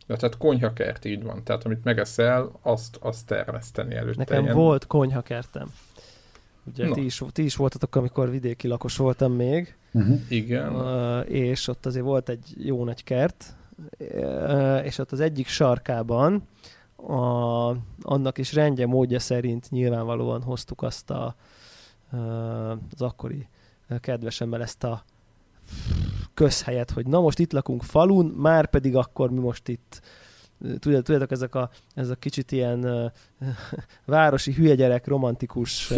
De 0.07 0.15
tehát 0.15 0.37
konyhakert 0.37 1.05
így 1.05 1.23
van. 1.23 1.43
Tehát 1.43 1.63
amit 1.65 1.83
megeszel, 1.83 2.51
azt, 2.61 2.97
azt 3.01 3.25
termeszteni 3.25 3.95
előtte. 3.95 4.17
Nekem 4.17 4.43
ilyen... 4.43 4.55
volt 4.55 4.87
konyhakertem. 4.87 5.73
Ugye 6.67 6.91
ti 6.91 7.05
is, 7.05 7.21
ti 7.31 7.43
is 7.43 7.55
voltatok, 7.55 7.95
amikor 7.95 8.29
vidéki 8.29 8.67
lakos 8.67 8.97
voltam 8.97 9.33
még. 9.33 9.75
Uh-huh. 9.91 10.19
Igen. 10.27 10.75
Uh, 10.75 11.29
és 11.29 11.67
ott 11.67 11.85
azért 11.85 12.05
volt 12.05 12.29
egy 12.29 12.53
jó 12.57 12.83
nagy 12.83 13.03
kert, 13.03 13.55
uh, 13.99 14.85
és 14.85 14.97
ott 14.97 15.11
az 15.11 15.19
egyik 15.19 15.47
sarkában 15.47 16.47
a, 16.95 17.69
annak 18.01 18.37
is 18.37 18.53
rendje 18.53 18.85
módja 18.85 19.19
szerint 19.19 19.69
nyilvánvalóan 19.69 20.41
hoztuk 20.41 20.81
azt 20.81 21.09
a, 21.09 21.35
uh, 22.11 22.69
az 22.69 23.01
akkori 23.01 23.47
kedvesemmel 23.99 24.61
ezt 24.61 24.83
a 24.83 25.03
közhelyet, 26.33 26.91
hogy 26.91 27.07
na 27.07 27.19
most 27.19 27.39
itt 27.39 27.51
lakunk 27.51 27.83
falun, 27.83 28.25
már 28.25 28.65
pedig 28.65 28.95
akkor 28.95 29.31
mi 29.31 29.39
most 29.39 29.67
itt 29.67 30.01
tudjátok, 30.79 31.31
ezek 31.31 31.55
a, 31.55 31.69
ez 31.93 32.09
a 32.09 32.15
kicsit 32.15 32.51
ilyen 32.51 33.11
városi 34.05 34.53
hülye 34.53 34.75
gyerek 34.75 35.07
romantikus 35.07 35.93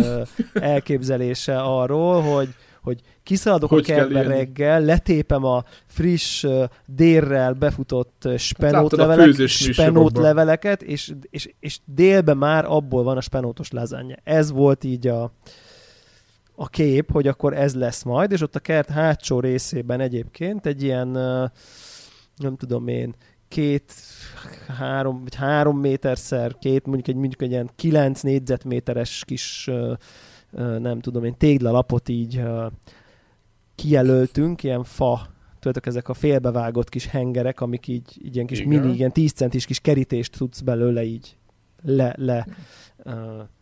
elképzelése 0.53 1.59
arról, 1.61 2.21
hogy, 2.21 2.49
hogy 2.81 3.01
kiszaladok 3.23 3.69
hogy 3.69 3.79
a 3.91 3.93
kertbe 3.93 4.21
reggel, 4.21 4.81
letépem 4.81 5.43
a 5.43 5.63
friss 5.85 6.45
dérrel 6.85 7.53
befutott 7.53 8.27
spenót, 8.37 8.95
hát 8.95 9.07
levelek, 9.07 9.47
spenót 9.47 10.17
leveleket, 10.17 10.81
és, 10.81 11.13
és, 11.29 11.49
és 11.59 11.79
délben 11.85 12.37
már 12.37 12.65
abból 12.65 13.03
van 13.03 13.17
a 13.17 13.21
spenótos 13.21 13.71
lazánja. 13.71 14.15
Ez 14.23 14.51
volt 14.51 14.83
így 14.83 15.07
a, 15.07 15.31
a 16.55 16.67
kép, 16.69 17.11
hogy 17.11 17.27
akkor 17.27 17.53
ez 17.53 17.75
lesz 17.75 18.03
majd, 18.03 18.31
és 18.31 18.41
ott 18.41 18.55
a 18.55 18.59
kert 18.59 18.89
hátsó 18.89 19.39
részében 19.39 19.99
egyébként 19.99 20.65
egy 20.65 20.83
ilyen, 20.83 21.07
nem 22.35 22.55
tudom 22.57 22.87
én, 22.87 23.15
két, 23.47 23.93
három, 24.67 25.23
vagy 25.23 25.35
három 25.35 25.79
méterszer, 25.79 26.57
két, 26.59 26.85
mondjuk 26.85 27.07
egy, 27.07 27.15
mondjuk 27.15 27.41
egy 27.41 27.51
ilyen 27.51 27.69
kilenc 27.75 28.21
négyzetméteres 28.21 29.23
kis, 29.25 29.69
nem 30.79 30.99
tudom 30.99 31.23
én, 31.23 31.37
téglalapot 31.37 32.09
így 32.09 32.43
kijelöltünk, 33.75 34.63
ilyen 34.63 34.83
fa, 34.83 35.27
tudjátok, 35.53 35.85
ezek 35.85 36.09
a 36.09 36.13
félbevágott 36.13 36.89
kis 36.89 37.05
hengerek, 37.05 37.61
amik 37.61 37.87
így, 37.87 38.17
így 38.23 38.35
ilyen 38.35 38.47
kis 38.47 38.59
Igen. 38.59 38.81
mini, 38.81 38.95
ilyen 38.95 39.11
10 39.11 39.31
centis 39.31 39.65
kis 39.65 39.79
kerítést 39.79 40.37
tudsz 40.37 40.61
belőle 40.61 41.03
így 41.03 41.37
le, 41.83 42.13
le 42.17 42.47
uh, 43.05 43.13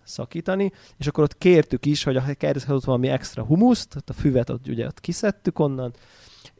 szakítani, 0.04 0.72
és 0.98 1.08
akkor 1.08 1.24
ott 1.24 1.38
kértük 1.38 1.86
is, 1.86 2.04
hogy 2.04 2.16
a 2.16 2.24
kerthez 2.38 2.86
valami 2.86 3.08
extra 3.08 3.44
humuszt, 3.44 4.04
a 4.06 4.14
füvet 4.14 4.50
ott 4.50 4.68
ugye 4.68 4.86
ott 4.86 5.00
kiszedtük 5.00 5.60
onnan, 5.60 5.94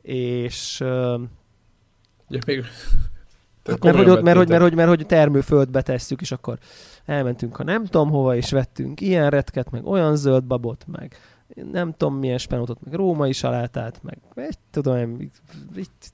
és 0.02 0.80
uh, 0.82 1.22
ja, 2.30 2.40
még 2.46 2.64
Hát 3.66 3.84
mert, 3.84 3.96
hogy 3.96 4.06
mert, 4.06 4.38
hogy, 4.38 4.48
mert, 4.50 4.62
hogy, 4.62 4.76
mert, 4.76 4.90
hogy 4.90 5.06
termőföldbe 5.06 5.82
tesszük, 5.82 6.22
és 6.22 6.32
akkor 6.32 6.58
elmentünk 7.06 7.60
a 7.60 7.64
nem 7.64 7.86
tudom 7.86 8.10
hova, 8.10 8.36
és 8.36 8.52
vettünk 8.52 9.02
ilyen 9.02 9.30
retket, 9.30 9.72
meg 9.72 9.86
olyan 9.86 10.16
zöld 10.16 10.44
babot, 10.44 10.86
meg 10.88 11.16
nem 11.72 11.94
tudom 11.98 12.16
milyen 12.16 12.38
spenótot, 12.38 12.78
meg 12.84 12.94
római 12.94 13.32
salátát, 13.32 14.00
meg 14.04 14.18
egy, 14.36 14.58
tudom, 14.72 14.98
én, 14.98 15.32
itt, 15.76 16.14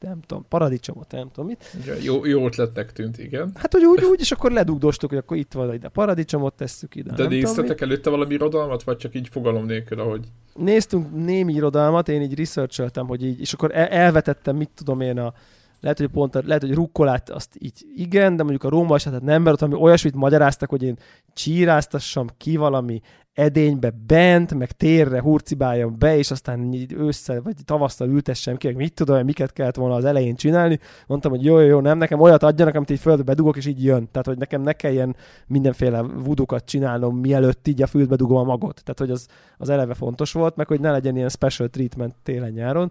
nem 0.00 0.20
tudom, 0.20 0.44
paradicsomot, 0.48 1.10
nem 1.10 1.30
tudom 1.32 1.46
mit. 1.46 1.76
Jó, 2.02 2.24
jó 2.26 2.46
ötletnek 2.46 2.92
tűnt, 2.92 3.18
igen. 3.18 3.50
Hát, 3.54 3.72
hogy 3.72 3.84
úgy, 3.84 4.04
úgy, 4.04 4.20
és 4.20 4.32
akkor 4.32 4.50
ledugdostuk, 4.50 5.10
hogy 5.10 5.18
akkor 5.18 5.36
itt 5.36 5.52
van 5.52 5.74
ide 5.74 5.88
paradicsomot 5.88 6.54
tesszük 6.54 6.94
ide. 6.94 7.12
De 7.14 7.26
néztetek 7.26 7.80
előtte 7.80 8.10
valami 8.10 8.34
irodalmat, 8.34 8.82
vagy 8.82 8.96
csak 8.96 9.14
így 9.14 9.28
fogalom 9.28 9.64
nélkül, 9.66 10.00
ahogy? 10.00 10.26
Néztünk 10.54 11.14
némi 11.14 11.52
irodalmat, 11.52 12.08
én 12.08 12.22
így 12.22 12.38
researcholtam, 12.38 13.06
hogy 13.06 13.24
így, 13.24 13.40
és 13.40 13.52
akkor 13.52 13.70
elvetettem, 13.74 14.56
mit 14.56 14.70
tudom 14.74 15.00
én, 15.00 15.18
a, 15.18 15.34
lehet, 15.82 15.98
hogy 15.98 16.08
pont, 16.08 16.34
a, 16.34 16.42
lehet, 16.44 16.62
hogy 16.62 16.74
rukkolát 16.74 17.30
azt 17.30 17.56
így 17.58 17.86
igen, 17.96 18.36
de 18.36 18.42
mondjuk 18.42 18.64
a 18.64 18.68
róma 18.68 18.94
esetet 18.94 19.22
nem, 19.22 19.42
mert 19.42 19.54
ott 19.54 19.62
ami 19.62 19.80
olyasmit 19.80 20.14
magyaráztak, 20.14 20.70
hogy 20.70 20.82
én 20.82 20.96
csíráztassam 21.32 22.26
ki 22.36 22.56
valami 22.56 23.00
edénybe 23.34 23.92
bent, 24.06 24.54
meg 24.54 24.72
térre 24.72 25.20
hurcibáljam 25.20 25.98
be, 25.98 26.16
és 26.16 26.30
aztán 26.30 26.72
így 26.72 26.92
ősszel 26.92 27.42
vagy 27.42 27.54
tavasszal 27.64 28.08
ültessem 28.08 28.56
ki, 28.56 28.72
mit 28.72 28.94
tudom, 28.94 29.24
miket 29.24 29.52
kellett 29.52 29.76
volna 29.76 29.94
az 29.94 30.04
elején 30.04 30.36
csinálni. 30.36 30.78
Mondtam, 31.06 31.30
hogy 31.30 31.44
jó, 31.44 31.58
jó, 31.58 31.66
jó, 31.66 31.80
nem, 31.80 31.98
nekem 31.98 32.20
olyat 32.20 32.42
adjanak, 32.42 32.74
amit 32.74 32.90
így 32.90 32.98
földbe 32.98 33.22
bedugok, 33.22 33.56
és 33.56 33.66
így 33.66 33.84
jön. 33.84 34.08
Tehát, 34.10 34.26
hogy 34.26 34.38
nekem 34.38 34.60
ne 34.60 34.72
kelljen 34.72 35.16
mindenféle 35.46 36.02
vudukat 36.02 36.64
csinálnom, 36.64 37.16
mielőtt 37.16 37.68
így 37.68 37.82
a 37.82 37.86
földbe 37.86 38.16
dugom 38.16 38.36
a 38.36 38.44
magot. 38.44 38.80
Tehát, 38.84 38.98
hogy 38.98 39.10
az, 39.10 39.26
az 39.58 39.68
eleve 39.68 39.94
fontos 39.94 40.32
volt, 40.32 40.56
meg 40.56 40.66
hogy 40.66 40.80
ne 40.80 40.90
legyen 40.90 41.16
ilyen 41.16 41.28
special 41.28 41.68
treatment 41.68 42.14
télen-nyáron. 42.22 42.90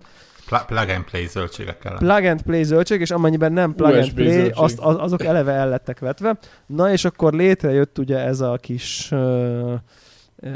Plug 0.59 0.89
and 0.89 1.03
play 1.03 1.27
zöldségek 1.27 1.77
kellene. 1.77 1.99
Plug 1.99 2.25
and 2.25 2.41
play 2.41 2.63
zöldség, 2.63 3.01
és 3.01 3.11
amennyiben 3.11 3.53
nem 3.53 3.75
plug 3.75 3.89
USB 3.89 4.19
and 4.19 4.27
play, 4.27 4.51
azt, 4.53 4.79
az, 4.79 4.95
azok 4.97 5.23
eleve 5.23 5.51
el 5.51 5.69
lettek 5.69 5.99
vetve. 5.99 6.37
Na 6.65 6.91
és 6.91 7.05
akkor 7.05 7.33
létrejött 7.33 7.97
ugye 7.97 8.17
ez 8.17 8.39
a 8.39 8.57
kis 8.61 9.11
uh, 9.11 9.73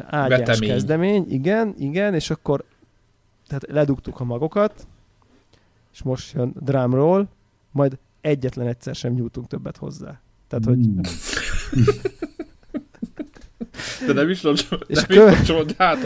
ágyás 0.07 0.39
Vetemény. 0.39 0.69
kezdemény, 0.69 1.25
igen, 1.29 1.75
igen, 1.77 2.13
és 2.13 2.29
akkor 2.29 2.63
tehát 3.47 3.65
ledugtuk 3.67 4.19
a 4.19 4.23
magokat, 4.23 4.87
és 5.93 6.03
most 6.03 6.33
jön 6.33 6.53
drumroll, 6.59 7.27
majd 7.71 7.97
egyetlen 8.21 8.67
egyszer 8.67 8.95
sem 8.95 9.13
nyújtunk 9.13 9.47
többet 9.47 9.77
hozzá. 9.77 10.19
Tehát, 10.47 10.65
hogy... 10.65 10.79
De 14.07 14.13
nem 14.13 14.29
is 14.29 14.41
locsol, 14.41 14.79
nem 14.87 15.03
kö... 15.07 15.29
is 15.29 15.47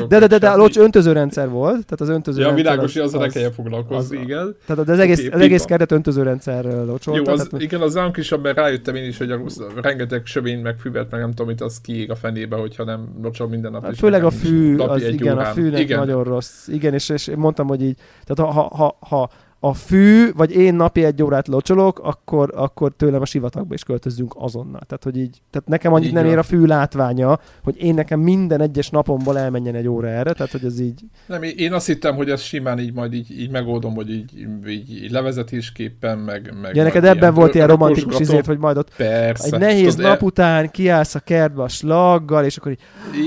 De, 0.08 0.20
de, 0.20 0.28
de, 0.28 0.38
de 0.38 0.50
a 0.50 0.58
locs 0.58 0.78
öntözőrendszer 0.78 1.50
volt, 1.50 1.86
tehát 1.86 2.02
az 2.02 2.10
öntöző 2.10 2.42
Ja, 2.42 2.54
világos, 2.54 2.94
hogy 2.94 3.02
azzal 3.02 3.22
ne 3.22 3.28
kelljen 3.28 3.52
foglalkozni, 3.52 4.18
az, 4.18 4.24
igen. 4.24 4.56
Tehát 4.66 4.90
az 4.90 5.00
egész, 5.00 5.20
okay, 5.20 5.32
az 5.32 5.42
egész 5.42 5.64
keret 5.64 5.92
öntözőrendszer 5.92 6.64
locsolt. 6.64 7.18
Jó, 7.18 7.34
az, 7.34 7.48
tehát, 7.50 7.64
igen, 7.64 7.82
az 7.82 7.94
nem 7.94 8.12
is, 8.16 8.34
mert 8.42 8.58
rájöttem 8.58 8.96
én 8.96 9.08
is, 9.08 9.18
hogy 9.18 9.32
a, 9.32 9.42
rengeteg 9.82 10.26
sövény, 10.26 10.62
meg 10.62 10.78
füvet, 10.78 11.12
meg 11.12 11.20
nem 11.20 11.30
tudom, 11.30 11.48
mit 11.48 11.62
az 11.62 11.82
kiég 11.82 12.12
a 12.12 12.16
fenébe, 12.16 12.56
hogyha 12.56 12.84
nem 12.84 13.08
locsol 13.22 13.48
minden 13.48 13.72
nap. 13.72 13.84
Hát, 13.84 13.98
főleg 13.98 14.24
a 14.24 14.30
fű, 14.30 14.78
az 14.78 15.04
igen, 15.04 15.34
órán. 15.34 15.46
a 15.46 15.50
fűnek 15.54 15.80
igen. 15.80 16.00
nagyon 16.00 16.24
rossz. 16.24 16.68
Igen, 16.68 16.94
és, 16.94 17.10
és 17.10 17.32
mondtam, 17.36 17.68
hogy 17.68 17.84
így, 17.84 17.98
tehát 18.26 18.54
ha, 18.54 18.62
ha, 18.62 18.98
ha 19.00 19.30
a 19.62 19.74
fű, 19.74 20.32
vagy 20.34 20.56
én 20.56 20.74
napi 20.74 21.04
egy 21.04 21.24
órát 21.24 21.48
locsolok, 21.48 22.00
akkor, 22.00 22.52
akkor 22.56 22.92
tőlem 22.98 23.22
a 23.22 23.26
sivatagba 23.26 23.74
is 23.74 23.84
költözzünk 23.84 24.34
azonnal. 24.38 24.82
Tehát, 24.88 25.04
hogy 25.04 25.18
így, 25.18 25.42
tehát 25.52 25.68
nekem 25.68 25.94
annyit 25.94 26.08
így 26.08 26.14
nem 26.14 26.26
ér 26.26 26.38
a 26.38 26.44
fű 26.44 26.66
látványa, 26.66 27.40
hogy 27.64 27.84
én 27.84 27.94
nekem 27.94 28.20
minden 28.20 28.62
egyes 28.62 28.90
napomból 28.90 29.38
elmenjen 29.38 29.76
egy 29.76 29.88
óra 29.88 30.08
erre, 30.08 30.34
tehát 30.34 30.52
hogy 30.52 30.66
ez 30.66 30.80
így... 30.80 31.02
Nem, 31.26 31.44
én 31.44 31.74
azt 31.74 31.86
hittem, 31.86 32.16
hogy 32.16 32.30
ez 32.30 32.42
simán 32.42 32.80
így 32.80 32.94
majd 32.94 33.14
így, 33.14 33.40
így 33.40 33.52
megoldom, 33.52 33.96
hogy 33.96 34.10
így, 34.10 34.48
így, 34.68 35.04
így 35.04 35.12
levezetésképpen, 35.12 36.18
meg... 36.18 36.54
meg 36.62 36.76
ja, 36.76 36.84
neked 36.84 37.06
ebben 37.06 37.34
volt 37.34 37.56
ilyen 37.56 37.68
romantikus 37.68 38.20
izért, 38.20 38.46
hogy 38.46 38.58
majd 38.58 38.78
ott 38.78 38.96
Persze. 38.96 39.54
egy 39.54 39.60
nehéz 39.60 39.96
Tudod, 39.96 40.10
nap 40.10 40.20
el... 40.22 40.28
után 40.28 40.72
kiállsz 40.72 41.16
a 41.16 41.20
kertbe 41.20 41.64
a 41.64 41.68
slaggal, 41.68 42.46
és 42.46 42.58
akkor 42.58 42.72
így... 42.72 42.80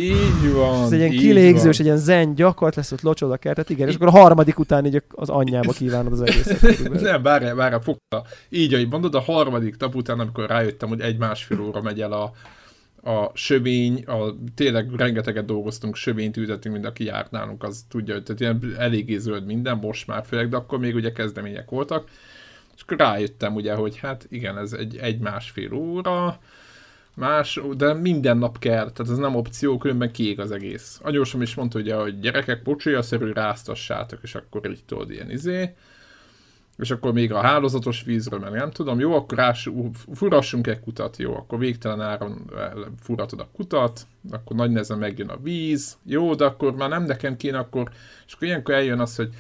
Így 0.03 0.53
van, 0.53 0.83
Ez 0.83 0.93
egy 0.93 0.99
ilyen 0.99 1.11
kilégzős, 1.11 1.79
egy 1.79 1.85
ilyen 1.85 1.99
zen 1.99 2.35
gyakort 2.35 2.75
lesz, 2.75 2.93
ott 2.93 3.03
locsod 3.03 3.31
a 3.31 3.37
kertet, 3.37 3.71
igen, 3.71 3.89
és 3.89 3.95
akkor 3.95 4.07
a 4.07 4.11
harmadik 4.11 4.59
után 4.59 4.87
így 4.87 5.03
az 5.09 5.29
anyjába 5.29 5.73
kívánod 5.83 6.13
az 6.13 6.22
egészet. 6.23 7.01
Nem, 7.01 7.23
várjál, 7.23 7.55
várjál, 7.55 7.81
fogta. 7.81 8.25
Így, 8.49 8.75
ahogy 8.75 8.89
mondod, 8.89 9.15
a 9.15 9.21
harmadik 9.21 9.77
nap 9.77 9.95
után, 9.95 10.21
amikor 10.21 10.49
rájöttem, 10.49 10.89
hogy 10.89 11.01
egy-másfél 11.01 11.61
óra 11.61 11.81
megy 11.83 12.01
el 12.01 12.13
a, 12.13 12.33
a 13.11 13.31
sövény, 13.35 14.05
a, 14.05 14.35
tényleg 14.55 14.95
rengeteget 14.97 15.45
dolgoztunk, 15.45 15.97
sövényt 15.97 16.37
ültettünk, 16.37 16.75
mind 16.75 16.87
aki 16.87 17.05
járt 17.05 17.31
nálunk, 17.31 17.63
az 17.63 17.85
tudja, 17.89 18.15
hogy 18.15 18.23
tehát 18.23 18.41
ilyen 18.41 18.75
eléggé 18.79 19.17
zöld 19.17 19.45
minden, 19.45 19.77
most 19.77 20.07
már 20.07 20.25
főleg, 20.27 20.49
de 20.49 20.57
akkor 20.57 20.79
még 20.79 20.95
ugye 20.95 21.13
kezdemények 21.13 21.71
voltak, 21.71 22.09
és 22.77 22.83
akkor 22.83 22.97
rájöttem 22.97 23.55
ugye, 23.55 23.75
hogy 23.75 23.99
hát 23.99 24.27
igen, 24.31 24.59
ez 24.59 24.73
egy, 24.73 24.97
egy-másfél 24.97 25.73
óra, 25.73 26.39
más, 27.15 27.61
de 27.77 27.93
minden 27.93 28.39
nap 28.39 28.59
kell, 28.59 28.91
tehát 28.91 29.13
ez 29.13 29.19
nem 29.19 29.35
opció, 29.35 29.79
különben 29.79 30.13
kiég 30.13 30.41
az 30.41 30.51
egész. 30.51 31.01
Anyósom 31.03 31.43
is 31.43 31.55
mondta 31.55 31.79
ugye, 31.79 31.95
hogy 31.95 32.21
gyerekek, 32.21 32.63
pocsolya-szerű 32.63 33.33
ráztassátok, 33.33 34.19
és 34.23 34.35
akkor 34.35 34.71
így 34.71 34.85
tudod 34.85 35.11
ilyen 35.11 35.31
izé 35.31 35.75
és 36.79 36.91
akkor 36.91 37.13
még 37.13 37.33
a 37.33 37.41
hálózatos 37.41 38.03
vízről, 38.03 38.39
mert 38.39 38.55
nem 38.55 38.71
tudom, 38.71 39.01
jó, 39.01 39.15
akkor 39.15 39.39
rás, 39.39 39.71
furassunk 40.13 40.67
egy 40.67 40.81
kutat, 40.81 41.17
jó, 41.17 41.37
akkor 41.37 41.59
végtelen 41.59 42.01
áron 42.01 42.51
eh, 42.57 42.71
furatod 43.03 43.41
a 43.41 43.49
kutat, 43.53 44.07
akkor 44.31 44.57
nagy 44.57 44.71
nehezen 44.71 44.99
megjön 44.99 45.29
a 45.29 45.37
víz, 45.43 45.99
jó, 46.05 46.35
de 46.35 46.45
akkor 46.45 46.75
már 46.75 46.89
nem 46.89 47.03
nekem 47.05 47.37
kéne, 47.37 47.59
akkor, 47.59 47.91
és 48.27 48.33
akkor 48.33 48.47
ilyenkor 48.49 48.75
eljön 48.75 49.01
az, 49.01 49.17
hogy 49.17 49.35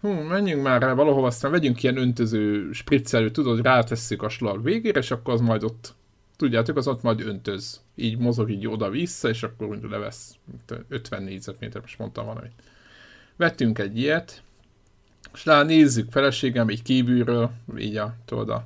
hú, 0.00 0.08
menjünk 0.08 0.62
már 0.62 0.82
rá 0.82 0.94
valahova, 0.94 1.26
aztán 1.26 1.50
vegyünk 1.50 1.82
ilyen 1.82 1.96
öntöző 1.96 2.72
spriccelő, 2.72 3.30
tudod, 3.30 3.62
rátesszük 3.62 4.22
a 4.22 4.28
slag 4.28 4.62
végére, 4.62 4.98
és 4.98 5.10
akkor 5.10 5.34
az 5.34 5.40
majd 5.40 5.62
ott, 5.62 5.94
tudjátok, 6.36 6.76
az 6.76 6.88
ott 6.88 7.02
majd 7.02 7.20
öntöz. 7.20 7.80
Így 7.94 8.18
mozog 8.18 8.50
így 8.50 8.66
oda-vissza, 8.66 9.28
és 9.28 9.42
akkor 9.42 9.78
levesz 9.90 10.34
50 10.88 11.22
négyzetméter, 11.22 11.80
most 11.80 11.98
mondtam 11.98 12.26
valamit. 12.26 12.52
Vettünk 13.36 13.78
egy 13.78 13.98
ilyet, 13.98 14.42
És 15.34 15.44
rá 15.44 15.62
nézzük, 15.62 16.10
feleségem 16.10 16.70
így 16.70 16.82
kívülről, 16.82 17.50
így 17.78 17.96
a, 17.96 18.14
tudod, 18.24 18.50
a 18.50 18.64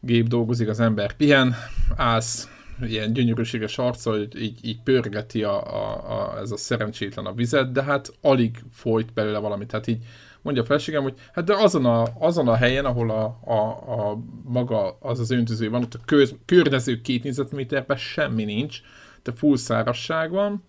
gép 0.00 0.26
dolgozik, 0.26 0.68
az 0.68 0.80
ember 0.80 1.12
pihen, 1.12 1.54
állsz, 1.96 2.48
ilyen 2.80 3.12
gyönyörűséges 3.12 3.78
arca, 3.78 4.10
hogy 4.10 4.42
így, 4.42 4.58
így 4.62 4.82
pörgeti 4.82 5.42
a, 5.42 5.74
a, 5.74 6.10
a, 6.10 6.38
ez 6.38 6.50
a 6.50 6.56
szerencsétlen 6.56 7.26
a 7.26 7.32
vizet, 7.32 7.72
de 7.72 7.82
hát 7.82 8.12
alig 8.20 8.62
folyt 8.72 9.12
belőle 9.12 9.38
valamit. 9.38 9.68
Tehát 9.68 9.86
így 9.86 10.04
mondja 10.42 10.62
a 10.62 10.66
feleségem, 10.66 11.02
hogy 11.02 11.14
hát 11.32 11.44
de 11.44 11.54
azon 11.54 11.84
a, 11.84 12.06
azon 12.18 12.48
a 12.48 12.54
helyen, 12.54 12.84
ahol 12.84 13.10
a, 13.10 13.38
a, 13.44 13.60
a 13.92 14.18
maga 14.44 14.98
az 15.00 15.20
az 15.20 15.30
öntöző 15.30 15.70
van, 15.70 15.82
ott 15.82 15.94
a 15.94 15.98
kör, 16.04 16.28
környező 16.44 17.00
két 17.00 17.22
négyzetméterben 17.22 17.96
semmi 17.96 18.44
nincs, 18.44 18.80
de 19.22 19.32
full 19.32 19.56
szárasság 19.56 20.30
van, 20.30 20.64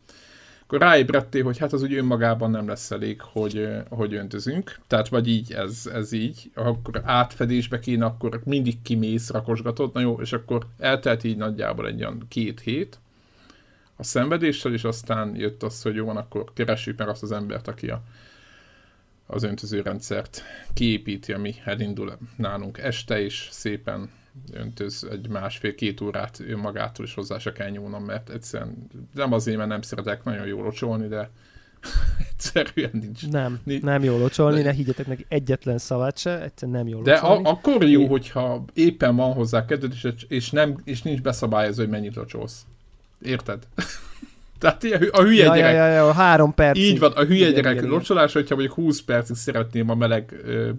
akkor 0.71 0.87
ráébredtél, 0.87 1.43
hogy 1.43 1.57
hát 1.57 1.73
az 1.73 1.83
úgy 1.83 1.93
önmagában 1.93 2.51
nem 2.51 2.67
lesz 2.67 2.91
elég, 2.91 3.21
hogy, 3.21 3.69
hogy 3.89 4.13
öntözünk. 4.13 4.79
Tehát 4.87 5.07
vagy 5.07 5.27
így, 5.27 5.53
ez, 5.53 5.89
ez 5.93 6.11
így, 6.11 6.51
akkor 6.53 7.01
átfedésbe 7.03 7.79
kéne, 7.79 8.05
akkor 8.05 8.41
mindig 8.45 8.81
kimész, 8.81 9.29
rakosgatod, 9.29 9.93
na 9.93 9.99
jó, 9.99 10.21
és 10.21 10.33
akkor 10.33 10.65
eltelt 10.77 11.23
így 11.23 11.37
nagyjából 11.37 11.87
egy 11.87 11.99
olyan 11.99 12.25
két 12.27 12.59
hét 12.59 12.99
a 13.95 14.03
szenvedéssel, 14.03 14.73
és 14.73 14.83
aztán 14.83 15.35
jött 15.35 15.63
az, 15.63 15.81
hogy 15.81 15.95
jó 15.95 16.05
van, 16.05 16.17
akkor 16.17 16.53
keressük 16.53 16.97
meg 16.97 17.07
azt 17.07 17.23
az 17.23 17.31
embert, 17.31 17.67
aki 17.67 17.89
a, 17.89 18.01
az 19.25 19.43
öntözőrendszert 19.43 20.43
kiépíti, 20.73 21.33
ami 21.33 21.55
elindul 21.63 22.17
nálunk 22.35 22.77
este, 22.77 23.21
és 23.21 23.47
szépen 23.51 24.09
öntöz 24.51 25.07
egy 25.11 25.29
másfél-két 25.29 26.01
órát 26.01 26.39
önmagától 26.47 27.05
is 27.05 27.13
hozzá 27.13 27.37
se 27.37 27.51
kell 27.51 27.69
nyúlnom, 27.69 28.03
mert 28.03 28.29
egyszerűen 28.29 28.87
nem 29.13 29.33
azért, 29.33 29.57
mert 29.57 29.69
nem 29.69 29.81
szeretek 29.81 30.23
nagyon 30.23 30.47
jól 30.47 30.63
locsolni, 30.63 31.07
de 31.07 31.29
egyszerűen 32.31 32.89
nincs. 32.93 33.27
Nem, 33.27 33.59
nincs. 33.63 33.83
nem 33.83 34.03
jól 34.03 34.19
locsolni, 34.19 34.61
ne 34.61 34.71
higgyetek 34.71 35.07
neki 35.07 35.25
egyetlen 35.27 35.77
szavát 35.77 36.17
se, 36.17 36.41
egyszerűen 36.41 36.77
nem 36.77 36.87
jól 36.87 37.03
De 37.03 37.13
a, 37.13 37.41
akkor 37.43 37.83
jó, 37.83 38.07
hogyha 38.07 38.65
éppen 38.73 39.15
van 39.15 39.33
hozzá 39.33 39.65
kedved, 39.65 39.91
és, 39.91 40.07
és, 40.27 40.49
nem, 40.49 40.81
és 40.83 41.01
nincs 41.01 41.21
beszabályozva, 41.21 41.81
hogy 41.81 41.91
mennyit 41.91 42.15
locsolsz. 42.15 42.65
Érted? 43.21 43.67
Tehát 44.59 44.83
a 45.11 45.21
hülye 45.21 45.45
ja, 45.45 45.55
gyerek... 45.55 45.73
Ja, 45.73 45.85
ja, 45.85 45.93
ja, 45.93 46.13
három 46.13 46.53
perc. 46.53 46.77
Így 46.77 46.99
van, 46.99 47.11
a 47.11 47.23
hülye 47.23 47.47
igen, 47.47 47.53
gyerek 47.61 47.77
igen, 47.77 47.89
locsolás, 47.89 48.33
hogyha 48.33 48.55
mondjuk 48.55 48.75
20 48.75 49.01
percig 49.01 49.35
szeretném 49.35 49.89
a 49.89 49.95
meleg 49.95 50.41
ö, 50.45 50.69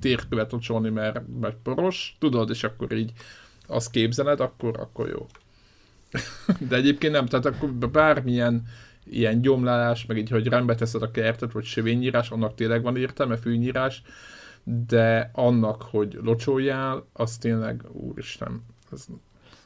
térkövet 0.00 0.52
locsolni, 0.52 0.88
mert, 0.90 1.20
mert 1.40 1.56
poros, 1.62 2.16
tudod, 2.18 2.50
és 2.50 2.64
akkor 2.64 2.92
így 2.92 3.12
azt 3.66 3.90
képzeled, 3.90 4.40
akkor, 4.40 4.78
akkor 4.78 5.08
jó. 5.08 5.26
De 6.68 6.76
egyébként 6.76 7.12
nem, 7.12 7.26
tehát 7.26 7.46
akkor 7.46 7.70
bármilyen 7.70 8.62
ilyen 9.04 9.40
gyomlálás, 9.40 10.06
meg 10.06 10.16
így, 10.16 10.30
hogy 10.30 10.46
rendbe 10.46 10.74
teszed 10.74 11.02
a 11.02 11.10
kertet, 11.10 11.52
vagy 11.52 11.64
sövényírás, 11.64 12.30
annak 12.30 12.54
tényleg 12.54 12.82
van 12.82 12.96
értelme, 12.96 13.36
fűnyírás, 13.36 14.02
de 14.64 15.30
annak, 15.32 15.82
hogy 15.82 16.18
locsoljál, 16.22 17.06
az 17.12 17.36
tényleg, 17.36 17.82
úristen, 17.92 18.64
ez 18.92 19.06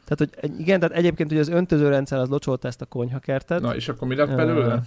tehát, 0.07 0.35
hogy 0.41 0.61
igen, 0.61 0.81
tehát 0.81 0.97
egyébként 0.97 1.31
ugye 1.31 1.41
az 1.41 1.49
öntözőrendszer 1.49 2.19
az 2.19 2.29
locsolta 2.29 2.69
ezt 2.69 2.81
a 2.81 2.87
konyhakertet. 2.87 3.61
Na, 3.61 3.75
és 3.75 3.89
akkor 3.89 4.09
mi 4.09 4.15
lett 4.15 4.35
belőle? 4.35 4.83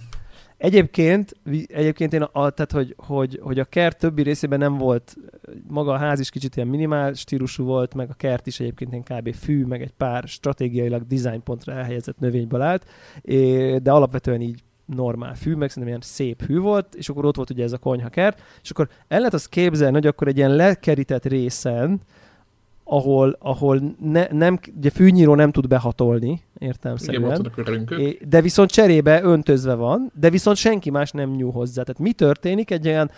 Egyébként, 0.56 1.34
egyébként 1.66 2.12
én, 2.12 2.22
a, 2.22 2.50
tehát 2.50 2.72
hogy, 2.72 2.94
hogy, 2.98 3.38
hogy 3.42 3.58
a 3.58 3.64
kert 3.64 3.98
többi 3.98 4.22
részében 4.22 4.58
nem 4.58 4.78
volt, 4.78 5.16
maga 5.68 5.92
a 5.92 5.96
ház 5.96 6.20
is 6.20 6.30
kicsit 6.30 6.56
ilyen 6.56 6.68
minimál 6.68 7.12
stílusú 7.12 7.64
volt, 7.64 7.94
meg 7.94 8.10
a 8.10 8.14
kert 8.14 8.46
is 8.46 8.60
egyébként 8.60 8.92
ilyen 8.92 9.20
kb. 9.20 9.34
fű, 9.34 9.64
meg 9.64 9.82
egy 9.82 9.92
pár 9.96 10.22
stratégiailag 10.26 11.06
designpontra 11.06 11.72
elhelyezett 11.72 12.18
növényből 12.18 12.60
állt, 12.60 12.84
de 13.82 13.90
alapvetően 13.90 14.40
így 14.40 14.62
normál 14.84 15.34
fű, 15.34 15.54
meg 15.54 15.68
szerintem 15.68 15.88
ilyen 15.88 16.00
szép 16.00 16.42
hű 16.42 16.58
volt, 16.58 16.94
és 16.94 17.08
akkor 17.08 17.24
ott 17.24 17.36
volt 17.36 17.50
ugye 17.50 17.64
ez 17.64 17.72
a 17.72 17.78
konyhakert, 17.78 18.42
és 18.62 18.70
akkor 18.70 18.88
el 19.08 19.18
lehet 19.18 19.34
azt 19.34 19.48
képzelni, 19.48 19.94
hogy 19.94 20.06
akkor 20.06 20.28
egy 20.28 20.36
ilyen 20.36 20.54
lekerített 20.54 21.24
részen, 21.24 22.00
ahol, 22.92 23.36
ahol 23.38 23.96
ne, 24.00 24.26
nem, 24.30 24.58
ugye 24.76 24.90
fűnyíró 24.90 25.34
nem 25.34 25.50
tud 25.50 25.68
behatolni, 25.68 26.42
értem 26.58 26.96
szerint. 26.96 28.28
De 28.28 28.40
viszont 28.40 28.70
cserébe 28.70 29.22
öntözve 29.22 29.74
van, 29.74 30.12
de 30.20 30.30
viszont 30.30 30.56
senki 30.56 30.90
más 30.90 31.10
nem 31.10 31.30
nyúl 31.30 31.52
hozzá. 31.52 31.82
Tehát 31.82 32.00
mi 32.00 32.12
történik? 32.12 32.70
Egy 32.70 32.86
olyan 32.86 33.10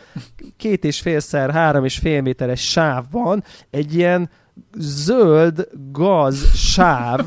két 0.56 0.84
és 0.84 1.00
félszer, 1.00 1.50
három 1.50 1.84
és 1.84 1.98
fél 1.98 2.22
méteres 2.22 2.70
sávban 2.70 3.44
egy 3.70 3.94
ilyen 3.94 4.30
zöld 4.78 5.68
gaz 5.92 6.54
sáv 6.54 7.20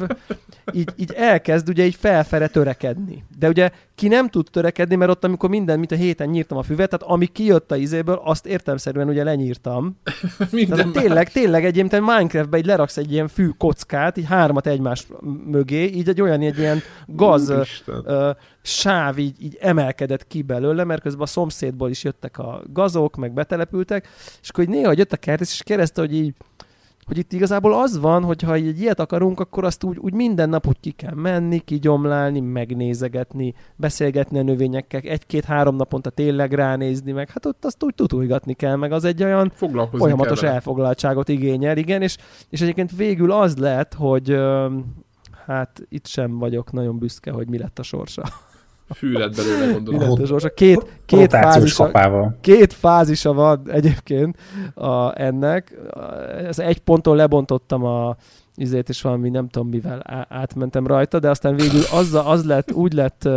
így, 0.73 0.89
így 0.95 1.11
elkezd 1.11 1.69
ugye 1.69 1.85
így 1.85 1.95
felfele 1.95 2.47
törekedni. 2.47 3.23
De 3.39 3.47
ugye 3.47 3.71
ki 3.95 4.07
nem 4.07 4.29
tud 4.29 4.47
törekedni, 4.51 4.95
mert 4.95 5.11
ott 5.11 5.23
amikor 5.23 5.49
minden, 5.49 5.79
mint 5.79 5.91
a 5.91 5.95
héten 5.95 6.29
nyírtam 6.29 6.57
a 6.57 6.63
füvet, 6.63 6.89
tehát 6.89 7.13
ami 7.13 7.25
kijött 7.25 7.71
a 7.71 7.75
izéből, 7.75 8.21
azt 8.23 8.45
értelmszerűen 8.45 9.09
ugye 9.09 9.23
lenyírtam. 9.23 9.99
minden 10.51 10.77
tehát 10.77 10.91
tényleg, 10.91 11.31
tényleg 11.31 11.65
egy 11.65 11.75
ilyen 11.75 12.03
Minecraftbe 12.03 12.57
egy 12.57 12.65
leraksz 12.65 12.97
egy 12.97 13.11
ilyen 13.11 13.27
fű 13.27 13.47
kockát, 13.57 14.17
így 14.17 14.25
hármat 14.25 14.67
egymás 14.67 15.07
mögé, 15.45 15.83
így 15.83 16.09
egy 16.09 16.21
olyan 16.21 16.41
egy 16.41 16.57
ilyen 16.57 16.81
gaz 17.07 17.53
ö, 17.85 18.31
sáv 18.61 19.17
így, 19.17 19.43
így 19.43 19.57
emelkedett 19.61 20.27
ki 20.27 20.41
belőle, 20.41 20.83
mert 20.83 21.01
közben 21.01 21.21
a 21.21 21.25
szomszédból 21.25 21.89
is 21.89 22.03
jöttek 22.03 22.37
a 22.37 22.61
gazok, 22.73 23.15
meg 23.15 23.33
betelepültek, 23.33 24.07
és 24.41 24.49
akkor 24.49 24.63
így 24.63 24.69
néha 24.69 24.93
jött 24.95 25.13
a 25.13 25.17
kert, 25.17 25.41
és 25.41 25.61
kérdezte, 25.63 26.01
hogy 26.01 26.15
így 26.15 26.33
hogy 27.05 27.17
itt 27.17 27.33
igazából 27.33 27.73
az 27.73 27.99
van, 27.99 28.23
hogy 28.23 28.41
ha 28.41 28.53
egy 28.53 28.79
ilyet 28.79 28.99
akarunk, 28.99 29.39
akkor 29.39 29.63
azt 29.63 29.83
úgy, 29.83 29.97
úgy 29.97 30.13
minden 30.13 30.49
nap 30.49 30.67
úgy 30.67 30.79
ki 30.79 30.91
kell 30.91 31.13
menni, 31.13 31.59
kigyomlálni, 31.59 32.39
megnézegetni, 32.39 33.53
beszélgetni 33.75 34.39
a 34.39 34.43
növényekkel, 34.43 35.01
egy-két-három 35.01 35.75
naponta 35.75 36.09
tényleg 36.09 36.53
ránézni, 36.53 37.11
meg 37.11 37.29
hát 37.29 37.45
ott 37.45 37.65
azt 37.65 37.83
úgy 37.83 37.95
tutulgatni 37.95 38.53
kell, 38.53 38.75
meg 38.75 38.91
az 38.91 39.03
egy 39.03 39.23
olyan 39.23 39.51
folyamatos 39.91 40.39
kell 40.39 40.51
elfoglaltságot 40.51 41.29
igényel, 41.29 41.77
igen, 41.77 42.01
és, 42.01 42.17
és 42.49 42.61
egyébként 42.61 42.95
végül 42.95 43.31
az 43.31 43.57
lett, 43.57 43.93
hogy 43.93 44.37
hát 45.45 45.81
itt 45.89 46.07
sem 46.07 46.37
vagyok 46.37 46.71
nagyon 46.71 46.97
büszke, 46.97 47.31
hogy 47.31 47.47
mi 47.47 47.57
lett 47.57 47.79
a 47.79 47.83
sorsa. 47.83 48.23
Fű 48.89 49.11
lett 49.11 49.35
belőle, 49.35 49.71
gondolom. 49.71 50.19
Most 50.29 50.53
két, 50.53 50.85
két, 51.05 51.29
fázisa, 51.29 51.91
két 52.41 52.73
fázisa 52.73 53.33
van 53.33 53.61
egyébként 53.71 54.37
a, 54.73 55.21
ennek. 55.21 55.77
Ez 56.45 56.59
egy 56.59 56.79
ponton 56.79 57.15
lebontottam 57.15 57.83
a 57.83 58.15
izét, 58.55 58.89
és 58.89 59.01
valami 59.01 59.29
nem 59.29 59.47
tudom 59.47 59.69
mivel 59.69 60.25
átmentem 60.29 60.87
rajta, 60.87 61.19
de 61.19 61.29
aztán 61.29 61.55
végül 61.55 61.81
az, 61.91 62.13
az 62.25 62.45
lett, 62.45 62.71
úgy 62.71 62.93
lett, 62.93 63.29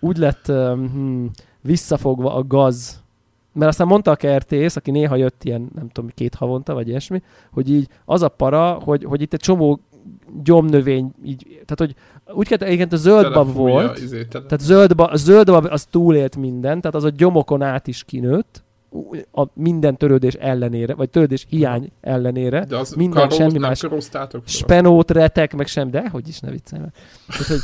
úgy 0.00 0.16
lett 0.16 0.46
hmm, 0.46 1.30
visszafogva 1.60 2.34
a 2.34 2.44
gaz, 2.44 3.02
mert 3.52 3.70
aztán 3.70 3.86
mondta 3.86 4.10
a 4.10 4.16
kertész, 4.16 4.76
aki 4.76 4.90
néha 4.90 5.16
jött 5.16 5.44
ilyen, 5.44 5.70
nem 5.74 5.88
tudom, 5.88 6.10
két 6.14 6.34
havonta, 6.34 6.74
vagy 6.74 6.88
ilyesmi, 6.88 7.22
hogy 7.52 7.70
így 7.70 7.88
az 8.04 8.22
a 8.22 8.28
para, 8.28 8.72
hogy, 8.72 9.04
hogy 9.04 9.22
itt 9.22 9.32
egy 9.32 9.40
csomó 9.40 9.80
gyomnövény, 10.42 11.12
így, 11.24 11.44
tehát 11.48 11.76
hogy 11.76 11.94
úgy 12.32 12.48
kell, 12.48 12.68
igen, 12.68 12.88
a 12.90 12.96
zöldbab 12.96 13.52
volt, 13.52 13.98
izé, 13.98 14.24
tehát 14.24 14.60
zöldbab, 14.60 15.10
a 15.12 15.16
zöldbab 15.16 15.66
az 15.70 15.84
túlélt 15.90 16.36
minden, 16.36 16.80
tehát 16.80 16.96
az 16.96 17.04
a 17.04 17.10
gyomokon 17.10 17.62
át 17.62 17.86
is 17.86 18.04
kinőtt, 18.04 18.62
a 19.32 19.44
minden 19.52 19.96
törődés 19.96 20.34
ellenére, 20.34 20.94
vagy 20.94 21.10
törődés 21.10 21.46
hiány 21.48 21.90
ellenére. 22.00 22.64
De 22.64 22.76
az 22.76 22.92
minden 22.92 23.22
karóz, 23.22 23.36
semmi 23.36 23.58
más. 23.58 23.84
Spenót, 24.44 25.10
retek, 25.10 25.54
meg 25.56 25.66
sem, 25.66 25.90
de 25.90 26.08
hogy 26.08 26.28
is 26.28 26.40
ne 26.40 26.50
viccelj 26.50 26.82
meg. 26.82 26.92
Tehát, 27.26 27.46
hogy, 27.46 27.60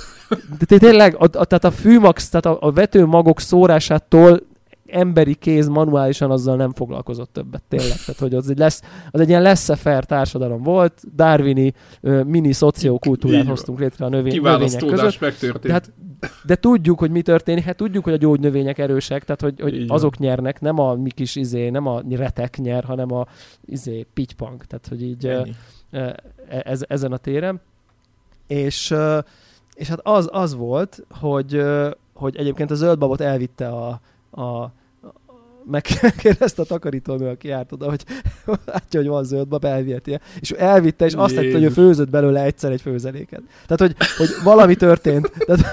de 0.69 0.79
tényleg, 0.79 1.17
a, 1.19 1.23
a, 1.23 1.45
tehát 1.45 1.65
a 1.65 1.71
fűmax, 1.71 2.29
tehát 2.29 2.47
a, 2.47 2.67
a 2.67 2.73
vetőmagok 2.73 3.41
szórásától 3.41 4.41
emberi 4.95 5.35
kéz 5.35 5.69
manuálisan 5.69 6.31
azzal 6.31 6.57
nem 6.57 6.73
foglalkozott 6.73 7.33
többet, 7.33 7.63
tényleg. 7.69 7.97
Tehát, 7.97 8.21
hogy 8.21 8.35
az 8.35 8.51
egy, 8.51 8.59
lesz, 8.59 8.83
az 9.11 9.21
egy 9.21 9.29
ilyen 9.29 9.43
lesz 9.43 9.71
társadalom 10.07 10.63
volt, 10.63 11.03
darwini 11.15 11.73
mini 12.27 12.53
szociokultúrát 12.53 13.47
hoztunk 13.47 13.79
létre 13.79 14.05
a 14.05 14.09
növény, 14.09 14.41
növények 14.41 14.85
között. 14.85 15.21
megtörtént. 15.21 15.63
De, 15.67 15.73
hát, 15.73 15.93
de 16.45 16.55
tudjuk, 16.55 16.99
hogy 16.99 17.11
mi 17.11 17.23
történik, 17.23 17.65
hát 17.65 17.77
tudjuk, 17.77 18.05
hogy 18.05 18.13
a 18.13 18.17
gyógynövények 18.17 18.79
erősek, 18.79 19.25
tehát 19.25 19.41
hogy, 19.41 19.61
hogy 19.61 19.85
azok 19.89 20.19
nyernek, 20.19 20.61
nem 20.61 20.79
a 20.79 20.95
mi 20.95 21.11
kis 21.11 21.37
izé, 21.37 21.69
nem 21.69 21.87
a 21.87 22.03
retek 22.11 22.59
nyer, 22.59 22.85
hanem 22.85 23.13
a 23.13 23.27
izé, 23.65 24.07
pitypunk, 24.15 24.65
tehát 24.65 24.87
hogy 24.89 25.03
így 25.03 25.27
uh, 25.27 26.11
ez, 26.49 26.85
ezen 26.89 27.13
a 27.13 27.17
téren. 27.17 27.61
És, 28.47 28.95
és 29.75 29.89
hát 29.89 30.01
az, 30.03 30.29
az 30.33 30.55
volt, 30.55 31.05
hogy, 31.11 31.63
hogy 32.15 32.37
egyébként 32.37 32.71
a 32.71 32.75
zöldbabot 32.75 33.21
elvitte 33.21 33.69
a, 33.69 34.01
a 34.41 34.73
megkérdezte 36.01 36.63
a 36.63 36.65
takarítónő, 36.65 37.29
aki 37.29 37.49
járt 37.49 37.73
oda, 37.73 37.89
hogy 37.89 38.05
látja, 38.67 39.01
hogy 39.01 39.09
van 39.09 39.25
zöld 39.25 39.49
bab, 39.49 39.65
elviheti 39.65 40.19
És 40.41 40.53
ő 40.53 40.57
elvitte, 40.59 41.05
és 41.05 41.13
azt 41.13 41.35
tette, 41.35 41.53
hogy 41.53 41.63
ő 41.63 41.69
főzött 41.69 42.11
belőle 42.11 42.43
egyszer 42.43 42.73
egy 42.73 42.81
főzeléket. 42.81 43.43
Tehát, 43.67 43.81
hogy, 43.81 44.07
hogy 44.17 44.29
valami 44.45 44.75
történt. 44.75 45.33
Tehát, 45.47 45.65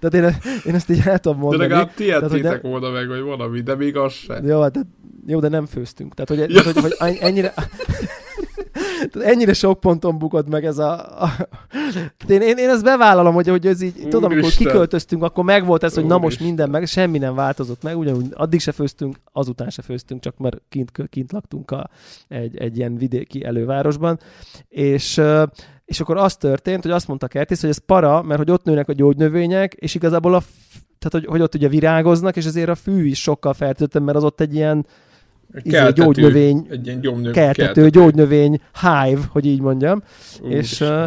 tehát 0.00 0.14
én, 0.14 0.52
én 0.64 0.74
ezt 0.74 0.90
így 0.90 1.00
el 1.04 1.18
tudom 1.18 1.38
mondani. 1.38 1.62
De 1.62 1.68
legalább 1.68 1.94
ti 1.94 2.10
ettétek 2.10 2.62
volna 2.62 2.90
meg, 2.90 3.08
vagy 3.08 3.20
valami, 3.20 3.60
de 3.60 3.74
még 3.74 3.96
az 3.96 4.12
sem. 4.12 4.46
Jó, 4.46 4.60
hát, 4.60 4.86
jó, 5.26 5.40
de 5.40 5.48
nem 5.48 5.66
főztünk. 5.66 6.14
Tehát, 6.14 6.28
hogy, 6.28 6.54
ja. 6.54 6.62
tehát, 6.62 6.80
hogy, 6.80 6.96
hogy 6.98 7.18
ennyire... 7.20 7.54
Ennyire 9.20 9.52
sok 9.52 9.80
ponton 9.80 10.18
bukott 10.18 10.48
meg 10.48 10.64
ez 10.64 10.78
a... 10.78 11.22
a... 11.22 11.48
Én, 12.28 12.40
én, 12.40 12.56
én 12.56 12.68
ezt 12.68 12.84
bevállalom, 12.84 13.34
hogy, 13.34 13.48
hogy 13.48 13.66
ez 13.66 13.82
így, 13.82 13.94
Úr 13.98 14.08
tudom, 14.08 14.32
amikor 14.32 14.50
kiköltöztünk, 14.50 15.22
akkor 15.22 15.44
meg 15.44 15.66
volt 15.66 15.82
ez, 15.82 15.94
hogy 15.94 16.02
Úr 16.02 16.08
na 16.08 16.18
most 16.18 16.40
minden 16.40 16.70
meg, 16.70 16.86
semmi 16.86 17.18
nem 17.18 17.34
változott 17.34 17.82
meg, 17.82 17.98
ugyanúgy 17.98 18.26
addig 18.34 18.60
se 18.60 18.72
főztünk, 18.72 19.16
azután 19.32 19.70
se 19.70 19.82
főztünk, 19.82 20.20
csak 20.20 20.38
mert 20.38 20.62
kint, 20.68 20.90
kint 21.08 21.32
laktunk 21.32 21.70
a, 21.70 21.90
egy, 22.28 22.56
egy 22.56 22.76
ilyen 22.76 22.96
vidéki 22.96 23.44
elővárosban, 23.44 24.20
és 24.68 25.20
és 25.84 26.00
akkor 26.00 26.16
az 26.16 26.36
történt, 26.36 26.82
hogy 26.82 26.90
azt 26.90 27.08
mondta 27.08 27.26
Kertész, 27.26 27.60
hogy 27.60 27.70
ez 27.70 27.78
para, 27.78 28.22
mert 28.22 28.38
hogy 28.38 28.50
ott 28.50 28.64
nőnek 28.64 28.88
a 28.88 28.92
gyógynövények, 28.92 29.72
és 29.72 29.94
igazából 29.94 30.34
a 30.34 30.42
tehát 30.98 31.26
hogy, 31.26 31.26
hogy 31.26 31.40
ott 31.40 31.54
ugye 31.54 31.68
virágoznak, 31.68 32.36
és 32.36 32.44
ezért 32.44 32.68
a 32.68 32.74
fű 32.74 33.06
is 33.06 33.20
sokkal 33.20 33.54
fertőzöttebb, 33.54 34.02
mert 34.02 34.16
az 34.16 34.24
ott 34.24 34.40
egy 34.40 34.54
ilyen 34.54 34.86
izé, 35.62 35.90
gyógynövény, 35.94 36.66
egy 36.70 36.86
ilyen 36.86 37.00
gyomnöv, 37.00 37.32
keltető, 37.32 37.64
keltető, 37.64 37.88
gyógynövény 37.88 38.60
hive, 38.80 39.20
hogy 39.28 39.46
így 39.46 39.60
mondjam. 39.60 40.02
Ú, 40.42 40.48
és, 40.48 40.80
uh, 40.80 41.04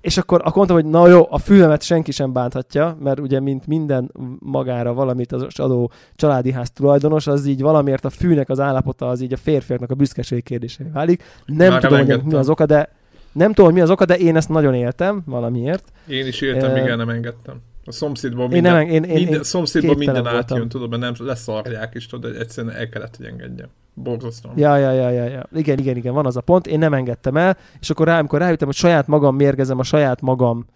és 0.00 0.16
akkor, 0.16 0.40
akkor 0.40 0.56
mondtam, 0.56 0.76
hogy 0.76 0.86
na 0.86 1.08
jó, 1.08 1.26
a 1.30 1.38
fülemet 1.38 1.82
senki 1.82 2.12
sem 2.12 2.32
bánthatja, 2.32 2.96
mert 3.00 3.20
ugye 3.20 3.40
mint 3.40 3.66
minden 3.66 4.12
magára 4.38 4.92
valamit 4.92 5.32
az 5.32 5.58
adó 5.58 5.90
családi 6.16 6.52
ház 6.52 6.70
tulajdonos, 6.70 7.26
az 7.26 7.46
így 7.46 7.60
valamiért 7.60 8.04
a 8.04 8.10
fűnek 8.10 8.48
az 8.48 8.60
állapota 8.60 9.08
az 9.08 9.20
így 9.20 9.32
a 9.32 9.36
férfiaknak 9.36 9.90
a 9.90 9.94
büszkeség 9.94 10.42
kérdésé 10.42 10.84
válik. 10.92 11.22
Nem 11.46 11.70
Már 11.70 11.80
tudom, 11.80 12.06
hogy 12.06 12.22
mi 12.22 12.34
az 12.34 12.48
oka, 12.48 12.66
de 12.66 12.92
nem 13.32 13.48
tudom, 13.48 13.64
hogy 13.64 13.74
mi 13.74 13.80
az 13.80 13.90
oka, 13.90 14.04
de 14.04 14.16
én 14.16 14.36
ezt 14.36 14.48
nagyon 14.48 14.74
éltem 14.74 15.22
valamiért. 15.26 15.92
Én 16.06 16.26
is 16.26 16.40
éltem, 16.40 16.70
uh, 16.70 16.78
igen, 16.78 16.96
nem 16.96 17.08
engedtem. 17.08 17.60
A 17.88 17.92
szomszédban 17.92 18.48
minden, 18.48 18.80
én 18.80 19.00
nem, 19.00 19.04
én, 19.04 19.16
én, 19.16 19.24
minden, 19.24 19.42
szomszédban 19.42 19.96
minden 19.96 20.26
átjön, 20.26 20.68
tudod, 20.68 20.90
mert 20.90 21.02
nem 21.02 21.26
leszarják 21.26 21.94
is, 21.94 22.06
tudod, 22.06 22.36
egyszerűen 22.36 22.74
el 22.74 22.88
kellett, 22.88 23.16
hogy 23.16 23.26
engedjem. 23.26 23.68
Borzasztóan. 23.94 24.58
Ja, 24.58 24.76
ja, 24.76 24.92
ja, 24.92 25.10
ja, 25.10 25.24
ja. 25.24 25.48
Igen, 25.54 25.78
igen, 25.78 25.96
igen, 25.96 26.14
van 26.14 26.26
az 26.26 26.36
a 26.36 26.40
pont. 26.40 26.66
Én 26.66 26.78
nem 26.78 26.94
engedtem 26.94 27.36
el, 27.36 27.56
és 27.80 27.90
akkor 27.90 28.06
rá, 28.06 28.18
amikor 28.18 28.38
rájöttem, 28.38 28.66
hogy 28.66 28.76
saját 28.76 29.06
magam 29.06 29.36
mérgezem 29.36 29.78
a 29.78 29.82
saját 29.82 30.20
magam 30.20 30.66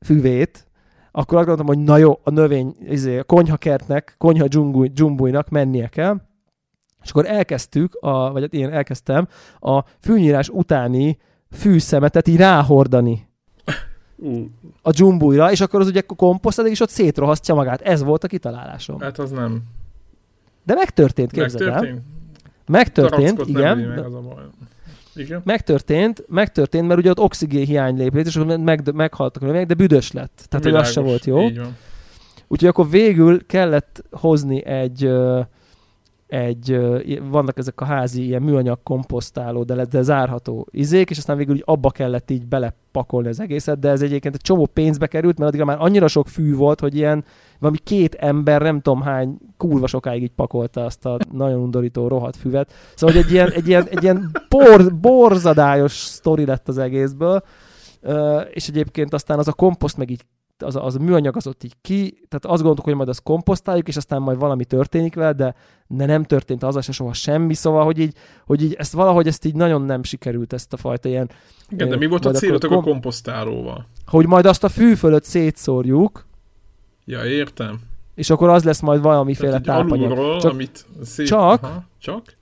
füvét, 0.00 0.66
akkor 1.10 1.38
azt 1.38 1.46
gondoltam, 1.46 1.66
hogy 1.66 1.84
na 1.84 1.96
jó, 1.96 2.20
a 2.22 2.30
növény, 2.30 2.76
izé, 2.88 3.18
a 3.18 3.24
konyhakertnek, 3.24 4.14
konyha 4.18 4.46
dzsumbújnak 4.92 5.48
mennie 5.48 5.88
kell. 5.88 6.20
És 7.02 7.10
akkor 7.10 7.26
elkezdtük, 7.26 7.94
a, 8.00 8.32
vagy 8.32 8.42
hát 8.42 8.52
én 8.52 8.70
elkezdtem 8.70 9.28
a 9.60 9.84
fűnyírás 10.00 10.48
utáni 10.48 11.18
fűszemetet 11.50 12.28
így 12.28 12.36
ráhordani 12.36 13.25
a 14.82 14.90
dzsumbújra, 14.90 15.50
és 15.50 15.60
akkor 15.60 15.80
az 15.80 15.86
ugye 15.86 16.00
komposztál, 16.00 16.66
és 16.66 16.80
ott 16.80 16.88
szétrohasztja 16.88 17.54
magát. 17.54 17.80
Ez 17.80 18.02
volt 18.02 18.24
a 18.24 18.26
kitalálásom. 18.26 19.00
Hát 19.00 19.18
az 19.18 19.30
nem. 19.30 19.62
De 20.64 20.74
megtörtént, 20.74 21.32
képzeld 21.32 21.64
megtörtént. 21.64 21.96
el. 21.96 22.02
Megtörtént, 22.66 23.42
igen. 23.46 23.78
Meg 23.78 23.98
az 23.98 24.14
a 24.14 24.20
baj. 24.20 24.44
Igen. 25.14 25.40
Megtörtént, 25.44 26.24
megtörtént, 26.28 26.86
mert 26.86 27.00
ugye 27.00 27.10
ott 27.10 27.20
oxigén 27.20 27.66
hiány 27.66 27.96
lépett, 27.96 28.26
és 28.26 28.36
akkor 28.36 28.58
meg, 28.58 28.94
meghaltak 28.94 29.42
a 29.42 29.46
növények, 29.46 29.66
de 29.66 29.74
büdös 29.74 30.12
lett. 30.12 30.46
Tehát, 30.48 30.64
Világos, 30.64 30.94
hogy 30.94 31.04
az 31.04 31.04
se 31.04 31.10
volt 31.10 31.24
jó. 31.24 31.64
Úgyhogy 32.48 32.68
akkor 32.68 32.90
végül 32.90 33.46
kellett 33.46 34.04
hozni 34.10 34.64
egy 34.64 35.10
egy, 36.36 36.80
vannak 37.30 37.58
ezek 37.58 37.80
a 37.80 37.84
házi 37.84 38.24
ilyen 38.24 38.42
műanyag 38.42 38.78
komposztáló, 38.82 39.62
de, 39.62 39.84
de 39.84 40.02
zárható 40.02 40.66
izék, 40.70 41.10
és 41.10 41.18
aztán 41.18 41.36
végül 41.36 41.54
így 41.54 41.62
abba 41.66 41.90
kellett 41.90 42.30
így 42.30 42.46
belepakolni 42.46 43.28
az 43.28 43.40
egészet, 43.40 43.78
de 43.78 43.88
ez 43.88 44.02
egyébként 44.02 44.34
egy 44.34 44.40
csomó 44.40 44.66
pénzbe 44.66 45.06
került, 45.06 45.38
mert 45.38 45.48
addigra 45.48 45.66
már 45.66 45.76
annyira 45.80 46.08
sok 46.08 46.28
fű 46.28 46.54
volt, 46.54 46.80
hogy 46.80 46.94
ilyen 46.94 47.24
valami 47.58 47.78
két 47.78 48.14
ember, 48.14 48.62
nem 48.62 48.80
tudom 48.80 49.00
hány, 49.00 49.38
kurva 49.56 49.86
sokáig 49.86 50.22
így 50.22 50.34
pakolta 50.34 50.84
azt 50.84 51.06
a 51.06 51.18
nagyon 51.32 51.60
undorító 51.60 52.08
rohadt 52.08 52.36
füvet. 52.36 52.72
Szóval, 52.94 53.14
hogy 53.14 53.24
egy 53.24 53.32
ilyen, 53.32 53.50
egy 53.50 53.68
ilyen, 53.68 53.86
egy 53.88 54.02
ilyen 54.02 54.30
bor, 54.48 54.94
borzadályos 54.94 55.92
sztori 55.92 56.44
lett 56.44 56.68
az 56.68 56.78
egészből, 56.78 57.42
és 58.50 58.68
egyébként 58.68 59.14
aztán 59.14 59.38
az 59.38 59.48
a 59.48 59.52
komposzt 59.52 59.96
meg 59.96 60.10
így 60.10 60.22
az, 60.62 60.76
az 60.76 60.94
a 60.94 60.98
műanyag 60.98 61.36
az 61.36 61.46
ott 61.46 61.64
így 61.64 61.74
ki, 61.80 62.10
tehát 62.10 62.44
azt 62.44 62.56
gondoltuk, 62.56 62.84
hogy 62.84 62.94
majd 62.94 63.08
azt 63.08 63.22
komposztáljuk, 63.22 63.88
és 63.88 63.96
aztán 63.96 64.22
majd 64.22 64.38
valami 64.38 64.64
történik 64.64 65.14
vele, 65.14 65.32
de, 65.32 65.54
de 65.86 66.06
nem 66.06 66.24
történt 66.24 66.62
az 66.62 66.84
se 66.84 66.92
soha 66.92 67.12
semmi, 67.12 67.54
szóval, 67.54 67.84
hogy 67.84 67.98
így, 67.98 68.16
hogy 68.46 68.62
így 68.62 68.74
ezt 68.74 68.92
valahogy 68.92 69.26
ezt 69.26 69.44
így 69.44 69.54
nagyon 69.54 69.82
nem 69.82 70.02
sikerült 70.02 70.52
ezt 70.52 70.72
a 70.72 70.76
fajta 70.76 71.08
ilyen... 71.08 71.30
Igen, 71.68 71.88
de 71.88 71.96
mi 71.96 72.06
volt 72.06 72.24
a 72.24 72.30
célotok 72.30 72.70
kom- 72.70 72.86
a 72.86 72.90
komposztálóval? 72.90 73.86
Hogy 74.06 74.26
majd 74.26 74.46
azt 74.46 74.64
a 74.64 74.68
fű 74.68 74.94
fölött 74.94 75.24
szétszórjuk. 75.24 76.26
Ja, 77.04 77.24
értem. 77.24 77.80
És 78.14 78.30
akkor 78.30 78.48
az 78.48 78.64
lesz 78.64 78.80
majd 78.80 79.00
valamiféle 79.00 79.60
tápanyag. 79.60 80.10
Alulról, 80.10 80.40
csak, 80.40 80.52
amit 80.52 80.86
szét... 81.02 81.26
csak, 81.26 81.62
Aha, 81.62 81.84
csak 81.98 82.36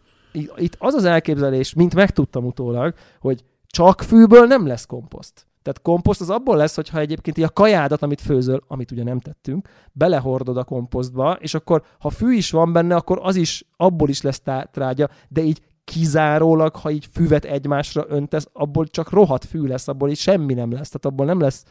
itt 0.56 0.76
az 0.78 0.94
az 0.94 1.04
elképzelés, 1.04 1.74
mint 1.74 1.94
megtudtam 1.94 2.44
utólag, 2.44 2.94
hogy 3.20 3.44
csak 3.66 4.02
fűből 4.02 4.46
nem 4.46 4.66
lesz 4.66 4.86
komposzt. 4.86 5.46
Tehát 5.64 5.82
komposzt 5.82 6.20
az 6.20 6.30
abból 6.30 6.56
lesz, 6.56 6.74
hogyha 6.74 6.98
egyébként 6.98 7.38
a 7.38 7.48
kajádat, 7.48 8.02
amit 8.02 8.20
főzöl, 8.20 8.62
amit 8.66 8.90
ugye 8.90 9.02
nem 9.02 9.20
tettünk, 9.20 9.68
belehordod 9.92 10.56
a 10.56 10.64
komposztba, 10.64 11.36
és 11.40 11.54
akkor 11.54 11.82
ha 11.98 12.10
fű 12.10 12.32
is 12.32 12.50
van 12.50 12.72
benne, 12.72 12.94
akkor 12.94 13.18
az 13.22 13.36
is, 13.36 13.64
abból 13.76 14.08
is 14.08 14.22
lesz 14.22 14.42
trágya, 14.72 15.08
de 15.28 15.42
így 15.42 15.60
kizárólag, 15.84 16.76
ha 16.76 16.90
így 16.90 17.08
füvet 17.12 17.44
egymásra 17.44 18.04
öntesz, 18.08 18.48
abból 18.52 18.86
csak 18.86 19.10
rohadt 19.10 19.44
fű 19.44 19.66
lesz, 19.66 19.88
abból 19.88 20.10
így 20.10 20.16
semmi 20.16 20.54
nem 20.54 20.72
lesz, 20.72 20.88
tehát 20.88 21.04
abból 21.06 21.26
nem 21.26 21.40
lesz 21.40 21.64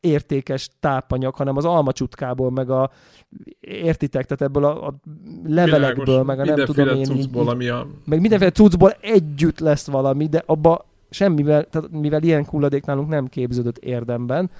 értékes 0.00 0.70
tápanyag, 0.80 1.34
hanem 1.34 1.56
az 1.56 1.64
almacsutkából, 1.64 2.50
meg 2.50 2.70
a 2.70 2.90
értitek, 3.60 4.26
tehát 4.26 4.42
ebből 4.42 4.64
a, 4.64 4.86
a 4.86 4.94
levelekből, 5.44 6.04
Világos, 6.04 6.26
meg 6.26 6.40
a 6.40 6.44
nem 6.44 6.64
tudom 6.64 6.96
én, 6.96 7.10
így, 7.10 7.28
ami 7.32 7.68
a... 7.68 7.86
meg 8.04 8.20
mindenféle 8.20 8.50
cuccból 8.50 8.90
együtt 9.00 9.58
lesz 9.58 9.86
valami, 9.86 10.26
de 10.26 10.42
abba 10.46 10.87
semmivel, 11.10 11.64
tehát 11.64 11.90
mivel 11.90 12.22
ilyen 12.22 12.44
hulladék 12.44 12.84
nálunk 12.84 13.08
nem 13.08 13.26
képződött 13.26 13.78
érdemben, 13.78 14.50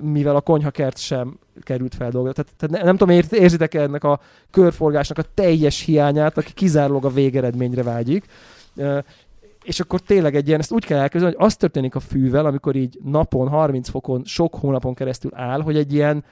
mivel 0.00 0.36
a 0.36 0.40
konyhakert 0.40 0.98
sem 0.98 1.38
került 1.60 1.94
fel 1.94 2.10
dolga. 2.10 2.32
Tehát, 2.32 2.52
tehát 2.56 2.84
nem 2.84 2.96
tudom, 2.96 3.20
érzitek 3.30 3.74
-e 3.74 3.80
ennek 3.80 4.04
a 4.04 4.20
körforgásnak 4.50 5.18
a 5.18 5.24
teljes 5.34 5.80
hiányát, 5.80 6.38
aki 6.38 6.52
kizárólag 6.52 7.04
a 7.04 7.10
végeredményre 7.10 7.82
vágyik. 7.82 8.24
És 9.64 9.80
akkor 9.80 10.00
tényleg 10.00 10.34
egy 10.34 10.48
ilyen, 10.48 10.60
ezt 10.60 10.72
úgy 10.72 10.84
kell 10.84 10.98
elképzelni, 10.98 11.34
hogy 11.34 11.46
az 11.46 11.56
történik 11.56 11.94
a 11.94 12.00
fűvel, 12.00 12.46
amikor 12.46 12.76
így 12.76 12.98
napon, 13.04 13.48
30 13.48 13.88
fokon, 13.88 14.22
sok 14.24 14.54
hónapon 14.54 14.94
keresztül 14.94 15.30
áll, 15.34 15.60
hogy 15.60 15.76
egy 15.76 15.92
ilyen 15.92 16.24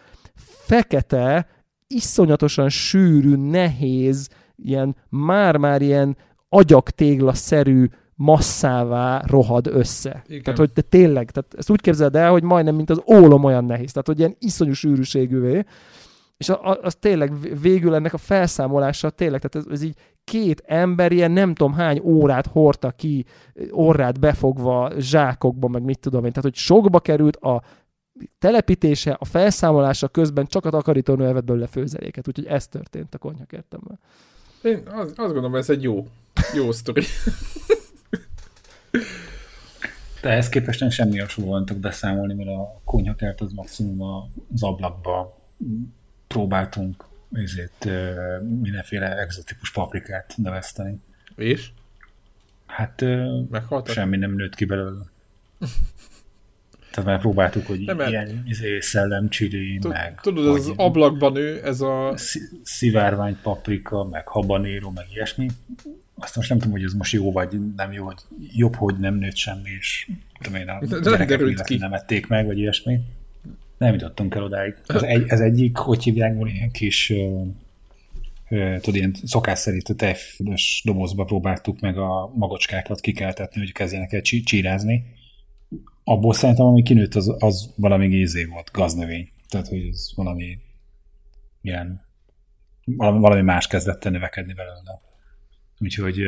fekete, 0.66 1.46
iszonyatosan 1.87 2.68
sűrű, 2.68 3.37
nehéz, 3.37 4.28
ilyen 4.56 4.96
már-már 5.09 5.83
ilyen 5.83 6.16
agyaktégla-szerű 6.48 7.88
masszává 8.20 9.22
rohad 9.26 9.66
össze. 9.66 10.22
Igen. 10.26 10.42
Tehát, 10.42 10.59
hogy 10.59 10.72
te 10.72 10.80
tényleg, 10.80 11.30
tehát 11.30 11.54
ezt 11.56 11.70
úgy 11.70 11.80
képzeld 11.80 12.16
el, 12.16 12.30
hogy 12.30 12.42
majdnem, 12.42 12.74
mint 12.74 12.90
az 12.90 13.02
ólom 13.06 13.44
olyan 13.44 13.64
nehéz. 13.64 13.92
Tehát, 13.92 14.06
hogy 14.06 14.18
ilyen 14.18 14.37
iszonyú 14.38 14.72
sűrűségűvé. 14.72 15.64
És 16.37 16.48
az, 16.48 16.78
az 16.83 16.94
tényleg 16.94 17.61
végül 17.61 17.94
ennek 17.94 18.12
a 18.12 18.18
felszámolása 18.18 19.11
tényleg, 19.11 19.40
tehát 19.40 19.66
ez, 19.66 19.72
ez 19.72 19.83
így 19.83 19.94
két 20.24 20.62
ember 20.66 21.12
ilyen 21.12 21.30
nem 21.30 21.54
tudom 21.54 21.72
hány 21.72 22.00
órát 22.04 22.46
hordta 22.46 22.90
ki, 22.90 23.24
orrát 23.70 24.20
befogva, 24.20 24.92
zsákokba, 24.98 25.68
meg 25.68 25.83
mit 25.83 25.98
tudom 25.98 26.24
én. 26.24 26.30
Tehát, 26.30 26.44
hogy 26.44 26.54
sokba 26.54 27.00
került 27.00 27.37
a 27.37 27.62
telepítése, 28.38 29.16
a 29.18 29.24
felszámolása 29.24 30.09
közben 30.09 30.46
csak 30.46 30.64
a 30.64 30.70
takarítónő 30.70 31.24
elvett 31.24 31.44
belőle 31.44 31.66
főzeléket. 31.66 32.28
Úgyhogy 32.28 32.46
ez 32.46 32.66
történt 32.66 33.14
a 33.14 33.18
konyhakertemben. 33.18 33.98
Én 34.62 34.83
azt, 34.87 35.09
azt 35.09 35.32
gondolom, 35.32 35.55
ez 35.55 35.70
egy 35.70 35.82
jó, 35.82 36.07
jó 36.55 36.72
sztori. 36.72 37.03
De 40.22 40.28
ehhez 40.28 40.49
képest 40.49 40.80
nem 40.80 40.91
semmi 40.91 41.18
hasonlóan 41.18 41.64
tudok 41.64 41.82
beszámolni, 41.82 42.34
mert 42.34 42.49
a 42.49 42.80
konyhakert 42.84 43.41
az 43.41 43.53
maximum 43.53 44.30
az 44.53 44.62
ablakba 44.62 45.38
próbáltunk 46.26 47.05
ezért 47.32 47.84
mindenféle 48.41 49.16
exotikus 49.18 49.72
paprikát 49.72 50.34
neveszteni. 50.36 51.01
És? 51.36 51.70
Hát 52.66 53.05
Meghaltak? 53.51 53.95
semmi 53.95 54.16
nem 54.16 54.34
nőtt 54.34 54.55
ki 54.55 54.64
belőle. 54.64 55.05
Tehát 56.91 57.11
már 57.11 57.20
próbáltuk, 57.20 57.66
hogy 57.66 57.80
nem, 57.80 58.01
ilyen 58.01 58.43
izé, 58.47 58.80
szellem 58.80 59.28
csili, 59.28 59.78
meg... 59.88 60.20
Tudod, 60.20 60.47
az, 60.47 60.68
az 60.68 60.72
ablakban 60.76 61.32
nő, 61.32 61.62
ez 61.62 61.80
a... 61.80 62.14
Szivárvány 62.62 63.38
paprika, 63.43 64.05
meg 64.05 64.28
habanéró, 64.28 64.91
meg 64.91 65.07
ilyesmi 65.12 65.51
azt 66.21 66.37
most 66.37 66.49
nem 66.49 66.59
tudom, 66.59 66.73
hogy 66.73 66.83
ez 66.83 66.93
most 66.93 67.12
jó 67.12 67.33
vagy 67.33 67.49
nem 67.77 67.93
jó, 67.93 68.05
hogy 68.05 68.23
jobb, 68.53 68.75
hogy 68.75 68.99
nem 68.99 69.14
nőtt 69.14 69.37
semmi, 69.37 69.71
és 69.79 70.11
tudom 70.41 70.61
én, 70.61 70.68
a 70.68 71.01
gyerekek 71.01 71.64
ki. 71.64 71.77
nem 71.77 71.93
ették 71.93 72.27
meg, 72.27 72.47
vagy 72.47 72.59
ilyesmi. 72.59 73.01
Nem 73.79 73.93
jutottunk 73.93 74.35
el 74.35 74.43
odáig. 74.43 74.75
Ez, 74.87 75.03
egy, 75.03 75.25
ez 75.27 75.41
egyik, 75.41 75.77
hogy 75.77 76.03
hívják, 76.03 76.37
van 76.37 76.49
ilyen 76.49 76.71
kis 76.71 77.12
tudod, 78.81 78.95
ilyen 78.95 79.14
szokás 79.25 79.59
szerint 79.59 79.89
a 79.89 79.95
tejfölös 79.95 80.83
dobozba 80.85 81.25
próbáltuk 81.25 81.81
meg 81.81 81.99
a 81.99 82.31
magocskákat 82.35 83.01
kikeltetni, 83.01 83.61
hogy 83.61 83.73
kezdjenek 83.73 84.12
el 84.12 84.21
csírázni. 84.21 85.05
Abból 86.05 86.35
szerintem, 86.35 86.66
ami 86.66 86.83
kinőtt, 86.83 87.14
az, 87.14 87.35
az 87.39 87.73
valami 87.77 88.09
gézé 88.09 88.45
volt, 88.45 88.71
gaznövény. 88.73 89.29
Tehát, 89.49 89.68
hogy 89.68 89.89
ez 89.93 90.12
valami 90.14 90.59
ilyen 91.62 92.09
valami, 92.85 93.18
valami 93.18 93.43
más 93.43 93.66
kezdett 93.66 94.05
növekedni 94.05 94.53
belőle. 94.53 95.01
Úgyhogy 95.81 96.22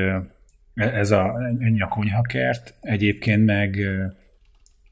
ez 0.75 1.11
a, 1.11 1.39
ennyi 1.59 1.81
a 1.81 1.89
konyhakert. 1.89 2.75
Egyébként 2.81 3.45
meg 3.45 3.79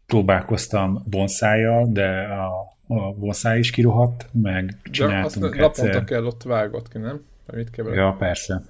próbálkoztam 0.07 1.03
bonszájjal, 1.11 1.89
de 1.93 2.23
a, 2.23 2.77
a 2.87 3.13
bonszáj 3.13 3.59
is 3.59 3.71
kirohadt, 3.71 4.29
meg 4.33 4.77
csináltunk 4.83 5.57
de 5.57 5.65
azt 5.65 5.79
egyszer... 5.79 6.05
kell 6.05 6.25
ott 6.25 6.43
vágott 6.43 6.89
ki, 6.89 6.99
nem? 6.99 7.25
Mit 7.53 7.71
kell 7.71 7.95
ja, 7.95 8.17
persze. 8.19 8.63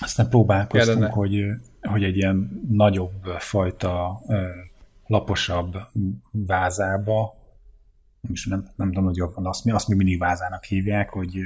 Aztán 0.00 0.28
próbálkoztunk, 0.28 0.96
Kellene. 0.96 1.14
hogy, 1.14 1.44
hogy 1.82 2.04
egy 2.04 2.16
ilyen 2.16 2.62
nagyobb 2.68 3.24
fajta 3.38 4.20
laposabb 5.06 5.76
vázába, 6.30 7.34
és 8.32 8.46
nem, 8.46 8.68
nem 8.76 8.88
tudom, 8.88 9.04
hogy 9.04 9.18
van, 9.34 9.46
azt, 9.46 9.70
azt 9.70 9.88
még 9.88 9.96
mindig 9.96 10.18
vázának 10.18 10.64
hívják, 10.64 11.08
hogy 11.08 11.38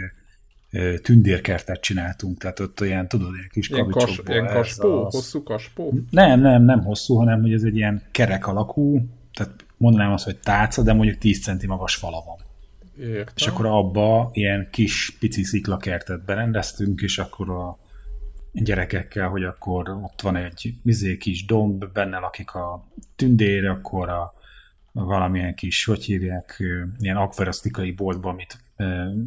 tündérkertet 1.02 1.80
csináltunk, 1.80 2.38
tehát 2.38 2.60
ott 2.60 2.80
olyan, 2.80 3.08
tudod, 3.08 3.34
ilyen 3.34 3.48
kis 3.50 3.68
ilyen, 3.68 3.90
kas, 3.90 4.20
ilyen 4.26 4.46
kaspó, 4.46 5.04
az... 5.04 5.14
hosszú 5.14 5.42
kaspó? 5.42 5.92
Nem, 6.10 6.40
nem, 6.40 6.64
nem 6.64 6.82
hosszú, 6.82 7.14
hanem 7.14 7.40
hogy 7.40 7.52
ez 7.52 7.62
egy 7.62 7.76
ilyen 7.76 8.02
kerek 8.10 8.46
alakú, 8.46 9.08
tehát 9.32 9.64
mondanám 9.76 10.12
azt, 10.12 10.24
hogy 10.24 10.36
tálca, 10.38 10.82
de 10.82 10.92
mondjuk 10.92 11.18
10 11.18 11.42
centi 11.42 11.66
magas 11.66 11.94
fala 11.94 12.22
van. 12.26 12.36
Értem. 13.08 13.32
És 13.36 13.46
akkor 13.46 13.66
abba 13.66 14.30
ilyen 14.32 14.68
kis 14.70 15.16
pici 15.18 15.44
sziklakertet 15.44 16.24
berendeztünk, 16.24 17.00
és 17.00 17.18
akkor 17.18 17.50
a 17.50 17.78
gyerekekkel, 18.52 19.28
hogy 19.28 19.44
akkor 19.44 19.88
ott 19.88 20.20
van 20.20 20.36
egy 20.36 20.74
izé, 20.84 21.16
kis 21.16 21.44
domb, 21.44 21.92
benne 21.92 22.18
lakik 22.18 22.54
a 22.54 22.88
tündér, 23.16 23.66
akkor 23.66 24.08
a, 24.08 24.34
a 24.92 25.04
valamilyen 25.04 25.54
kis, 25.54 25.84
hogy 25.84 26.04
hívják, 26.04 26.62
ilyen 26.98 27.16
akvarasztikai 27.16 27.92
boltban, 27.92 28.32
amit 28.32 28.58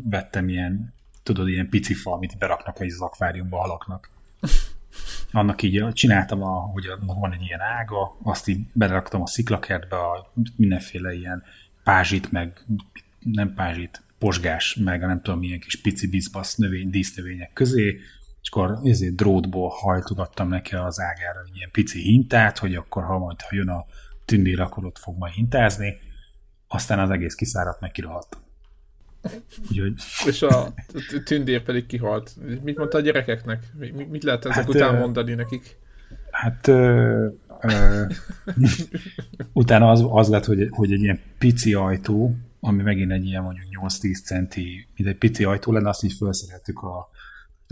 vettem 0.10 0.50
ilyen 0.50 0.94
tudod, 1.24 1.48
ilyen 1.48 1.70
pici 1.70 1.94
fa, 1.94 2.12
amit 2.12 2.38
beraknak 2.38 2.80
egy 2.80 2.94
akváriumba 3.00 3.58
halaknak. 3.58 4.10
Annak 5.32 5.62
így 5.62 5.94
csináltam, 5.94 6.44
a, 6.44 6.60
hogy 6.60 6.86
van 7.06 7.34
egy 7.34 7.42
ilyen 7.42 7.60
ága, 7.60 8.18
azt 8.24 8.48
így 8.48 8.60
beraktam 8.74 9.22
a 9.22 9.28
sziklakertbe, 9.28 9.96
a 9.96 10.32
mindenféle 10.56 11.14
ilyen 11.14 11.44
pázsit, 11.84 12.32
meg 12.32 12.66
nem 13.20 13.54
pázsit, 13.54 14.04
posgás, 14.20 14.76
meg 14.76 15.00
nem 15.00 15.22
tudom, 15.22 15.40
milyen 15.40 15.60
kis 15.60 15.82
pici 15.82 16.08
bizbasz 16.08 16.56
növény, 16.56 16.90
dísznövények 16.90 17.54
közé, 17.54 18.00
és 18.42 18.50
akkor 18.50 18.80
ezért 18.84 19.16
drótból 19.16 19.70
hajtogattam 19.70 20.48
neki 20.48 20.76
az 20.76 21.00
ágára 21.00 21.40
egy 21.48 21.56
ilyen 21.56 21.72
pici 21.72 22.02
hintát, 22.02 22.58
hogy 22.58 22.76
akkor 22.76 23.04
ha 23.04 23.18
majd 23.18 23.42
ha 23.42 23.56
jön 23.56 23.70
a 23.70 23.86
tündér, 24.26 24.60
akkor 24.60 24.86
ott 24.86 24.98
fog 24.98 25.18
majd 25.18 25.34
hintázni, 25.34 25.98
aztán 26.68 27.00
az 27.00 27.10
egész 27.10 27.36
kiszáradt, 27.36 27.82
meg 27.82 27.92
kirohadt. 27.92 28.38
Úgyhogy... 29.70 29.94
És 30.26 30.42
a 30.42 30.74
tündér 31.26 31.64
pedig 31.64 31.86
kihalt. 31.86 32.32
Mit 32.64 32.78
mondta 32.78 32.98
a 32.98 33.02
gyerekeknek? 33.02 33.72
Mit 34.10 34.24
lehet 34.24 34.46
ezek 34.46 34.58
hát, 34.58 34.70
után 34.70 34.96
mondani 34.96 35.34
nekik? 35.34 35.78
Hát 36.32 36.68
ö, 36.68 37.28
ö, 37.62 38.06
utána 39.54 39.90
az, 39.90 40.06
az 40.10 40.30
lett, 40.30 40.46
hogy, 40.46 40.68
hogy 40.70 40.92
egy 40.92 41.02
ilyen 41.02 41.20
pici 41.38 41.74
ajtó, 41.74 42.36
ami 42.60 42.82
megint 42.82 43.12
egy 43.12 43.26
ilyen 43.26 43.44
mondjuk 43.44 43.66
8-10 43.82 44.24
centi, 44.24 44.88
mint 44.96 45.10
egy 45.10 45.18
pici 45.18 45.44
ajtó 45.44 45.72
lenne, 45.72 45.90
azt 45.90 46.04
így 46.04 46.14
felszereltük 46.14 46.80
a, 46.80 47.10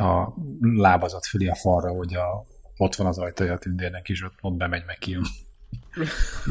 a 0.03 0.33
lábazat 0.59 1.25
fölé 1.25 1.47
a 1.47 1.55
falra, 1.55 1.91
hogy 1.91 2.13
a, 2.13 2.45
ott 2.77 2.95
van 2.95 3.07
az 3.07 3.17
ajtaja 3.17 3.53
a 3.53 3.57
tündérnek, 3.57 4.09
és 4.09 4.23
ott, 4.23 4.37
ott 4.41 4.57
bemegy, 4.57 4.83
meg 4.85 4.97
kijön 4.97 5.23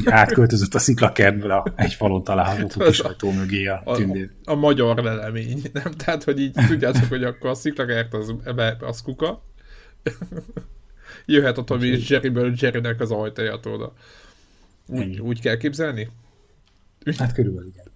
átköltözött 0.04 0.74
a 0.74 0.78
sziklakertből 0.78 1.50
a 1.50 1.64
egy 1.74 1.94
falon 1.94 2.24
található 2.24 2.84
kis 2.84 2.98
ajtó 2.98 3.30
mögé 3.30 3.66
a 3.66 3.82
tündér. 3.94 4.30
A, 4.44 4.50
a, 4.50 4.52
a, 4.52 4.56
magyar 4.56 5.02
lelemény, 5.02 5.62
nem? 5.72 5.92
Tehát, 5.92 6.24
hogy 6.24 6.40
így 6.40 6.52
tudjátok, 6.68 7.08
hogy 7.08 7.24
akkor 7.24 7.50
a 7.50 7.54
sziklakert 7.54 8.14
az, 8.14 8.34
az 8.80 9.02
kuka, 9.02 9.42
jöhet 11.26 11.58
a 11.58 11.64
Tomi 11.64 11.86
és 11.86 12.08
Jerryből 12.08 12.54
Jerrynek 12.56 13.00
az 13.00 13.10
ajtaját 13.10 13.66
oda. 13.66 13.92
Úgy, 14.86 15.20
úgy 15.20 15.40
kell 15.40 15.56
képzelni? 15.56 16.08
Hát 17.18 17.32
körülbelül 17.32 17.68
igen. 17.68 17.86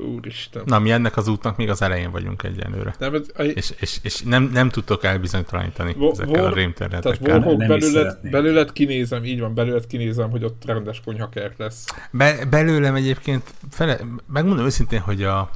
Úristen. 0.00 0.62
Na, 0.66 0.78
mi 0.78 0.90
ennek 0.90 1.16
az 1.16 1.28
útnak 1.28 1.56
még 1.56 1.68
az 1.68 1.82
elején 1.82 2.10
vagyunk 2.10 2.42
egyenlőre. 2.42 2.94
Nem, 2.98 3.14
ez, 3.14 3.26
a... 3.34 3.42
és, 3.42 3.72
és, 3.80 3.98
és 4.02 4.22
nem, 4.22 4.42
nem 4.42 4.68
tudtok 4.68 5.04
elbizonytalanítani 5.04 5.92
Vo- 5.92 6.12
ezekkel 6.12 6.42
vor, 6.42 6.50
a 6.50 6.54
rémterületekkel. 6.54 7.40
Tehát 7.40 7.56
belőled, 7.56 8.18
belőled 8.30 8.72
kinézem, 8.72 9.24
így 9.24 9.40
van, 9.40 9.54
belőled 9.54 9.86
kinézem, 9.86 10.30
hogy 10.30 10.44
ott 10.44 10.64
rendes 10.64 11.00
konyhakert 11.04 11.58
lesz. 11.58 11.84
Be, 12.10 12.44
belőlem 12.44 12.94
egyébként, 12.94 13.54
fele, 13.70 13.98
megmondom 14.26 14.64
őszintén, 14.64 15.00
hogy 15.00 15.22
a, 15.22 15.50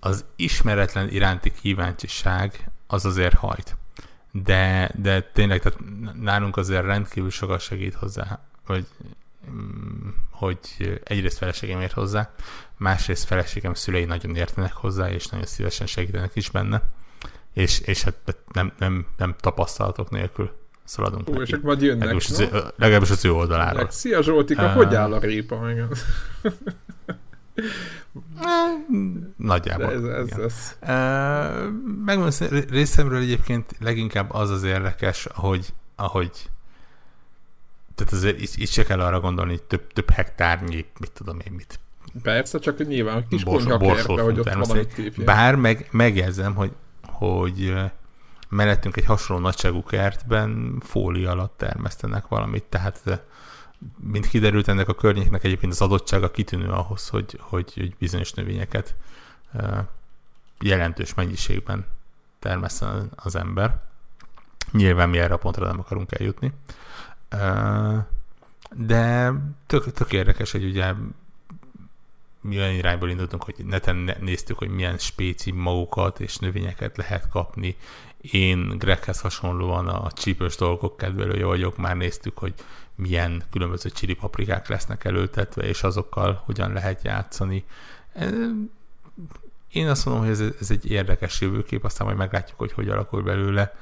az 0.00 0.24
ismeretlen 0.36 1.08
iránti 1.10 1.52
kíváncsiság 1.60 2.70
az 2.86 3.04
azért 3.04 3.34
hajt. 3.34 3.76
De, 4.30 4.90
de 5.02 5.20
tényleg, 5.20 5.60
tehát 5.60 5.78
nálunk 6.20 6.56
azért 6.56 6.84
rendkívül 6.84 7.30
sokat 7.30 7.60
segít 7.60 7.94
hozzá, 7.94 8.44
hogy 8.66 8.86
hogy 10.30 11.00
egyrészt 11.04 11.38
feleségem 11.38 11.80
ért 11.80 11.92
hozzá, 11.92 12.32
másrészt 12.76 13.24
feleségem 13.24 13.74
szülei 13.74 14.04
nagyon 14.04 14.36
értenek 14.36 14.72
hozzá, 14.72 15.10
és 15.10 15.26
nagyon 15.26 15.46
szívesen 15.46 15.86
segítenek 15.86 16.30
is 16.34 16.50
benne, 16.50 16.82
és, 17.52 17.80
és 17.80 18.02
hát 18.02 18.36
nem, 18.52 18.72
nem, 18.78 19.06
nem 19.16 19.34
tapasztalatok 19.40 20.10
nélkül 20.10 20.50
szaladunk 20.84 21.28
Ó, 21.28 21.32
neki. 21.32 21.52
és 21.52 21.58
majd 21.62 21.82
jönnek, 21.82 21.98
legalábbis, 21.98 22.30
az, 22.30 22.40
ő, 22.40 22.48
legalábbis 22.76 23.10
az 23.10 23.24
ő 23.24 23.32
oldaláról. 23.32 23.90
Szia 23.90 24.22
Zsoltika, 24.22 24.64
uh, 24.64 24.72
hogy 24.72 24.94
áll 24.94 25.12
a 25.12 25.18
répa? 25.18 25.60
Meg? 25.60 25.84
Nagyjából. 29.36 29.92
ez, 29.92 30.02
ez, 30.02 30.38
ez. 30.38 30.76
Uh, 30.80 30.88
megmondom, 32.04 32.60
részemről 32.68 33.20
egyébként 33.20 33.76
leginkább 33.80 34.32
az 34.32 34.50
az 34.50 34.62
érdekes, 34.62 35.26
ahogy, 35.26 35.72
ahogy 35.96 36.50
tehát 37.94 38.12
azért 38.12 38.40
itt, 38.40 38.52
itt 38.54 38.68
se 38.70 38.84
kell 38.84 39.00
arra 39.00 39.20
gondolni, 39.20 39.50
hogy 39.50 39.62
több, 39.62 39.92
több 39.92 40.10
hektárnyi, 40.10 40.86
mit 40.98 41.12
tudom 41.12 41.40
én, 41.46 41.52
mit 41.52 41.80
Persze, 42.22 42.58
csak 42.58 42.86
nyilván 42.86 43.16
a 43.16 43.26
kis 43.28 43.44
Bors, 43.44 43.64
konyha 43.64 44.22
hogy 44.22 44.38
ott 44.38 44.52
van 44.52 44.76
egy 44.76 45.12
Bár 45.24 45.54
meg, 45.54 45.88
megjegyzem, 45.90 46.54
hogy, 46.54 46.72
hogy 47.02 47.74
mellettünk 48.48 48.96
egy 48.96 49.04
hasonló 49.04 49.42
nagyságú 49.42 49.82
kertben 49.82 50.80
fólia 50.80 51.30
alatt 51.30 51.58
termesztenek 51.58 52.28
valamit, 52.28 52.64
tehát 52.64 53.22
mint 54.00 54.26
kiderült, 54.26 54.68
ennek 54.68 54.88
a 54.88 54.94
környéknek 54.94 55.44
egyébként 55.44 55.72
az 55.72 55.80
adottsága 55.80 56.30
kitűnő 56.30 56.68
ahhoz, 56.68 57.08
hogy, 57.08 57.38
hogy, 57.40 57.72
hogy 57.74 57.96
bizonyos 57.98 58.32
növényeket 58.32 58.94
jelentős 60.60 61.14
mennyiségben 61.14 61.86
termeszten 62.38 63.10
az 63.16 63.36
ember. 63.36 63.80
Nyilván 64.72 65.08
mi 65.08 65.18
erre 65.18 65.34
a 65.34 65.38
pontra 65.38 65.66
nem 65.66 65.78
akarunk 65.78 66.12
eljutni. 66.12 66.52
De 68.76 69.32
tök, 69.66 69.92
tök 69.92 70.12
érdekes, 70.12 70.52
hogy 70.52 70.64
ugye 70.64 70.92
mi 72.40 72.56
olyan 72.56 72.74
irányból 72.74 73.10
indultunk, 73.10 73.42
hogy 73.42 73.54
neten 73.64 74.16
néztük, 74.20 74.58
hogy 74.58 74.68
milyen 74.68 74.98
spéci 74.98 75.50
magokat 75.50 76.20
és 76.20 76.36
növényeket 76.36 76.96
lehet 76.96 77.28
kapni. 77.28 77.76
Én 78.20 78.78
Greghez 78.78 79.20
hasonlóan 79.20 79.88
a 79.88 80.12
csípős 80.12 80.56
dolgok 80.56 80.96
kedvelője 80.96 81.44
vagyok, 81.44 81.76
már 81.76 81.96
néztük, 81.96 82.38
hogy 82.38 82.54
milyen 82.94 83.42
különböző 83.50 83.90
csili 83.90 84.14
paprikák 84.14 84.68
lesznek 84.68 85.04
előtetve, 85.04 85.62
és 85.62 85.82
azokkal 85.82 86.42
hogyan 86.44 86.72
lehet 86.72 87.02
játszani. 87.04 87.64
Én 89.68 89.88
azt 89.88 90.04
mondom, 90.04 90.24
hogy 90.24 90.32
ez, 90.32 90.54
ez 90.60 90.70
egy 90.70 90.90
érdekes 90.90 91.40
jövőkép, 91.40 91.84
aztán 91.84 92.06
majd 92.06 92.18
meglátjuk, 92.18 92.58
hogy 92.58 92.72
hogy 92.72 92.88
alakul 92.88 93.22
belőle. 93.22 93.76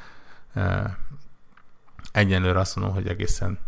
Egyenlőre 2.13 2.59
azt 2.59 2.77
mondom, 2.77 2.95
hogy 2.95 3.07
egészen 3.07 3.59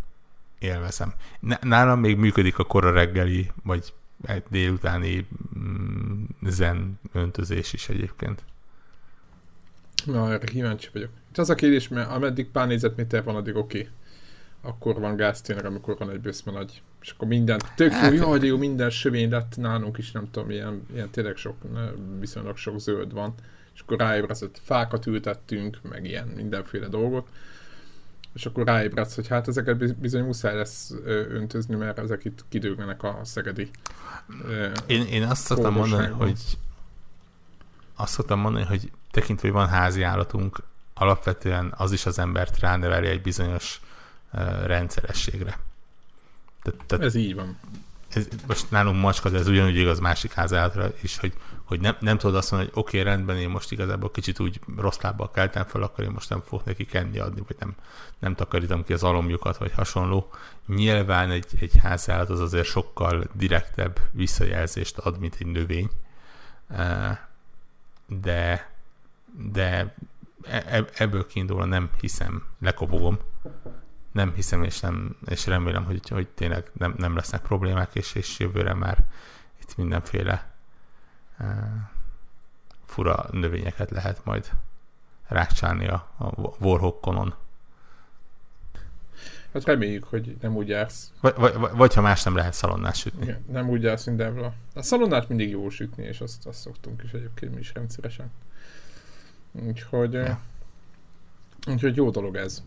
élvezem. 0.59 1.13
Nálam 1.61 1.99
még 1.99 2.17
működik 2.17 2.59
a 2.59 2.63
kora 2.63 2.91
reggeli, 2.91 3.51
vagy 3.63 3.93
egy 4.25 4.43
délutáni 4.49 5.27
mm, 5.57 6.23
zen 6.41 6.99
öntözés 7.13 7.73
is 7.73 7.89
egyébként. 7.89 8.43
Na, 10.05 10.31
erre 10.31 10.45
kíváncsi 10.45 10.89
vagyok. 10.93 11.09
Itt 11.29 11.37
az 11.37 11.49
a 11.49 11.55
kérdés, 11.55 11.87
mert 11.87 12.09
ameddig 12.09 12.49
pár 12.49 12.67
négyzetméter 12.67 13.23
van, 13.23 13.35
addig 13.35 13.55
oké. 13.55 13.79
Okay. 13.79 13.91
Akkor 14.61 14.99
van 14.99 15.15
gáz 15.15 15.41
tényleg, 15.41 15.65
amikor 15.65 15.97
van 15.97 16.09
egy 16.09 16.19
bőszme 16.19 16.51
nagy. 16.51 16.81
És 17.01 17.09
akkor 17.09 17.27
minden, 17.27 17.59
tök 17.75 17.91
jó, 17.91 17.97
hát, 17.97 18.13
jaj, 18.13 18.39
de 18.39 18.45
jó, 18.45 18.57
minden 18.57 18.89
sövény 18.89 19.29
lett 19.29 19.57
nálunk 19.57 19.97
is, 19.97 20.11
nem 20.11 20.31
tudom, 20.31 20.49
ilyen, 20.49 20.85
ilyen 20.93 21.09
tényleg 21.09 21.35
sok, 21.35 21.55
viszonylag 22.19 22.57
sok 22.57 22.79
zöld 22.79 23.13
van. 23.13 23.33
És 23.73 23.79
akkor 23.79 23.97
ráébredsz, 23.97 24.39
hogy 24.39 24.51
fákat 24.61 25.05
ültettünk, 25.05 25.79
meg 25.89 26.05
ilyen 26.05 26.27
mindenféle 26.27 26.87
dolgot 26.87 27.27
és 28.33 28.45
akkor 28.45 28.65
ráébredsz, 28.65 29.15
hogy 29.15 29.27
hát 29.27 29.47
ezeket 29.47 29.95
bizony 29.95 30.23
muszáj 30.23 30.55
lesz 30.55 30.93
öntözni, 31.05 31.75
mert 31.75 31.99
ezek 31.99 32.25
itt 32.25 32.45
kidőgnenek 32.49 33.03
a 33.03 33.19
szegedi 33.23 33.71
Én, 34.87 35.05
én 35.05 35.23
azt 35.23 35.45
szoktam 35.45 35.73
mondani, 35.73 36.07
hogy 36.07 36.39
azt 37.95 38.13
szoktam 38.13 38.39
mondani, 38.39 38.65
hogy 38.65 38.91
tekintve, 39.11 39.47
hogy 39.47 39.57
van 39.57 39.67
házi 39.67 40.01
állatunk, 40.01 40.63
alapvetően 40.93 41.73
az 41.77 41.91
is 41.91 42.05
az 42.05 42.19
embert 42.19 42.59
ráneveli 42.59 43.07
egy 43.07 43.21
bizonyos 43.21 43.81
rendszerességre. 44.65 45.59
Te, 46.61 46.71
te, 46.85 46.97
Ez 46.97 47.15
így 47.15 47.35
van. 47.35 47.57
Ez, 48.15 48.27
most 48.47 48.71
nálunk 48.71 49.01
macska, 49.01 49.29
de 49.29 49.37
ez 49.37 49.47
ugyanúgy 49.47 49.75
igaz 49.75 49.99
másik 49.99 50.31
házátra 50.31 50.91
is, 51.01 51.17
hogy, 51.17 51.33
hogy 51.63 51.79
nem, 51.79 51.95
nem 51.99 52.17
tudod 52.17 52.35
azt 52.35 52.51
mondani, 52.51 52.71
hogy 52.73 52.83
oké, 52.83 52.99
okay, 52.99 53.11
rendben, 53.11 53.37
én 53.37 53.49
most 53.49 53.71
igazából 53.71 54.11
kicsit 54.11 54.39
úgy 54.39 54.59
rossz 54.77 54.99
lábbal 55.01 55.31
keltem 55.31 55.65
fel, 55.65 55.81
akkor 55.81 56.03
én 56.03 56.11
most 56.11 56.29
nem 56.29 56.41
fogok 56.41 56.65
neki 56.65 56.85
kenni 56.85 57.19
adni, 57.19 57.43
vagy 57.47 57.55
nem, 57.59 57.75
nem 58.19 58.35
takarítom 58.35 58.83
ki 58.83 58.93
az 58.93 59.03
alomjukat, 59.03 59.57
vagy 59.57 59.71
hasonló. 59.71 60.29
Nyilván 60.67 61.31
egy, 61.31 61.47
egy 61.59 61.77
házállat 61.81 62.29
az 62.29 62.39
azért 62.39 62.67
sokkal 62.67 63.23
direktebb 63.33 63.99
visszajelzést 64.11 64.97
ad, 64.97 65.19
mint 65.19 65.35
egy 65.39 65.47
növény, 65.47 65.89
de, 68.07 68.71
de 69.51 69.95
e, 70.43 70.63
e, 70.67 70.85
ebből 70.93 71.27
kiindulva 71.27 71.65
nem 71.65 71.89
hiszem, 71.99 72.43
lekopogom, 72.59 73.19
nem 74.13 74.33
hiszem, 74.33 74.63
és, 74.63 74.79
nem, 74.79 75.15
és 75.25 75.47
remélem, 75.47 75.85
hogy, 75.85 76.09
hogy 76.09 76.27
tényleg 76.27 76.71
nem, 76.73 76.93
nem 76.97 77.15
lesznek 77.15 77.41
problémák, 77.41 77.95
és, 77.95 78.15
és 78.15 78.39
jövőre 78.39 78.73
már 78.73 78.97
itt 79.61 79.77
mindenféle 79.77 80.53
uh, 81.39 81.47
fura 82.85 83.25
növényeket 83.31 83.91
lehet 83.91 84.25
majd 84.25 84.51
rákcsálni 85.27 85.87
a, 85.87 86.07
a 86.17 86.53
Warhawkonon. 86.59 87.35
Hát 89.53 89.65
reméljük, 89.65 90.03
hogy 90.03 90.37
nem 90.41 90.55
úgy 90.55 90.67
jársz. 90.67 91.11
Vagy, 91.21 91.33
vagy, 91.35 91.53
vagy 91.71 91.93
ha 91.93 92.01
más 92.01 92.23
nem 92.23 92.35
lehet 92.35 92.53
szalonnát 92.53 92.95
sütni. 92.95 93.23
Igen, 93.23 93.45
nem 93.51 93.69
úgy 93.69 93.83
jársz, 93.83 94.05
mint 94.05 94.17
Devla. 94.17 94.53
A 94.73 94.81
szalonnát 94.81 95.27
mindig 95.27 95.49
jól 95.49 95.69
sütni, 95.69 96.03
és 96.03 96.21
azt, 96.21 96.47
azt 96.47 96.59
szoktunk 96.59 97.03
is 97.03 97.11
egyébként 97.11 97.53
mi 97.53 97.59
is 97.59 97.73
rendszeresen. 97.73 98.31
Úgyhogy, 99.51 100.13
ja. 100.13 100.39
Úgyhogy 101.67 101.95
jó 101.95 102.09
dolog 102.09 102.35
ez. 102.35 102.63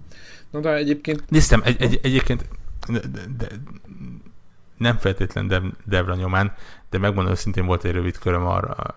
Na 0.50 0.60
de 0.60 0.74
egyébként... 0.74 1.30
Néztem, 1.30 1.60
egy, 1.64 1.82
egy, 1.82 2.00
egyébként 2.02 2.48
de, 2.88 3.00
de, 3.36 3.46
nem 4.76 4.96
feltétlen 4.96 5.48
Dev, 5.48 5.62
Devla 5.84 6.14
nyomán, 6.14 6.54
de 6.90 6.98
megmondom 6.98 7.32
őszintén 7.32 7.66
volt 7.66 7.84
egy 7.84 7.92
rövid 7.92 8.18
köröm 8.18 8.46
arra 8.46 8.96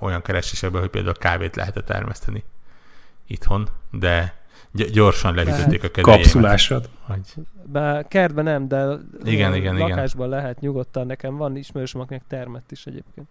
olyan 0.00 0.22
keresésekben, 0.22 0.80
hogy 0.80 0.90
például 0.90 1.14
kávét 1.14 1.56
lehetett 1.56 1.86
termeszteni 1.86 2.44
itthon, 3.26 3.68
de 3.90 4.42
gyorsan 4.70 5.34
leütötték 5.34 5.84
a 5.84 5.88
kedvélyémet. 5.88 6.22
Kapszulásod? 6.22 6.88
Hogy... 7.00 7.34
Bár 7.66 8.08
kertben 8.08 8.44
nem, 8.44 8.68
de 8.68 8.98
igen, 9.24 9.54
igen, 9.54 9.76
lakásban 9.76 10.26
igen. 10.26 10.38
lehet 10.38 10.60
nyugodtan. 10.60 11.06
Nekem 11.06 11.36
van 11.36 11.56
ismerősöm, 11.56 12.00
akinek 12.00 12.22
termett 12.28 12.70
is 12.70 12.86
egyébként. 12.86 13.28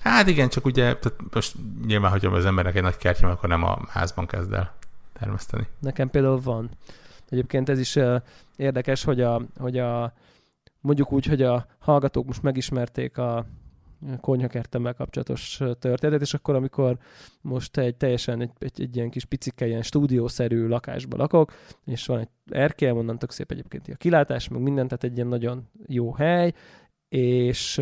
Hát 0.00 0.26
igen, 0.26 0.48
csak 0.48 0.64
ugye 0.64 0.96
tehát 0.96 1.18
most 1.32 1.54
nyilván, 1.86 2.10
hogyha 2.10 2.30
az 2.30 2.44
embernek 2.44 2.76
egy 2.76 2.82
nagy 2.82 2.96
kertje, 2.96 3.28
akkor 3.28 3.48
nem 3.48 3.64
a 3.64 3.78
házban 3.88 4.26
kezd 4.26 4.52
el 4.52 4.78
termeszteni. 5.20 5.66
Nekem 5.80 6.10
például 6.10 6.40
van. 6.40 6.70
Egyébként 7.28 7.68
ez 7.68 7.78
is 7.78 7.98
érdekes, 8.56 9.04
hogy 9.04 9.20
a, 9.20 9.42
hogy 9.58 9.78
a 9.78 10.12
mondjuk 10.80 11.12
úgy, 11.12 11.26
hogy 11.26 11.42
a 11.42 11.66
hallgatók 11.78 12.26
most 12.26 12.42
megismerték 12.42 13.18
a 13.18 13.46
konyhakertemmel 14.20 14.94
kapcsolatos 14.94 15.56
történetet, 15.56 16.20
és 16.20 16.34
akkor, 16.34 16.54
amikor 16.54 16.98
most 17.40 17.76
egy 17.78 17.96
teljesen 17.96 18.40
egy, 18.40 18.50
egy, 18.58 18.80
egy 18.80 18.96
ilyen 18.96 19.10
kis 19.10 19.24
picike, 19.24 19.66
ilyen 19.66 19.82
stúdiószerű 19.82 20.66
lakásban 20.66 21.18
lakok, 21.18 21.52
és 21.84 22.06
van 22.06 22.18
egy 22.18 22.28
erkély, 22.50 22.90
onnan 22.90 23.18
tök 23.18 23.30
szép 23.30 23.50
egyébként 23.50 23.88
a 23.88 23.96
kilátás, 23.96 24.48
meg 24.48 24.60
mindent, 24.60 24.88
tehát 24.88 25.04
egy 25.04 25.16
ilyen 25.16 25.26
nagyon 25.26 25.68
jó 25.86 26.12
hely, 26.12 26.52
és 27.08 27.80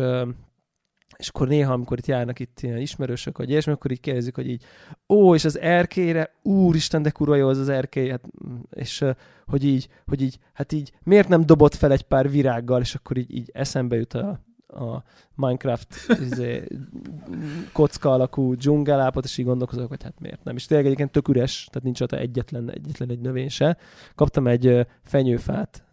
és 1.19 1.27
akkor 1.27 1.47
néha, 1.47 1.73
amikor 1.73 1.97
itt 1.97 2.05
járnak 2.05 2.39
itt 2.39 2.59
ilyen 2.61 2.77
ismerősök, 2.77 3.37
vagy 3.37 3.49
ilyesmi, 3.49 3.71
akkor 3.71 3.91
így 3.91 3.99
kérdezik, 3.99 4.35
hogy 4.35 4.49
így, 4.49 4.63
ó, 5.09 5.35
és 5.35 5.45
az 5.45 5.59
erkélyre, 5.59 6.33
úristen, 6.41 7.01
de 7.01 7.09
kurva 7.09 7.35
jó 7.35 7.47
az 7.47 7.57
az 7.57 7.69
erkély, 7.69 8.09
hát, 8.09 8.23
és 8.69 9.05
hogy 9.45 9.63
így, 9.63 9.89
hogy 10.07 10.21
így, 10.21 10.39
hát 10.53 10.71
így, 10.71 10.91
miért 11.03 11.27
nem 11.27 11.45
dobott 11.45 11.75
fel 11.75 11.91
egy 11.91 12.01
pár 12.01 12.29
virággal, 12.29 12.81
és 12.81 12.95
akkor 12.95 13.17
így, 13.17 13.35
így 13.35 13.49
eszembe 13.53 13.95
jut 13.95 14.13
a, 14.13 14.39
a 14.67 15.03
Minecraft 15.35 15.95
izé, 16.21 16.67
kocka 17.73 18.11
alakú 18.11 18.55
dzsungelápot, 18.55 19.23
és 19.23 19.37
így 19.37 19.45
gondolkozok, 19.45 19.87
hogy 19.87 20.03
hát 20.03 20.19
miért 20.19 20.43
nem. 20.43 20.55
És 20.55 20.65
tényleg 20.65 20.85
egyébként 20.85 21.11
tök 21.11 21.27
üres, 21.27 21.67
tehát 21.71 21.83
nincs 21.83 22.01
ott 22.01 22.11
egyetlen, 22.11 22.71
egyetlen 22.71 23.09
egy 23.09 23.19
növény 23.19 23.49
se. 23.49 23.77
Kaptam 24.15 24.47
egy 24.47 24.87
fenyőfát, 25.03 25.83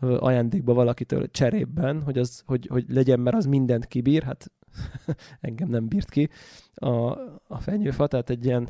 ajándékba 0.00 0.74
valakitől 0.74 1.30
cserében, 1.30 2.02
hogy, 2.02 2.18
az, 2.18 2.42
hogy, 2.46 2.66
hogy 2.66 2.84
legyen, 2.88 3.20
mert 3.20 3.36
az 3.36 3.46
mindent 3.46 3.86
kibír, 3.86 4.22
hát 4.22 4.52
engem 5.40 5.68
nem 5.68 5.88
bírt 5.88 6.10
ki. 6.10 6.28
A, 6.74 7.10
a 7.46 7.58
fenyőfa, 7.58 8.06
tehát 8.06 8.30
egy 8.30 8.44
ilyen 8.44 8.68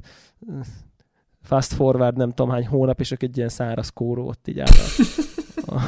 fast 1.42 1.72
forward 1.72 2.16
nem 2.16 2.30
tudom 2.30 2.50
hány 2.50 2.66
hónap, 2.66 3.00
és 3.00 3.12
egy 3.12 3.36
ilyen 3.36 3.48
száraz 3.48 3.90
kóró 3.90 4.26
ott 4.26 4.48
így 4.48 4.58
áll, 4.58 4.66
a, 5.66 5.74
a, 5.74 5.80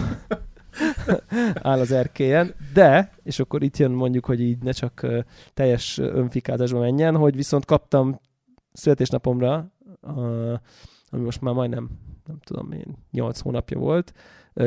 áll 1.70 1.78
az 1.78 1.92
erkélyen, 1.92 2.54
de, 2.74 3.12
és 3.22 3.38
akkor 3.38 3.62
itt 3.62 3.76
jön 3.76 3.90
mondjuk, 3.90 4.24
hogy 4.24 4.40
így 4.40 4.62
ne 4.62 4.72
csak 4.72 5.06
teljes 5.54 5.98
önfikázásba 5.98 6.78
menjen, 6.78 7.16
hogy 7.16 7.36
viszont 7.36 7.64
kaptam 7.64 8.20
születésnapomra, 8.72 9.72
ami 11.10 11.22
most 11.24 11.40
már 11.40 11.54
majdnem, 11.54 11.90
nem 12.26 12.38
tudom 12.44 12.72
én, 12.72 12.96
8 13.10 13.40
hónapja 13.40 13.78
volt, 13.78 14.12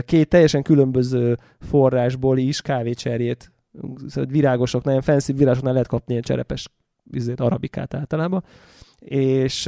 két 0.05 0.27
teljesen 0.27 0.63
különböző 0.63 1.37
forrásból 1.59 2.37
is 2.37 2.61
kávécserjét, 2.61 3.51
szóval 4.07 4.31
virágosok, 4.31 4.83
nagyon 4.83 5.01
fancy 5.01 5.33
virágosoknál 5.33 5.73
lehet 5.73 5.87
kapni 5.87 6.11
ilyen 6.11 6.23
cserepes 6.23 6.69
vizét, 7.03 7.39
arabikát 7.39 7.93
általában, 7.93 8.43
és 8.99 9.63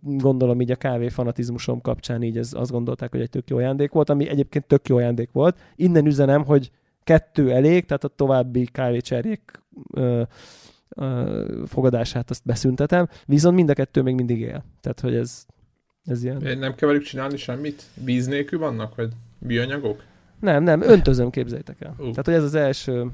gondolom 0.00 0.60
így 0.60 0.70
a 0.70 0.76
kávé 0.76 1.08
fanatizmusom 1.08 1.80
kapcsán 1.80 2.22
így 2.22 2.38
ez, 2.38 2.52
azt 2.52 2.70
gondolták, 2.70 3.10
hogy 3.10 3.20
egy 3.20 3.30
tök 3.30 3.48
jó 3.48 3.56
ajándék 3.56 3.92
volt, 3.92 4.10
ami 4.10 4.28
egyébként 4.28 4.66
tök 4.66 4.88
jó 4.88 4.96
ajándék 4.96 5.32
volt. 5.32 5.58
Innen 5.76 6.06
üzenem, 6.06 6.44
hogy 6.44 6.70
kettő 7.02 7.52
elég, 7.52 7.84
tehát 7.84 8.04
a 8.04 8.08
további 8.08 8.64
kávécserjék 8.64 9.62
ö, 9.92 10.22
ö, 10.88 11.62
fogadását 11.66 12.30
azt 12.30 12.44
beszüntetem, 12.44 13.08
viszont 13.26 13.56
mind 13.56 13.70
a 13.70 13.74
kettő 13.74 14.02
még 14.02 14.14
mindig 14.14 14.40
él. 14.40 14.64
Tehát, 14.80 15.00
hogy 15.00 15.14
ez, 15.14 15.46
ez 16.04 16.24
ilyen... 16.24 16.58
Nem 16.58 16.74
kell 16.74 16.88
velük 16.88 17.02
csinálni 17.02 17.36
semmit? 17.36 17.82
Víz 18.04 18.26
nélkül 18.26 18.58
vannak, 18.58 18.94
vagy 18.94 19.08
Bioanyagok? 19.38 20.02
Nem, 20.40 20.62
nem, 20.62 20.82
öntözöm, 20.82 21.30
képzeljétek 21.30 21.80
el. 21.80 21.94
Uh. 21.98 22.10
Tehát, 22.10 22.24
hogy 22.24 22.34
ez 22.34 22.42
az 22.42 22.54
első... 22.54 23.10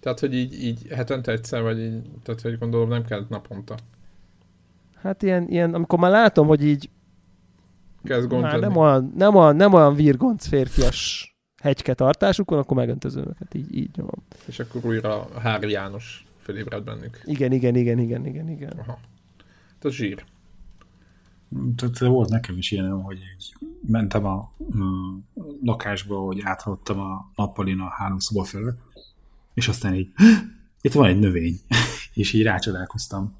Tehát, 0.00 0.20
hogy 0.20 0.34
így, 0.34 0.62
így 0.62 0.86
hetente 0.90 1.32
egyszer, 1.32 1.62
vagy 1.62 1.78
így, 1.78 2.02
tehát, 2.22 2.40
hogy 2.40 2.58
gondolom 2.58 2.88
nem 2.88 3.04
kell 3.04 3.26
naponta. 3.28 3.74
Hát 5.02 5.22
ilyen, 5.22 5.48
ilyen 5.48 5.74
amikor 5.74 5.98
már 5.98 6.10
látom, 6.10 6.46
hogy 6.46 6.64
így 6.64 6.90
Kezd 8.04 8.32
már 8.32 8.60
nem 8.60 8.76
olyan, 8.76 9.12
nem 9.16 9.34
olyan, 9.34 9.56
nem 9.56 9.72
olyan 9.74 9.94
virgonc 9.94 10.46
férfias 10.46 11.32
hegyke 11.62 11.94
tartásukon, 11.94 12.58
akkor 12.58 12.76
megöntözöm 12.76 13.24
őket, 13.28 13.54
így, 13.54 13.76
így 13.76 13.90
nyomom. 13.96 14.22
És 14.46 14.58
akkor 14.58 14.84
újra 14.84 15.28
Hári 15.40 15.70
János 15.70 16.26
fölébred 16.40 16.84
bennük. 16.84 17.20
Igen, 17.24 17.52
igen, 17.52 17.74
igen, 17.74 17.98
igen, 17.98 18.26
igen, 18.26 18.48
igen. 18.48 18.72
Aha. 18.78 18.98
Tehát 19.78 19.96
zsír. 19.96 20.24
Tehát 21.76 21.98
volt 21.98 22.28
nekem 22.28 22.56
is 22.56 22.70
ilyen, 22.70 23.02
hogy 23.02 23.18
mentem 23.86 24.24
a 24.24 24.52
mm, 24.76 25.18
lakásba, 25.62 26.18
hogy 26.18 26.40
áthallottam 26.40 27.00
a 27.00 27.30
nappalin 27.34 27.80
a 27.80 27.88
három 27.88 28.18
szoba 28.18 28.44
felett, 28.44 28.78
és 29.54 29.68
aztán 29.68 29.94
így, 29.94 30.12
itt 30.80 30.92
van 30.92 31.08
egy 31.08 31.18
növény, 31.18 31.60
és 32.14 32.32
így 32.32 32.42
rácsodálkoztam. 32.42 33.36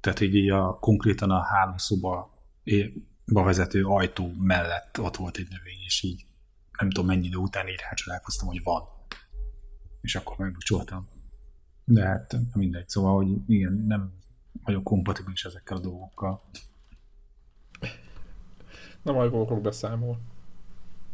Tehát, 0.00 0.20
így 0.20 0.50
a, 0.50 0.78
konkrétan 0.80 1.30
a 1.30 1.42
három 1.42 1.76
szoba 1.76 2.36
vezető 3.24 3.84
ajtó 3.84 4.32
mellett 4.38 5.00
ott 5.00 5.16
volt 5.16 5.36
egy 5.36 5.48
növény, 5.50 5.82
és 5.84 6.02
így 6.02 6.26
nem 6.78 6.90
tudom 6.90 7.06
mennyi 7.06 7.26
idő 7.26 7.36
után 7.36 7.68
így 7.68 7.80
rácsodálkoztam, 7.88 8.48
hogy 8.48 8.62
van. 8.62 8.82
És 10.00 10.14
akkor 10.14 10.36
megbukcsoltam. 10.38 11.08
De 11.84 12.06
hát 12.06 12.36
mindegy, 12.54 12.88
szóval, 12.88 13.14
hogy 13.16 13.36
igen, 13.46 13.72
nem 13.72 14.12
vagyok 14.62 14.84
kompatibilis 14.84 15.44
ezekkel 15.44 15.76
a 15.76 15.80
dolgokkal. 15.80 16.42
Na 19.08 19.14
majd 19.14 19.32
Warhawk 19.32 19.60
beszámol. 19.60 20.18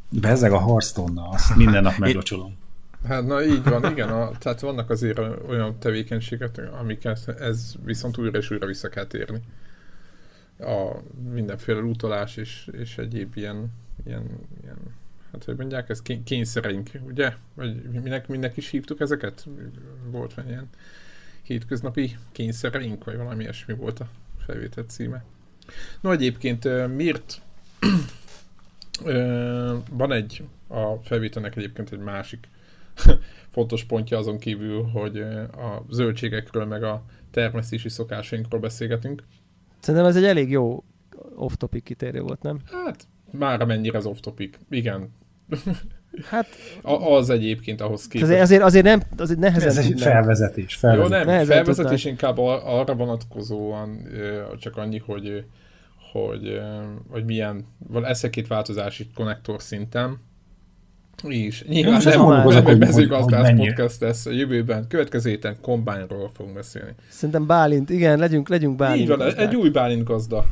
Bezeg 0.09 0.53
a 0.53 0.59
Hearthstone-nal, 0.59 1.32
azt 1.32 1.57
minden 1.57 1.82
nap 1.82 1.97
meglocsolom. 1.99 2.57
Hát 3.05 3.26
na 3.26 3.45
így 3.45 3.62
van, 3.62 3.90
igen, 3.90 4.09
a, 4.09 4.30
tehát 4.38 4.61
vannak 4.61 4.90
azért 4.90 5.18
olyan 5.49 5.78
tevékenységek, 5.78 6.61
amiket 6.80 7.28
ez 7.28 7.74
viszont 7.84 8.18
újra 8.18 8.38
és 8.38 8.51
újra 8.51 8.66
vissza 8.66 8.88
kell 8.88 9.07
térni. 9.07 9.40
A 10.59 10.97
mindenféle 11.32 11.80
utolás 11.80 12.36
és, 12.36 12.70
és 12.72 12.99
egyéb 12.99 13.36
ilyen, 13.36 13.72
ilyen, 14.07 14.24
ilyen 14.62 14.76
hát 15.32 15.45
hogy 15.45 15.57
mondják, 15.57 15.88
ez 15.88 16.03
kényszereink, 16.24 16.90
ugye? 17.07 17.32
Vagy 17.55 17.82
minek, 17.82 18.28
minek 18.28 18.57
is 18.57 18.70
hívtuk 18.70 19.01
ezeket? 19.01 19.47
Volt 20.11 20.34
van 20.34 20.49
ilyen 20.49 20.68
hétköznapi 21.42 22.16
kényszereink, 22.32 23.05
vagy 23.05 23.16
valami 23.16 23.42
ilyesmi 23.42 23.74
volt 23.74 24.01
a 24.01 24.09
felvételt 24.47 24.90
címe. 24.90 25.24
No 26.01 26.11
egyébként 26.11 26.95
miért 26.95 27.42
van 29.91 30.12
egy, 30.12 30.43
a 30.68 30.95
felvételnek 31.03 31.57
egyébként 31.57 31.93
egy 31.93 31.99
másik 31.99 32.49
fontos 33.51 33.85
pontja 33.85 34.18
azon 34.18 34.39
kívül, 34.39 34.82
hogy 34.82 35.18
a 35.53 35.85
zöldségekről 35.91 36.64
meg 36.64 36.82
a 36.82 37.03
termesztési 37.30 37.89
szokásainkról 37.89 38.61
beszélgetünk. 38.61 39.22
Szerintem 39.80 40.09
ez 40.09 40.16
egy 40.16 40.24
elég 40.24 40.51
jó 40.51 40.85
off-topic 41.37 41.85
kitérő 41.85 42.20
volt, 42.20 42.43
nem? 42.43 42.59
Hát, 42.85 43.07
már 43.30 43.61
amennyire 43.61 43.99
az 43.99 44.07
off-topic. 44.07 44.57
Igen. 44.70 45.09
Hát, 46.24 46.47
a, 46.82 46.93
az 46.93 47.30
egyébként 47.30 47.80
ahhoz 47.80 48.07
képest. 48.09 48.22
Azért, 48.30 48.41
azért, 48.43 48.62
azért 48.62 48.85
nem, 48.85 49.03
azért 49.16 49.39
nehezen 49.39 49.68
Ez 49.68 49.78
egy 49.78 50.01
felvezetés. 50.01 50.74
felvezetés. 50.74 51.11
Jó, 51.12 51.18
nem, 51.18 51.26
Nehezen 51.26 51.55
felvezetés 51.55 52.03
tudnák. 52.03 52.20
inkább 52.20 52.39
ar- 52.39 52.62
arra 52.64 52.95
vonatkozóan 52.95 54.09
csak 54.59 54.76
annyi, 54.76 54.99
hogy 54.99 55.45
hogy, 56.22 56.60
hogy 57.10 57.24
milyen, 57.24 57.64
van 57.88 58.06
ez 58.06 58.20
két 58.20 58.46
változás 58.46 58.98
itt 58.98 59.14
konnektor 59.14 59.62
szinten, 59.62 60.18
és 61.28 61.64
nyilván 61.68 62.02
nem, 62.04 62.26
nem 62.44 62.62
hogy- 62.64 62.78
mezőgazdász 62.78 63.50
podcast 63.56 64.00
lesz 64.00 64.26
a 64.26 64.30
jövőben, 64.30 64.86
következő 64.88 65.30
héten 65.30 65.56
kombányról 65.60 66.30
fogunk 66.34 66.54
beszélni. 66.54 66.94
Szerintem 67.08 67.46
Bálint, 67.46 67.90
igen, 67.90 68.18
legyünk, 68.18 68.48
legyünk 68.48 68.76
Bálint. 68.76 69.00
Így 69.02 69.08
van, 69.08 69.18
gazdák. 69.18 69.46
egy 69.48 69.56
új 69.56 69.68
Bálint 69.68 70.04
gazda. 70.04 70.46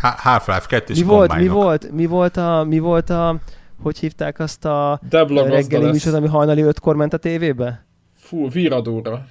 Half-Life 0.00 0.66
2 0.68 0.94
mi 0.94 1.02
volt, 1.02 1.36
mi 1.36 1.48
volt, 1.48 1.90
mi 1.92 2.06
volt 2.06 2.36
a, 2.36 2.64
mi 2.68 2.78
volt 2.78 3.10
a, 3.10 3.38
hogy 3.82 3.98
hívták 3.98 4.38
azt 4.38 4.64
a 4.64 5.00
reggeli 5.10 5.82
lesz. 5.84 5.92
műsor, 5.92 6.14
ami 6.14 6.26
hajnali 6.26 6.62
ötkor 6.62 6.96
ment 6.96 7.12
a 7.12 7.16
tévébe? 7.16 7.84
Fú, 8.16 8.48
víradóra. 8.50 9.26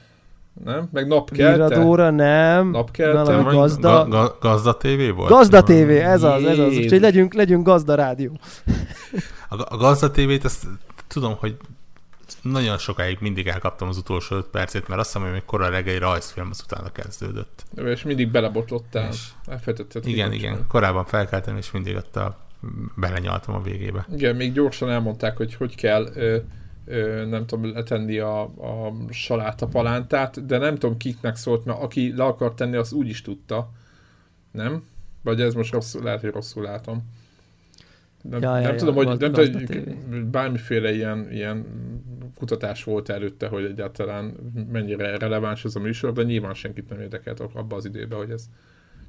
Nem? 0.64 0.90
Meg 0.92 1.08
napkelte. 1.08 1.68
Viradóra, 1.68 2.10
nem. 2.10 2.70
Napkelte. 2.70 3.24
Valami 3.24 3.56
gazda. 3.56 3.90
Ga, 3.90 4.08
ga, 4.08 4.38
gazda 4.42 4.78
TV 4.78 5.16
volt? 5.16 5.30
Gazda 5.30 5.64
TV, 5.64 5.90
ez 5.90 6.24
az, 6.24 6.44
ez 6.44 6.60
az. 6.60 6.78
Úgyhogy 6.78 7.02
legyünk, 7.02 7.34
legyünk 7.34 7.66
gazda 7.66 7.96
rádió. 7.96 8.40
A, 9.50 9.74
a 9.74 9.78
Gazda 9.78 10.12
TV-t 10.12 10.46
ezt 10.46 10.66
tudom, 11.08 11.36
hogy 11.40 11.58
nagyon 12.42 12.78
sokáig 12.78 13.18
mindig 13.22 13.48
elkaptam 13.48 13.88
az 13.88 13.98
utolsó 13.98 14.36
5 14.36 14.46
percét, 14.46 14.88
mert 14.88 15.00
azt 15.00 15.08
hiszem, 15.12 15.22
hogy 15.28 15.32
még 15.32 15.46
korai 15.46 15.70
reggeli 15.70 15.98
rajzfilm 15.98 16.48
az 16.52 16.62
utána 16.64 16.92
kezdődött. 16.92 17.64
És 17.76 18.04
mindig 18.04 18.32
belebotlottál. 18.32 19.10
És- 19.12 19.28
Elfelejtetted 19.46 20.08
Igen, 20.08 20.32
igen. 20.32 20.66
Korábban 20.68 21.06
felkeltem, 21.06 21.58
és 21.58 21.72
mindig 21.72 21.96
ott 21.96 22.16
a 22.16 22.38
belenyaltam 22.96 23.56
a 23.56 23.62
végébe. 23.62 24.06
Igen, 24.16 24.36
még 24.36 24.54
gyorsan 24.54 24.90
elmondták, 24.90 25.38
hogy 25.38 25.56
hogy 25.56 25.76
kell 25.76 26.08
ö, 26.16 26.38
nem 27.30 27.46
tudom, 27.46 27.72
letenni 27.74 28.18
a, 28.18 28.42
a 28.42 28.94
saláta 29.10 29.66
palántát, 29.68 30.46
de 30.46 30.58
nem 30.58 30.76
tudom 30.76 30.98
kiknek 30.98 31.36
szólt, 31.36 31.66
mert 31.66 31.82
aki 31.82 32.14
le 32.16 32.24
akart 32.24 32.56
tenni, 32.56 32.76
az 32.76 32.94
úgy 32.94 33.10
is 33.10 33.22
tudta. 33.22 33.70
Nem? 34.52 34.84
Vagy 35.24 35.42
ez 35.42 35.54
most 35.54 35.72
rosszul, 35.74 36.04
lehet, 36.04 36.22
hogy 36.22 36.32
rosszul 36.32 36.64
látom. 36.64 37.04
Nem, 38.22 38.42
Ja, 38.42 38.56
ja, 38.56 38.62
nem 38.62 38.72
ja, 38.74 38.80
tudom, 38.80 38.96
hogy, 38.96 39.06
Gazda- 39.06 39.32
nem 39.32 39.50
tudom, 39.50 39.84
hogy 40.10 40.24
bármiféle 40.26 40.94
ilyen, 40.94 41.28
ilyen 41.32 41.66
kutatás 42.38 42.84
volt 42.84 43.10
előtte, 43.10 43.48
hogy 43.48 43.64
egyáltalán 43.64 44.34
mennyire 44.72 45.18
releváns 45.18 45.66
ez 45.66 45.76
a 45.76 45.80
műsor, 45.80 46.14
de 46.14 46.24
nyilván 46.24 46.54
senkit 46.54 46.90
nem 46.90 47.00
érdekelt 47.00 47.40
abban 47.40 47.78
az 47.78 47.86
időben, 47.86 48.18
hogy 48.18 48.30
ez 48.32 48.46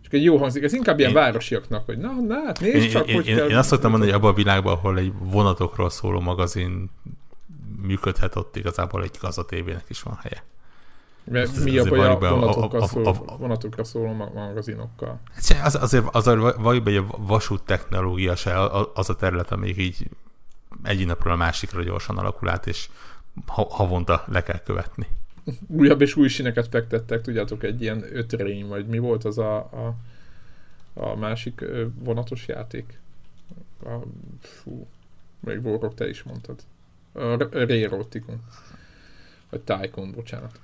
csak 0.03 0.13
egy 0.13 0.25
jó 0.25 0.37
hangzik. 0.37 0.63
Ez 0.63 0.73
inkább 0.73 0.99
ilyen 0.99 1.11
Én- 1.11 1.17
városiaknak, 1.17 1.85
hogy 1.85 1.99
na, 1.99 2.13
na, 2.13 2.35
hát 2.47 2.61
nézd 2.61 2.75
Én, 2.77 2.89
csak, 2.91 3.09
én, 3.09 3.15
hogy 3.15 3.27
én, 3.27 3.37
kell. 3.37 3.49
én 3.49 3.57
azt 3.57 3.69
szoktam 3.69 3.91
mondani, 3.91 4.11
hogy 4.11 4.21
abban 4.21 4.33
a 4.33 4.37
világban, 4.37 4.73
ahol 4.73 4.99
egy 4.99 5.13
vonatokról 5.19 5.91
szóló 5.91 6.21
magazin 6.21 6.91
működhet, 7.83 8.37
ott 8.37 8.57
igazából 8.57 9.03
egy 9.03 9.17
Gazda 9.21 9.45
TV-nek 9.45 9.85
is 9.89 10.03
van 10.03 10.19
helye. 10.23 10.43
Mert 11.25 11.51
Ez- 11.57 11.65
mi 11.65 11.79
a 11.79 11.85
baj 11.85 11.99
a 11.99 12.11
a- 12.11 12.19
vonatokra, 12.19 12.79
a- 12.79 12.83
a- 12.83 12.87
szól, 12.87 13.07
a- 13.07 13.37
vonatokra 13.37 13.85
szóló 13.85 14.13
ma- 14.13 14.31
magazinokkal? 14.35 15.21
Hát 15.35 15.67
Az, 15.67 15.75
azért, 15.75 16.05
azért 16.15 16.57
valljuk 16.57 16.85
hogy 16.85 16.97
a 16.97 17.07
vasút 17.19 17.63
technológia 17.63 18.37
se 18.37 18.59
a- 18.59 18.91
az 18.95 19.11
a 19.11 19.17
terület, 19.17 19.53
amelyik 19.53 19.77
így 19.77 20.09
egyik 20.83 21.07
napról 21.07 21.33
a 21.33 21.37
másikra 21.37 21.83
gyorsan 21.83 22.19
alakul 22.19 22.49
át, 22.49 22.67
és 22.67 22.89
ha, 23.47 23.67
havonta 23.71 24.25
le 24.29 24.43
kell 24.43 24.59
követni. 24.59 25.07
Újabb 25.67 26.01
és 26.01 26.17
új 26.17 26.29
sineket 26.29 26.69
fektettek, 26.69 27.21
tudjátok, 27.21 27.63
egy 27.63 27.83
ilyen 27.83 28.05
ötrény, 28.17 28.67
vagy 28.67 28.87
mi 28.87 28.99
volt 28.99 29.25
az 29.25 29.39
a, 29.39 29.57
a, 29.57 29.95
a 30.95 31.15
másik 31.17 31.65
vonatos 31.95 32.49
játék? 32.49 33.01
A, 33.85 33.95
fú, 34.41 34.87
még 35.41 35.63
Vorok, 35.63 35.95
te 35.95 36.09
is 36.09 36.23
mondtad. 36.23 36.61
A 37.13 37.35
R- 37.35 37.53
Railroad 37.53 38.09
Tycoon. 38.09 38.41
Vagy 39.51 39.61
Tycoon, 39.61 40.13
bocsánat. 40.13 40.61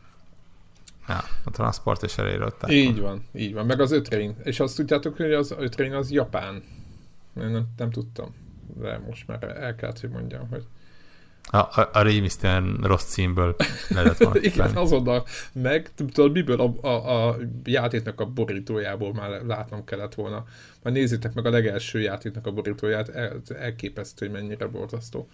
Ja, 1.09 1.25
a 1.45 1.51
transport 1.51 2.03
és 2.03 2.19
erejéről. 2.19 2.55
Így 2.69 3.01
van, 3.01 3.25
így 3.33 3.55
van. 3.55 3.67
Meg 3.67 3.81
az 3.81 3.93
ötrény. 3.93 4.37
És 4.43 4.61
azt 4.61 4.77
tudjátok, 4.77 5.17
hogy 5.17 5.33
az 5.33 5.55
ötrény 5.59 5.93
az 5.93 6.11
japán. 6.11 6.63
Én 7.41 7.49
nem, 7.49 7.67
nem 7.77 7.91
tudtam. 7.91 8.35
De 8.81 8.99
most 9.07 9.27
már 9.27 9.43
el 9.43 9.75
kellett, 9.75 10.01
hogy 10.01 10.11
mondjam, 10.11 10.49
hogy 10.49 10.65
A, 11.51 11.57
a, 11.57 11.91
a 11.93 12.03
rémisztően 12.03 12.79
rossz 12.83 13.05
címből 13.05 13.57
lehetett 13.89 14.17
volna 14.17 14.41
Igen, 14.51 14.77
azonnal 14.77 15.27
meg, 15.53 15.91
tudod, 15.95 16.33
miből 16.33 16.61
a, 16.61 16.87
a, 16.87 17.29
a 17.29 17.37
játéknak 17.65 18.21
a 18.21 18.27
borítójából 18.27 19.13
már 19.13 19.43
látnom 19.45 19.85
kellett 19.85 20.15
volna. 20.15 20.45
Már 20.83 20.93
nézzétek 20.95 21.35
meg 21.35 21.47
a 21.47 21.51
legelső 21.51 22.01
játéknak 22.01 22.47
a 22.47 22.53
borítóját, 22.53 23.09
el, 23.09 23.41
elképesztő, 23.59 24.27
hogy 24.27 24.35
mennyire 24.35 24.67
borzasztó. 24.67 25.29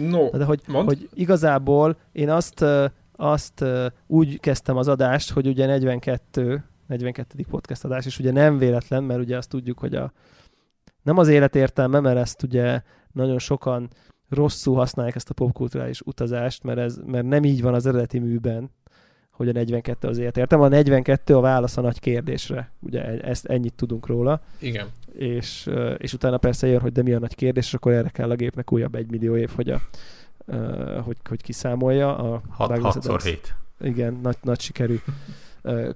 No, 0.00 0.30
De 0.30 0.44
hogy, 0.44 0.60
hogy 0.66 1.08
igazából 1.14 1.96
én 2.12 2.30
azt, 2.30 2.64
azt 3.16 3.64
úgy 4.06 4.40
kezdtem 4.40 4.76
az 4.76 4.88
adást, 4.88 5.30
hogy 5.30 5.46
ugye 5.46 5.66
42, 5.66 6.64
42. 6.86 7.44
podcast 7.48 7.84
adás, 7.84 8.06
és 8.06 8.18
ugye 8.18 8.32
nem 8.32 8.58
véletlen, 8.58 9.04
mert 9.04 9.20
ugye 9.20 9.36
azt 9.36 9.48
tudjuk, 9.48 9.78
hogy 9.78 9.94
a 9.94 10.12
nem 11.02 11.18
az 11.18 11.28
élet 11.28 11.56
értelme, 11.56 12.00
mert 12.00 12.18
ezt 12.18 12.42
ugye 12.42 12.82
nagyon 13.12 13.38
sokan 13.38 13.90
rosszul 14.28 14.74
használják 14.74 15.14
ezt 15.14 15.30
a 15.30 15.34
popkulturális 15.34 16.00
utazást, 16.00 16.62
mert, 16.62 16.78
ez, 16.78 16.98
mert 17.06 17.26
nem 17.26 17.44
így 17.44 17.62
van 17.62 17.74
az 17.74 17.86
eredeti 17.86 18.18
műben, 18.18 18.70
hogy 19.30 19.48
a 19.48 19.52
42 19.52 20.08
az 20.08 20.18
élet 20.18 20.36
értelme. 20.36 20.64
A 20.64 20.68
42 20.68 21.36
a 21.36 21.40
válasz 21.40 21.76
a 21.76 21.80
nagy 21.80 22.00
kérdésre. 22.00 22.70
Ugye 22.80 23.20
ezt 23.20 23.46
ennyit 23.46 23.74
tudunk 23.74 24.06
róla 24.06 24.40
igen. 24.58 24.86
És, 25.18 25.70
és 25.98 26.12
utána 26.12 26.38
persze 26.38 26.66
jön, 26.66 26.80
hogy 26.80 26.92
de 26.92 27.02
mi 27.02 27.12
a 27.12 27.18
nagy 27.18 27.34
kérdés, 27.34 27.66
és 27.66 27.74
akkor 27.74 27.92
erre 27.92 28.08
kell 28.08 28.30
a 28.30 28.34
gépnek 28.34 28.72
újabb 28.72 28.94
egy 28.94 29.10
millió 29.10 29.36
év, 29.36 29.50
hogy, 29.54 29.70
a, 29.70 29.80
hogy, 31.04 31.16
hogy 31.28 31.42
kiszámolja 31.42 32.16
a 32.16 32.42
6 32.48 32.98
x 32.98 33.24
7 33.24 33.54
igen, 33.80 34.18
nagy, 34.22 34.36
nagy 34.42 34.60
sikerű 34.60 35.00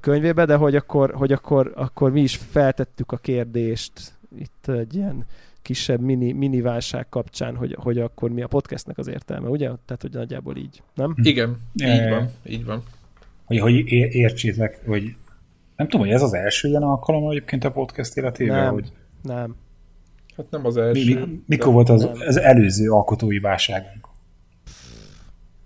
könyvébe, 0.00 0.44
de 0.44 0.56
hogy 0.56 0.76
akkor, 0.76 1.14
hogy 1.14 1.32
akkor, 1.32 1.72
akkor 1.74 2.10
mi 2.10 2.20
is 2.20 2.36
feltettük 2.36 3.12
a 3.12 3.16
kérdést 3.16 3.92
itt 4.38 4.68
egy 4.68 4.94
ilyen 4.94 5.26
kisebb 5.62 6.00
mini, 6.00 6.32
mini 6.32 6.60
válság 6.60 7.08
kapcsán, 7.08 7.56
hogy, 7.56 7.76
hogy 7.78 7.98
akkor 7.98 8.30
mi 8.30 8.42
a 8.42 8.46
podcastnek 8.46 8.98
az 8.98 9.08
értelme, 9.08 9.48
ugye? 9.48 9.66
Tehát, 9.66 10.02
hogy 10.02 10.12
nagyjából 10.12 10.56
így, 10.56 10.82
nem? 10.94 11.14
Igen, 11.22 11.60
Ja, 11.74 11.94
így 11.94 12.08
van, 12.08 12.30
így 12.46 12.64
van. 12.64 12.82
Hogy, 13.44 13.58
hogy 13.58 13.92
értsétek, 13.92 14.80
hogy 14.86 15.14
nem 15.76 15.88
tudom, 15.88 16.06
hogy 16.06 16.14
ez 16.14 16.22
az 16.22 16.32
első 16.32 16.68
ilyen 16.68 16.82
alkalom 16.82 17.30
egyébként 17.30 17.64
a 17.64 17.70
podcast 17.70 18.16
életében, 18.16 18.64
Nem. 18.64 18.72
hogy 18.72 18.92
Nem. 19.22 19.54
Hát 20.36 20.46
nem 20.50 20.66
az 20.66 20.74
mi, 20.74 20.80
első. 20.80 21.18
mi, 21.26 21.42
mikor 21.46 21.72
volt 21.72 21.88
az, 21.88 22.02
nem. 22.02 22.12
az 22.26 22.36
előző 22.38 22.90
alkotói 22.90 23.38
válságunk. 23.38 24.08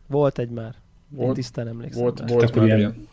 Volt 0.07 0.39
egy 0.39 0.51
már. 0.51 0.75
Én 1.19 1.25
Volt, 1.25 1.35
tisztán 1.35 1.69
emlékszem. 1.69 2.03
volt, 2.03 2.21
rá. 2.21 2.27
volt 2.27 2.55
már 2.55 2.65
ilyen- 2.65 2.79
ilyen. 2.79 3.09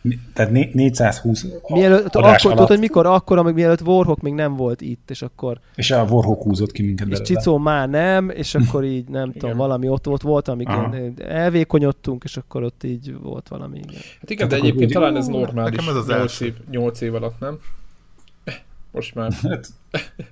Mi- 0.00 0.18
Tehát 0.32 0.50
né- 0.52 0.74
420 0.74 1.46
Mielőtt, 1.68 1.98
akkor, 1.98 2.10
tudod, 2.40 2.56
alatt, 2.58 2.68
hogy 2.68 2.78
mikor? 2.78 3.06
Akkor, 3.06 3.38
amíg 3.38 3.54
mielőtt 3.54 3.80
Warhawk 3.80 4.20
még 4.20 4.32
nem 4.32 4.56
volt 4.56 4.80
itt, 4.80 5.10
és 5.10 5.22
akkor 5.22 5.60
és 5.74 5.90
a 5.90 6.02
Warhawk 6.04 6.42
húzott 6.42 6.72
ki 6.72 6.82
minket 6.82 7.08
és. 7.08 7.20
Csicó 7.20 7.58
már 7.58 7.88
nem, 7.88 8.30
és 8.30 8.54
akkor 8.54 8.84
így 8.84 9.08
nem 9.08 9.32
tudom, 9.38 9.56
valami 9.56 9.88
ott, 9.88 10.22
volt, 10.22 10.48
amik 10.48 10.68
Aha. 10.68 10.96
ilyen 10.96 11.14
elvékonyodtunk, 11.28 12.24
és 12.24 12.36
akkor 12.36 12.62
ott 12.62 12.84
így 12.84 13.14
volt 13.22 13.48
valami. 13.48 13.78
Igen. 13.78 14.00
Hát 14.20 14.30
igen, 14.30 14.48
de 14.48 14.56
egyébként 14.56 14.86
úgy- 14.86 14.92
talán 14.92 15.16
ez 15.16 15.26
normális. 15.26 15.76
Nekem 15.76 15.88
ez 15.94 16.00
az 16.00 16.06
8 16.06 16.20
első. 16.20 16.44
év, 16.44 16.54
8 16.70 17.00
év 17.00 17.14
alatt, 17.14 17.38
nem? 17.40 17.58
Most 18.96 19.14
már. 19.14 19.32
Hát, 19.32 19.66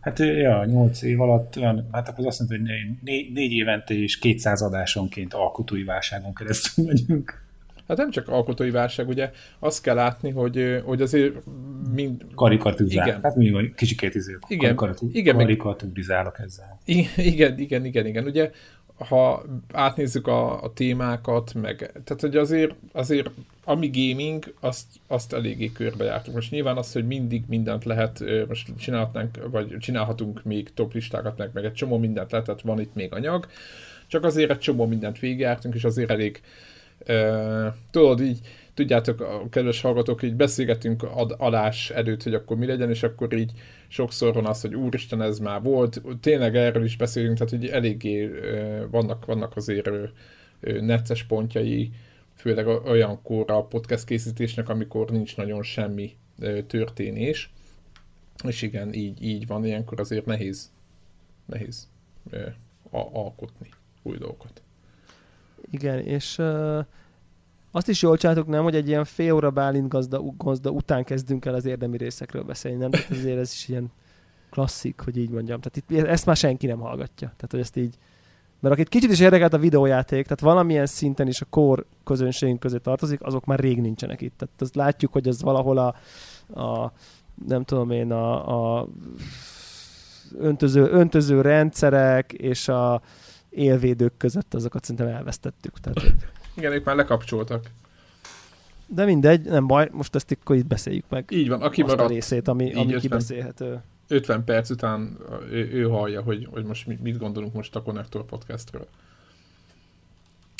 hát 0.00 0.18
ja, 0.18 0.64
8 0.64 1.02
év 1.02 1.20
alatt, 1.20 1.56
olyan, 1.56 1.88
hát 1.92 2.08
akkor 2.08 2.26
azt 2.26 2.38
mondta, 2.38 2.56
hogy 2.56 2.66
né- 2.66 3.02
négy, 3.02 3.32
négy 3.32 3.52
évente 3.52 3.94
és 3.94 4.18
200 4.18 4.62
adásonként 4.62 5.34
alkotói 5.34 5.84
válságon 5.84 6.34
keresztül 6.34 6.84
megyünk. 6.84 7.42
Hát 7.88 7.96
nem 7.96 8.10
csak 8.10 8.28
alkotói 8.28 8.70
válság, 8.70 9.08
ugye 9.08 9.30
azt 9.58 9.82
kell 9.82 9.94
látni, 9.94 10.30
hogy, 10.30 10.80
hogy 10.84 11.02
azért 11.02 11.34
mind... 11.94 12.24
Karikaturizál. 12.34 13.06
Igen. 13.06 13.20
Hát 13.22 13.36
mindig 13.36 13.74
kicsikét 13.74 14.14
izé, 14.14 14.36
Igen. 14.48 14.74
karikatu- 14.76 15.14
Igen, 15.14 15.36
karikaturizálok 15.36 16.38
ezzel. 16.44 16.80
Igen, 16.84 17.58
igen, 17.58 17.84
igen, 17.84 18.06
igen. 18.06 18.24
Ugye, 18.24 18.50
ha 18.98 19.44
átnézzük 19.72 20.26
a, 20.26 20.62
a 20.62 20.72
témákat, 20.72 21.54
meg, 21.54 21.76
tehát 21.76 22.20
hogy 22.20 22.36
azért, 22.36 22.74
azért 22.92 23.30
ami 23.64 23.90
gaming, 23.92 24.54
azt, 24.60 24.86
azt 25.06 25.32
eléggé 25.32 25.72
körbejártunk. 25.72 26.36
Most 26.36 26.50
nyilván 26.50 26.76
az, 26.76 26.92
hogy 26.92 27.06
mindig 27.06 27.44
mindent 27.48 27.84
lehet, 27.84 28.24
most 28.48 28.68
csinálhatnánk, 28.78 29.50
vagy 29.50 29.76
csinálhatunk 29.78 30.44
még 30.44 30.74
top 30.74 30.92
listákat, 30.92 31.38
meg, 31.38 31.50
meg 31.52 31.64
egy 31.64 31.72
csomó 31.72 31.98
mindent 31.98 32.30
lehet, 32.30 32.46
tehát 32.46 32.62
van 32.62 32.80
itt 32.80 32.94
még 32.94 33.12
anyag, 33.12 33.48
csak 34.06 34.24
azért 34.24 34.50
egy 34.50 34.58
csomó 34.58 34.86
mindent 34.86 35.18
végigjártunk, 35.18 35.74
és 35.74 35.84
azért 35.84 36.10
elég, 36.10 36.42
tudod 37.90 38.20
így, 38.20 38.40
tudjátok, 38.74 39.20
a 39.20 39.48
kedves 39.50 39.80
hallgatók, 39.80 40.22
így 40.22 40.34
beszélgetünk 40.34 41.02
ad, 41.02 41.34
alás 41.38 41.90
előtt, 41.90 42.22
hogy 42.22 42.34
akkor 42.34 42.56
mi 42.56 42.66
legyen, 42.66 42.90
és 42.90 43.02
akkor 43.02 43.32
így 43.32 43.52
sokszor 43.88 44.34
van 44.34 44.46
az, 44.46 44.60
hogy 44.60 44.74
úristen, 44.74 45.22
ez 45.22 45.38
már 45.38 45.62
volt, 45.62 46.02
tényleg 46.20 46.56
erről 46.56 46.84
is 46.84 46.96
beszélünk, 46.96 47.38
tehát 47.38 47.52
hogy 47.52 47.66
eléggé 47.66 48.30
vannak, 48.90 49.24
vannak 49.24 49.56
azért 49.56 49.90
necces 50.60 51.24
pontjai, 51.24 51.90
főleg 52.34 52.66
olyankor 52.66 53.50
a 53.50 53.64
podcast 53.64 54.04
készítésnek, 54.04 54.68
amikor 54.68 55.10
nincs 55.10 55.36
nagyon 55.36 55.62
semmi 55.62 56.16
történés. 56.66 57.52
És 58.46 58.62
igen, 58.62 58.92
így, 58.92 59.22
így 59.22 59.46
van, 59.46 59.64
ilyenkor 59.64 60.00
azért 60.00 60.26
nehéz. 60.26 60.72
Nehéz. 61.46 61.88
alkotni 62.90 63.68
új 64.02 64.16
dolgokat. 64.16 64.62
Igen, 65.70 65.98
és 65.98 66.38
uh, 66.38 66.78
azt 67.70 67.88
is 67.88 68.02
jól 68.02 68.16
csináltuk, 68.16 68.46
nem, 68.46 68.62
hogy 68.62 68.74
egy 68.74 68.88
ilyen 68.88 69.04
fél 69.04 69.32
óra 69.32 69.50
Bálint 69.50 69.88
gazda, 69.88 70.22
gazda 70.36 70.70
után 70.70 71.04
kezdünk 71.04 71.44
el 71.44 71.54
az 71.54 71.64
érdemi 71.64 71.96
részekről 71.96 72.42
beszélni, 72.42 72.78
nem? 72.78 72.90
Tehát 72.90 73.10
azért 73.10 73.38
ez 73.38 73.52
is 73.52 73.68
ilyen 73.68 73.92
klasszik, 74.50 75.00
hogy 75.00 75.16
így 75.16 75.30
mondjam. 75.30 75.60
Tehát 75.60 75.76
itt, 75.76 76.06
ezt 76.08 76.26
már 76.26 76.36
senki 76.36 76.66
nem 76.66 76.78
hallgatja. 76.78 77.32
Tehát, 77.36 77.50
hogy 77.50 77.60
ezt 77.60 77.76
így 77.76 77.98
mert 78.64 78.76
akit 78.76 78.88
kicsit 78.88 79.10
is 79.10 79.20
érdekelt 79.20 79.52
a 79.52 79.58
videójáték, 79.58 80.22
tehát 80.22 80.40
valamilyen 80.40 80.86
szinten 80.86 81.26
is 81.26 81.40
a 81.40 81.46
kor 81.50 81.86
közönségünk 82.04 82.60
közé 82.60 82.76
tartozik, 82.76 83.22
azok 83.22 83.44
már 83.44 83.58
rég 83.58 83.80
nincsenek 83.80 84.20
itt. 84.20 84.32
Tehát 84.36 84.54
azt 84.60 84.74
látjuk, 84.74 85.12
hogy 85.12 85.28
ez 85.28 85.42
valahol 85.42 85.78
a, 85.78 85.94
a 86.60 86.92
nem 87.46 87.64
tudom 87.64 87.90
én, 87.90 88.12
a, 88.12 88.78
a 88.78 88.88
öntöző, 90.38 90.88
öntöző 90.90 91.40
rendszerek 91.40 92.32
és 92.32 92.68
a 92.68 93.02
élvédők 93.54 94.16
között 94.16 94.54
azokat 94.54 94.84
szerintem 94.84 95.14
elvesztettük. 95.16 95.80
Tehát. 95.80 96.14
Igen, 96.54 96.72
ők 96.72 96.84
már 96.84 96.96
lekapcsoltak. 96.96 97.70
De 98.86 99.04
mindegy, 99.04 99.40
nem 99.40 99.66
baj, 99.66 99.88
most 99.92 100.14
ezt 100.14 100.36
akkor 100.40 100.56
itt 100.56 100.66
beszéljük 100.66 101.04
meg. 101.08 101.24
Így 101.30 101.48
van, 101.48 101.62
aki 101.62 101.82
maradt, 101.82 102.00
a 102.00 102.06
részét, 102.06 102.48
ami, 102.48 102.72
ami 102.74 102.94
kibeszélhető. 102.94 103.82
50 104.08 104.44
perc 104.44 104.70
után 104.70 105.18
ő, 105.50 105.70
ő 105.72 105.82
hallja, 105.82 106.22
hogy, 106.22 106.48
hogy 106.50 106.64
most 106.64 106.86
mit 106.86 107.18
gondolunk 107.18 107.52
most 107.52 107.76
a 107.76 107.82
Connector 107.82 108.24
podcastről. 108.24 108.86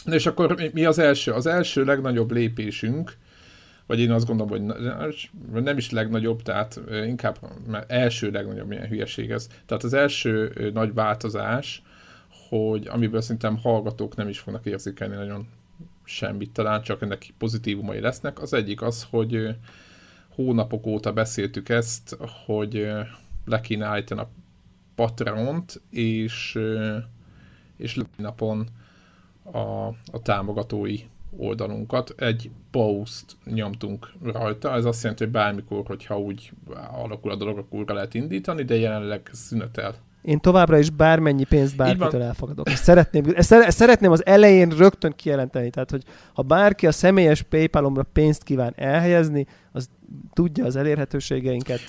Na 0.05 0.15
és 0.15 0.27
akkor 0.27 0.71
mi 0.73 0.85
az 0.85 0.99
első? 0.99 1.33
Az 1.33 1.47
első 1.47 1.85
legnagyobb 1.85 2.33
lépésünk, 2.33 3.17
vagy 3.87 4.01
én 4.01 4.11
azt 4.11 4.27
gondolom, 4.27 4.73
hogy 5.53 5.63
nem 5.63 5.77
is 5.77 5.91
legnagyobb, 5.91 6.43
tehát 6.43 6.81
inkább 7.07 7.39
első 7.87 8.31
legnagyobb 8.31 8.69
milyen 8.69 8.89
hülyeség 8.89 9.31
ez. 9.31 9.49
Tehát 9.67 9.85
az 9.85 9.93
első 9.93 10.71
nagy 10.75 10.95
változás, 10.95 11.83
hogy 12.49 12.87
amiből 12.87 13.21
szerintem 13.21 13.57
hallgatók 13.57 14.17
nem 14.17 14.29
is 14.29 14.39
fognak 14.39 14.67
érzékelni 14.67 15.15
nagyon 15.15 15.49
semmit, 16.05 16.53
talán 16.53 16.83
csak 16.83 17.03
ennek 17.03 17.35
pozitívumai 17.39 18.01
lesznek. 18.01 18.43
Az 18.43 18.53
egyik 18.53 18.83
az, 18.83 19.07
hogy 19.11 19.57
hónapok 20.29 20.87
óta 20.87 21.13
beszéltük 21.13 21.69
ezt, 21.69 22.17
hogy 22.47 22.89
le 23.45 23.61
kéne 23.61 23.87
állítani 23.87 24.21
a 24.21 24.31
Patreont, 24.95 25.83
és, 25.91 26.59
és 27.77 28.01
napon 28.17 28.69
a, 29.43 29.59
a 29.89 30.23
támogatói 30.23 31.01
oldalunkat. 31.37 32.15
Egy 32.17 32.51
post 32.71 33.37
nyomtunk 33.45 34.13
rajta, 34.23 34.73
ez 34.73 34.85
azt 34.85 35.03
jelenti, 35.03 35.25
hogy 35.25 35.33
bármikor, 35.33 35.87
hogyha 35.87 36.19
úgy 36.19 36.53
alakul 36.91 37.31
a 37.31 37.37
dolog, 37.37 37.59
akkor 37.59 37.79
újra 37.79 37.95
lehet 37.95 38.15
indítani, 38.15 38.63
de 38.63 38.77
jelenleg 38.77 39.31
szünetel. 39.33 39.95
Én 40.25 40.41
továbbra 40.41 40.79
is 40.79 40.91
bármennyi 40.91 41.45
pénzt 41.45 41.77
bárkitől 41.77 42.23
elfogadok. 42.23 42.69
Ezt 42.69 42.83
szeretném, 42.83 43.25
ezt, 43.35 43.53
ezt 43.53 43.77
szeretném 43.77 44.11
az 44.11 44.27
elején 44.27 44.69
rögtön 44.69 45.13
kijelenteni. 45.17 45.71
Tehát, 45.71 45.91
hogy 45.91 46.03
ha 46.35 46.43
bárki 46.43 46.87
a 46.87 46.93
személyes 46.93 47.43
PayPalomra 47.43 48.03
pénzt 48.13 48.43
kíván 48.43 48.73
elhelyezni, 48.77 49.47
az 49.73 49.89
tudja 50.33 50.65
az 50.65 50.77
elérhetőségeinket, 50.77 51.81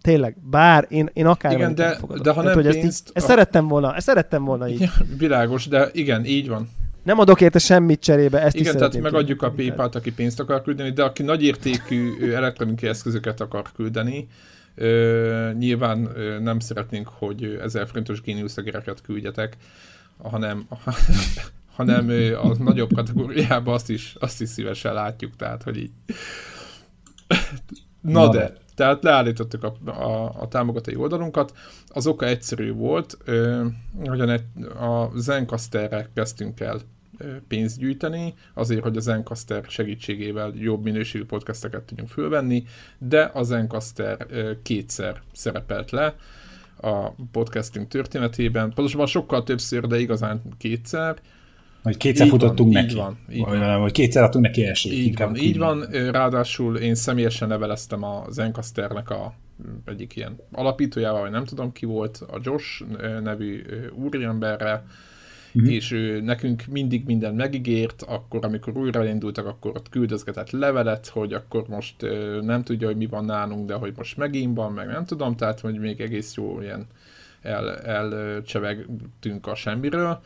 tényleg, 0.00 0.36
bár 0.50 0.86
én, 0.88 1.10
én 1.12 1.26
akár 1.26 1.52
igen, 1.52 1.74
de, 1.74 1.98
de 2.22 2.32
ha 2.32 2.42
nem 2.42 2.54
hogy 2.54 2.62
pénzt... 2.62 2.78
Ezt, 2.78 2.86
így, 2.86 3.10
ezt 3.14 3.26
a... 3.26 3.28
szerettem 3.28 3.68
volna, 3.68 3.94
ezt 3.94 4.06
szerettem 4.06 4.44
volna 4.44 4.68
így. 4.68 4.80
Ja, 4.80 4.90
világos, 5.18 5.66
de 5.66 5.88
igen, 5.92 6.24
így 6.24 6.48
van. 6.48 6.68
Nem 7.02 7.18
adok 7.18 7.40
érte 7.40 7.58
semmit 7.58 8.00
cserébe, 8.00 8.42
ezt 8.42 8.56
Igen, 8.56 8.76
tehát 8.76 9.00
megadjuk 9.00 9.42
a 9.42 9.50
PayPal-t, 9.50 9.94
aki 9.94 10.12
pénzt 10.12 10.40
akar 10.40 10.62
küldeni, 10.62 10.90
de 10.90 11.02
aki 11.02 11.22
nagyértékű 11.22 12.32
elektronikai 12.32 12.88
eszközöket 12.88 13.40
akar 13.40 13.62
küldeni, 13.74 14.28
ö, 14.78 15.50
nyilván 15.58 16.10
ö, 16.14 16.38
nem 16.38 16.58
szeretnénk, 16.58 17.08
hogy 17.08 17.58
1000 17.62 17.86
forintos 17.86 18.20
géniuszegereket 18.20 19.00
küldjetek, 19.00 19.56
hanem, 20.22 20.66
hanem 21.76 22.08
ö, 22.08 22.38
a 22.38 22.54
nagyobb 22.58 22.92
kategóriában 22.92 23.74
azt 23.74 23.90
is, 23.90 24.16
azt 24.18 24.40
is 24.40 24.48
szívesen 24.48 24.94
látjuk, 24.94 25.36
tehát, 25.36 25.62
hogy 25.62 25.76
így. 25.76 25.90
Na, 28.00 28.24
Na 28.24 28.28
de. 28.28 28.52
Tehát 28.74 29.02
leállítottuk 29.02 29.64
a, 29.64 29.90
a, 29.90 30.40
a 30.40 30.48
támogatói 30.48 30.96
oldalunkat. 30.96 31.52
Az 31.88 32.06
oka 32.06 32.26
egyszerű 32.26 32.72
volt, 32.72 33.18
hogy 34.04 34.20
a, 34.20 34.40
a 34.84 35.10
Zencasterre 35.14 36.08
kezdtünk 36.14 36.60
el 36.60 36.80
pénzt 37.48 37.78
gyűjteni, 37.78 38.34
azért, 38.54 38.82
hogy 38.82 38.96
a 38.96 39.00
Zencaster 39.00 39.64
segítségével 39.68 40.52
jobb 40.56 40.84
minőségű 40.84 41.24
podcasteket 41.24 41.82
tudjunk 41.82 42.10
fölvenni, 42.10 42.64
de 42.98 43.30
a 43.34 43.42
Zencaster 43.42 44.26
kétszer 44.62 45.20
szerepelt 45.32 45.90
le 45.90 46.14
a 46.80 47.10
podcasting 47.32 47.88
történetében, 47.88 48.72
pontosabban 48.74 49.06
sokkal 49.06 49.42
többször, 49.42 49.86
de 49.86 49.98
igazán 49.98 50.42
kétszer, 50.58 51.16
hogy 51.82 51.96
kétszer 51.96 52.26
így 52.26 52.32
futottunk 52.32 52.72
van, 52.72 52.82
neki. 52.82 52.94
Így 52.94 52.96
van, 52.96 53.18
így 53.30 53.44
vagy, 53.44 53.58
van. 53.58 53.80
vagy 53.80 53.92
kétszer 53.92 54.22
adtunk 54.22 54.44
neki 54.44 54.64
esélyt. 54.64 54.98
Így 54.98 55.06
inkább 55.06 55.28
van, 55.28 55.36
így 55.36 55.58
van. 55.58 55.80
Ráadásul 55.90 56.76
én 56.76 56.94
személyesen 56.94 57.48
leveleztem 57.48 58.02
a 58.02 58.24
Zencasternek 58.30 59.10
a 59.10 59.34
egyik 59.84 60.16
ilyen 60.16 60.36
alapítójával, 60.52 61.20
vagy 61.20 61.30
nem 61.30 61.44
tudom 61.44 61.72
ki 61.72 61.86
volt, 61.86 62.16
a 62.16 62.38
Josh 62.42 62.84
nevű 63.22 63.62
úriemberre, 63.94 64.84
uh-huh. 65.60 65.74
és 65.74 65.90
ő 65.90 66.20
nekünk 66.20 66.66
mindig 66.66 67.04
minden 67.04 67.34
megígért, 67.34 68.02
akkor 68.02 68.44
amikor 68.44 68.76
újraindultak, 68.76 69.46
akkor 69.46 69.70
ott 69.76 69.88
küldözgetett 69.88 70.50
levelet, 70.50 71.06
hogy 71.06 71.32
akkor 71.32 71.64
most 71.68 71.94
nem 72.40 72.62
tudja, 72.62 72.86
hogy 72.86 72.96
mi 72.96 73.06
van 73.06 73.24
nálunk, 73.24 73.66
de 73.66 73.74
hogy 73.74 73.92
most 73.96 74.16
megint 74.16 74.56
van, 74.56 74.72
meg 74.72 74.86
nem 74.86 75.04
tudom, 75.04 75.36
tehát 75.36 75.60
hogy 75.60 75.78
még 75.78 76.00
egész 76.00 76.34
jó 76.34 76.60
ilyen 76.60 76.86
el, 77.42 77.76
elcsevegtünk 77.76 79.46
a 79.46 79.54
semmiről 79.54 80.20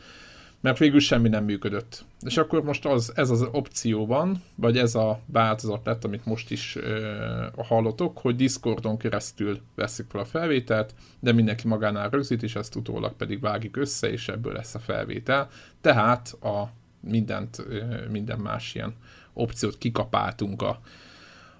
mert 0.62 0.78
végül 0.78 1.00
semmi 1.00 1.28
nem 1.28 1.44
működött. 1.44 2.04
És 2.20 2.36
akkor 2.36 2.62
most 2.62 2.86
az, 2.86 3.12
ez 3.14 3.30
az 3.30 3.48
opció 3.52 4.06
van, 4.06 4.42
vagy 4.54 4.78
ez 4.78 4.94
a 4.94 5.20
változat 5.26 5.86
lett, 5.86 6.04
amit 6.04 6.26
most 6.26 6.50
is 6.50 6.76
ö, 6.76 7.46
hallotok, 7.56 8.18
hogy 8.18 8.36
Discordon 8.36 8.96
keresztül 8.96 9.60
veszik 9.74 10.06
fel 10.08 10.20
a 10.20 10.24
felvételt, 10.24 10.94
de 11.20 11.32
mindenki 11.32 11.68
magánál 11.68 12.10
rögzít, 12.10 12.42
és 12.42 12.54
ezt 12.54 12.74
utólag 12.74 13.12
pedig 13.12 13.40
vágik 13.40 13.76
össze, 13.76 14.10
és 14.10 14.28
ebből 14.28 14.52
lesz 14.52 14.74
a 14.74 14.78
felvétel. 14.78 15.48
Tehát 15.80 16.28
a 16.42 16.72
mindent, 17.00 17.58
ö, 17.68 17.84
minden 18.10 18.38
más 18.38 18.74
ilyen 18.74 18.94
opciót 19.32 19.78
kikapáltunk 19.78 20.62
a, 20.62 20.80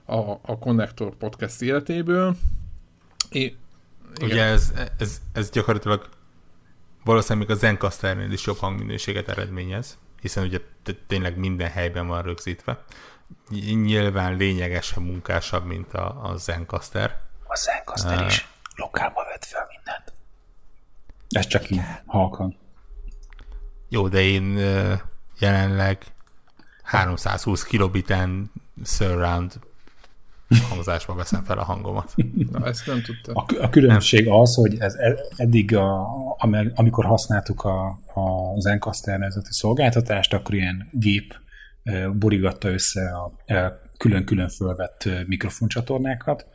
a, 0.04 0.30
a 0.42 0.58
Connector 0.58 1.16
podcast 1.16 1.62
életéből. 1.62 2.36
É, 3.30 3.56
Ugye 4.20 4.42
ez, 4.42 4.72
ez, 4.98 5.20
ez 5.32 5.50
gyakorlatilag 5.50 6.08
valószínűleg 7.04 7.48
még 7.48 7.56
a 7.56 7.60
Zencasternél 7.60 8.32
is 8.32 8.46
jobb 8.46 8.58
hangminőséget 8.58 9.28
eredményez, 9.28 9.98
hiszen 10.20 10.44
ugye 10.44 10.60
tényleg 11.06 11.36
minden 11.36 11.70
helyben 11.70 12.06
van 12.06 12.22
rögzítve. 12.22 12.84
Nyilván 13.72 14.36
lényegesen 14.36 15.02
munkásabb, 15.02 15.64
mint 15.64 15.94
a, 15.94 16.30
a 16.30 16.36
Zencaster. 16.36 17.20
A 17.44 17.56
Zencaster 17.56 18.20
uh, 18.20 18.26
is 18.26 18.48
lokálba 18.76 19.24
vett 19.24 19.44
fel 19.44 19.66
mindent. 19.76 20.12
Ez 21.28 21.46
csak 21.46 21.70
így 21.70 21.80
halkan. 22.06 22.56
Jó, 23.88 24.08
de 24.08 24.20
én 24.20 24.56
jelenleg 25.38 26.04
320 26.82 27.64
kilobiten 27.64 28.52
surround 28.84 29.58
hangzásba 30.68 31.14
veszem 31.14 31.44
fel 31.44 31.58
a 31.58 31.64
hangomat. 31.64 32.14
Na, 32.50 32.66
ezt 32.66 32.86
nem 32.86 33.02
tudtam. 33.02 33.36
A, 33.36 33.64
a 33.64 33.70
különbség 33.70 34.26
nem. 34.26 34.34
az, 34.34 34.54
hogy 34.54 34.76
ez 34.78 34.94
eddig, 35.36 35.76
a, 35.76 36.08
amikor 36.74 37.04
használtuk 37.04 37.62
a, 37.64 37.86
a 38.14 38.60
Zencaster 38.60 39.18
nevezeti 39.18 39.52
szolgáltatást, 39.52 40.32
akkor 40.32 40.54
ilyen 40.54 40.88
gép 40.92 41.34
borigatta 42.12 42.68
össze 42.68 43.10
a 43.10 43.32
külön-külön 43.96 44.48
fölvett 44.48 45.08
mikrofoncsatornákat, 45.26 46.46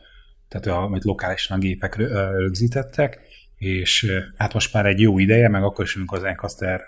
tehát 0.48 0.66
amit 0.66 1.04
lokálisan 1.04 1.56
a 1.56 1.60
gépek 1.60 1.96
rögzítettek, 1.96 3.20
és 3.56 4.12
hát 4.36 4.54
most 4.54 4.72
már 4.72 4.86
egy 4.86 5.00
jó 5.00 5.18
ideje, 5.18 5.48
meg 5.48 5.62
akkor 5.62 5.84
is, 5.84 5.96
amikor 5.96 6.18
az 6.18 6.24
Zencaster 6.24 6.80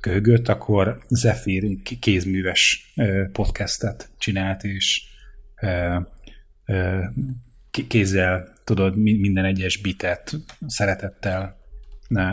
köhögött, 0.00 0.48
akkor 0.48 1.02
Zephyr 1.08 1.62
kézműves 2.00 2.92
podcastet 3.32 4.10
csinált, 4.18 4.64
és 4.64 5.02
kézzel 7.70 8.52
tudod 8.64 8.96
minden 8.96 9.44
egyes 9.44 9.76
bitet 9.76 10.36
szeretettel 10.66 11.56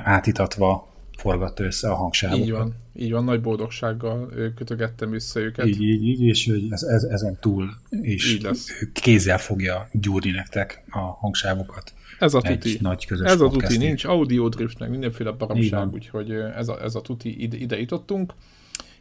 átítatva 0.04 0.90
forgatta 1.18 1.64
össze 1.64 1.90
a 1.90 1.96
hangsávokat. 1.96 2.46
Így 2.46 2.52
van, 2.52 2.76
így 2.96 3.12
van, 3.12 3.24
nagy 3.24 3.42
boldogsággal 3.42 4.34
kötögettem 4.56 5.14
össze 5.14 5.40
őket. 5.40 5.66
Így, 5.66 5.82
így, 5.82 6.04
így 6.04 6.22
és 6.22 6.50
hogy 6.50 6.66
ez, 6.70 6.84
ez, 6.84 7.04
ezen 7.04 7.38
túl 7.40 7.70
is 7.90 8.34
így 8.34 8.42
lesz. 8.42 8.68
kézzel 8.94 9.38
fogja 9.38 9.90
gyúrni 9.92 10.32
nektek 10.32 10.84
a 10.90 11.00
hangsávokat. 11.00 11.94
Ez 12.20 12.34
a 12.34 12.42
tuti. 12.42 12.78
Nagy 12.82 13.06
közös 13.06 13.32
ez 13.32 13.42
a 13.42 13.50
tuti, 13.50 13.78
nincs 13.78 14.06
audio 14.06 14.50
drift, 14.50 14.80
meg 14.80 14.90
mindenféle 14.90 15.32
baromság, 15.32 15.94
úgyhogy 15.94 16.32
ez 16.32 16.68
a, 16.68 16.84
ez 16.84 16.96
a 16.96 17.02
tuti 17.02 17.42
ide, 17.42 17.58
ide 17.58 17.80
jutottunk. 17.80 18.34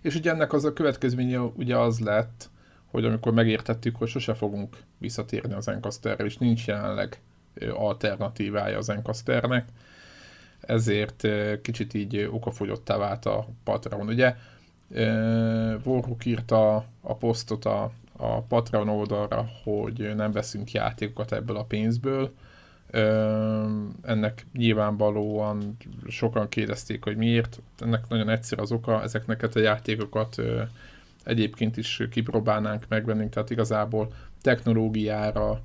És 0.02 0.14
ugye 0.14 0.30
ennek 0.30 0.52
az 0.52 0.64
a 0.64 0.72
következménye 0.72 1.38
ugye 1.38 1.76
az 1.76 1.98
lett, 1.98 2.50
hogy 2.90 3.04
amikor 3.04 3.32
megértettük, 3.32 3.96
hogy 3.96 4.08
sose 4.08 4.34
fogunk 4.34 4.76
visszatérni 4.98 5.54
az 5.54 5.68
Encasterre, 5.68 6.24
és 6.24 6.36
nincs 6.36 6.66
jelenleg 6.66 7.20
alternatívája 7.72 8.78
az 8.78 8.88
Encasternek, 8.88 9.68
ezért 10.60 11.26
kicsit 11.62 11.94
így 11.94 12.28
okafogyottá 12.30 12.96
vált 12.96 13.26
a 13.26 13.46
Patreon. 13.64 14.06
Ugye 14.08 14.36
Warhook 15.84 16.24
írta 16.24 16.74
a 17.00 17.14
posztot 17.14 17.64
a, 17.64 17.90
a 18.16 18.40
Patreon 18.40 18.88
oldalra, 18.88 19.48
hogy 19.64 20.12
nem 20.16 20.32
veszünk 20.32 20.72
játékokat 20.72 21.32
ebből 21.32 21.56
a 21.56 21.64
pénzből. 21.64 22.32
Ennek 24.02 24.46
nyilvánvalóan 24.52 25.76
sokan 26.08 26.48
kérdezték, 26.48 27.04
hogy 27.04 27.16
miért. 27.16 27.60
Ennek 27.78 28.08
nagyon 28.08 28.28
egyszerű 28.28 28.62
az 28.62 28.72
oka, 28.72 29.02
ezeknek 29.02 29.48
a 29.54 29.58
játékokat 29.58 30.42
egyébként 31.24 31.76
is 31.76 32.02
kipróbálnánk, 32.10 32.84
megvennénk, 32.88 33.30
tehát 33.30 33.50
igazából 33.50 34.12
technológiára, 34.40 35.62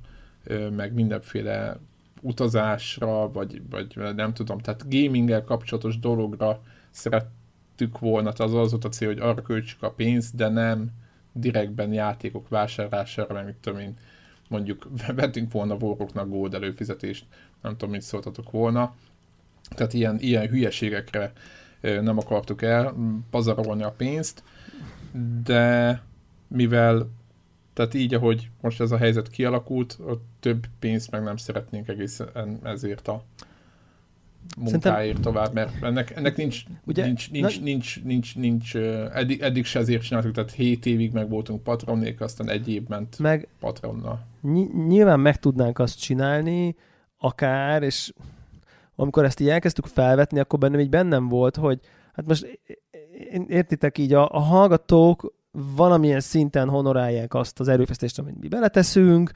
meg 0.76 0.92
mindenféle 0.92 1.78
utazásra, 2.20 3.32
vagy, 3.32 3.62
vagy 3.70 4.14
nem 4.14 4.34
tudom, 4.34 4.58
tehát 4.58 4.88
gaminggel 4.88 5.44
kapcsolatos 5.44 5.98
dologra 5.98 6.62
szerettük 6.90 7.98
volna, 7.98 8.32
tehát 8.32 8.52
az 8.52 8.60
az 8.60 8.70
volt 8.70 8.84
a 8.84 8.88
cél, 8.88 9.08
hogy 9.08 9.18
arra 9.18 9.42
költsük 9.42 9.82
a 9.82 9.90
pénzt, 9.90 10.34
de 10.34 10.48
nem 10.48 10.90
direktben 11.32 11.92
játékok 11.92 12.48
vásárlására, 12.48 13.34
mert 13.34 13.46
mit 13.46 13.56
tudom 13.60 13.78
én, 13.78 13.96
mondjuk 14.48 14.88
vettünk 15.14 15.52
volna 15.52 15.76
voroknak 15.76 16.28
gold 16.28 16.54
előfizetést, 16.54 17.24
nem 17.62 17.72
tudom, 17.72 17.90
mit 17.90 18.02
szóltatok 18.02 18.50
volna. 18.50 18.94
Tehát 19.68 19.92
ilyen, 19.92 20.18
ilyen 20.20 20.48
hülyeségekre 20.48 21.32
nem 21.80 22.18
akartuk 22.18 22.62
el 22.62 22.94
pazarolni 23.30 23.82
a 23.82 23.90
pénzt, 23.90 24.42
de 25.42 26.02
mivel 26.48 27.10
tehát 27.72 27.94
így, 27.94 28.14
ahogy 28.14 28.50
most 28.60 28.80
ez 28.80 28.90
a 28.90 28.96
helyzet 28.96 29.30
kialakult, 29.30 29.98
ott 30.06 30.24
több 30.40 30.66
pénzt 30.78 31.10
meg 31.10 31.22
nem 31.22 31.36
szeretnénk 31.36 31.88
egészen 31.88 32.58
ezért 32.62 33.08
a 33.08 33.22
munkáért 34.56 34.82
Szerintem... 34.82 35.22
tovább, 35.22 35.52
mert 35.52 35.82
ennek, 35.82 36.16
ennek 36.16 36.36
nincs, 36.36 36.64
Ugye, 36.84 37.04
nincs, 37.04 37.30
nincs, 37.30 37.58
na... 37.58 37.64
nincs, 37.64 38.02
nincs, 38.04 38.36
nincs, 38.36 38.76
eddig, 38.76 39.40
eddig 39.40 39.64
se 39.64 39.78
ezért 39.78 40.02
csináltuk, 40.02 40.32
tehát 40.32 40.52
7 40.52 40.86
évig 40.86 41.12
meg 41.12 41.28
voltunk 41.28 41.62
patronnék, 41.62 42.20
aztán 42.20 42.50
egy 42.50 42.68
év 42.68 42.82
ment 42.88 43.18
meg 43.18 43.48
patronnal. 43.60 44.26
Ny- 44.40 44.86
nyilván 44.86 45.20
meg 45.20 45.38
tudnánk 45.38 45.78
azt 45.78 46.00
csinálni, 46.00 46.76
akár, 47.18 47.82
és 47.82 48.12
amikor 48.94 49.24
ezt 49.24 49.40
így 49.40 49.48
elkezdtük 49.48 49.86
felvetni, 49.86 50.38
akkor 50.38 50.58
bennem 50.58 50.80
így 50.80 50.88
bennem 50.88 51.28
volt, 51.28 51.56
hogy 51.56 51.80
hát 52.12 52.26
most 52.26 52.60
értitek 53.48 53.98
így, 53.98 54.12
a, 54.12 54.28
a 54.30 54.40
hallgatók 54.40 55.34
valamilyen 55.76 56.20
szinten 56.20 56.68
honorálják 56.68 57.34
azt 57.34 57.60
az 57.60 57.68
erőfeszítést, 57.68 58.18
amit 58.18 58.40
mi 58.40 58.48
beleteszünk. 58.48 59.30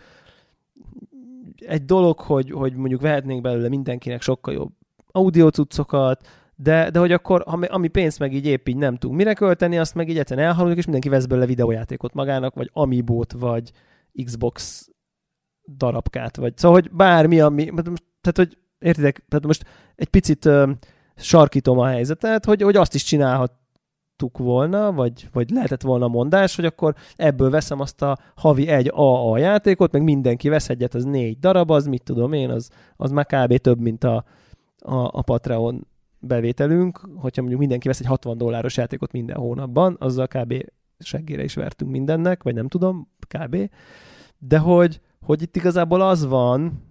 Egy 1.56 1.84
dolog, 1.84 2.18
hogy, 2.20 2.50
hogy 2.50 2.74
mondjuk 2.74 3.00
vehetnénk 3.00 3.42
belőle 3.42 3.68
mindenkinek 3.68 4.22
sokkal 4.22 4.54
jobb 4.54 4.70
audio 5.12 5.48
cuccokat, 5.48 6.26
de, 6.56 6.90
de 6.90 6.98
hogy 6.98 7.12
akkor, 7.12 7.44
ami, 7.46 7.88
pénzt 7.88 8.18
meg 8.18 8.34
így 8.34 8.46
épp 8.46 8.68
így 8.68 8.76
nem 8.76 8.96
tudunk 8.96 9.18
mire 9.18 9.34
költeni, 9.34 9.78
azt 9.78 9.94
meg 9.94 10.08
így 10.08 10.18
egyszerűen 10.18 10.46
elhalunk, 10.46 10.76
és 10.76 10.84
mindenki 10.84 11.08
vesz 11.08 11.26
belőle 11.26 11.46
videójátékot 11.46 12.14
magának, 12.14 12.54
vagy 12.54 12.70
Amiibo-t, 12.72 13.32
vagy 13.32 13.70
Xbox 14.24 14.88
darabkát, 15.76 16.36
vagy 16.36 16.56
szóval, 16.56 16.80
hogy 16.80 16.90
bármi, 16.90 17.40
ami, 17.40 17.64
tehát, 18.20 18.36
hogy 18.36 18.58
értitek, 18.78 19.24
tehát 19.28 19.46
most 19.46 19.64
egy 19.96 20.08
picit 20.08 20.44
uh, 20.44 20.70
sarkítom 21.16 21.78
a 21.78 21.86
helyzetet, 21.86 22.44
hogy, 22.44 22.62
hogy 22.62 22.76
azt 22.76 22.94
is 22.94 23.02
csinálhat, 23.02 23.52
tudtuk 24.20 24.38
volna, 24.38 24.92
vagy, 24.92 25.28
vagy 25.32 25.50
lehetett 25.50 25.82
volna 25.82 26.08
mondás, 26.08 26.56
hogy 26.56 26.64
akkor 26.64 26.94
ebből 27.16 27.50
veszem 27.50 27.80
azt 27.80 28.02
a 28.02 28.18
havi 28.36 28.68
egy 28.68 28.90
AA 28.94 29.38
játékot, 29.38 29.92
meg 29.92 30.02
mindenki 30.02 30.48
vesz 30.48 30.68
egyet, 30.68 30.94
az 30.94 31.04
négy 31.04 31.38
darab, 31.38 31.70
az 31.70 31.86
mit 31.86 32.02
tudom 32.02 32.32
én, 32.32 32.50
az, 32.50 32.70
az 32.96 33.10
már 33.10 33.26
kb. 33.26 33.56
több, 33.56 33.80
mint 33.80 34.04
a, 34.04 34.24
a, 34.78 34.94
a 34.94 35.22
Patreon 35.22 35.86
bevételünk, 36.18 36.98
hogyha 36.98 37.40
mondjuk 37.40 37.60
mindenki 37.60 37.88
vesz 37.88 38.00
egy 38.00 38.06
60 38.06 38.38
dolláros 38.38 38.76
játékot 38.76 39.12
minden 39.12 39.36
hónapban, 39.36 39.96
azzal 39.98 40.26
kb. 40.26 40.54
seggére 40.98 41.42
is 41.42 41.54
vertünk 41.54 41.90
mindennek, 41.90 42.42
vagy 42.42 42.54
nem 42.54 42.68
tudom, 42.68 43.08
kb. 43.28 43.70
De 44.38 44.58
hogy, 44.58 45.00
hogy 45.20 45.42
itt 45.42 45.56
igazából 45.56 46.00
az 46.00 46.26
van, 46.26 46.82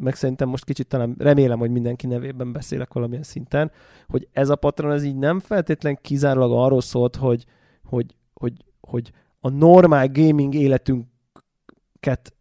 meg 0.00 0.14
szerintem 0.14 0.48
most 0.48 0.64
kicsit 0.64 0.86
talán 0.86 1.14
remélem, 1.18 1.58
hogy 1.58 1.70
mindenki 1.70 2.06
nevében 2.06 2.52
beszélek 2.52 2.92
valamilyen 2.92 3.22
szinten, 3.22 3.70
hogy 4.08 4.28
ez 4.32 4.48
a 4.48 4.56
patron 4.56 4.92
ez 4.92 5.04
így 5.04 5.16
nem 5.16 5.40
feltétlen 5.40 5.98
kizárólag 6.02 6.52
arról 6.52 6.80
szólt, 6.80 7.16
hogy, 7.16 7.44
hogy, 7.84 8.14
hogy, 8.34 8.52
hogy 8.80 9.10
a 9.40 9.48
normál 9.48 10.08
gaming 10.08 10.54
életünket 10.54 12.34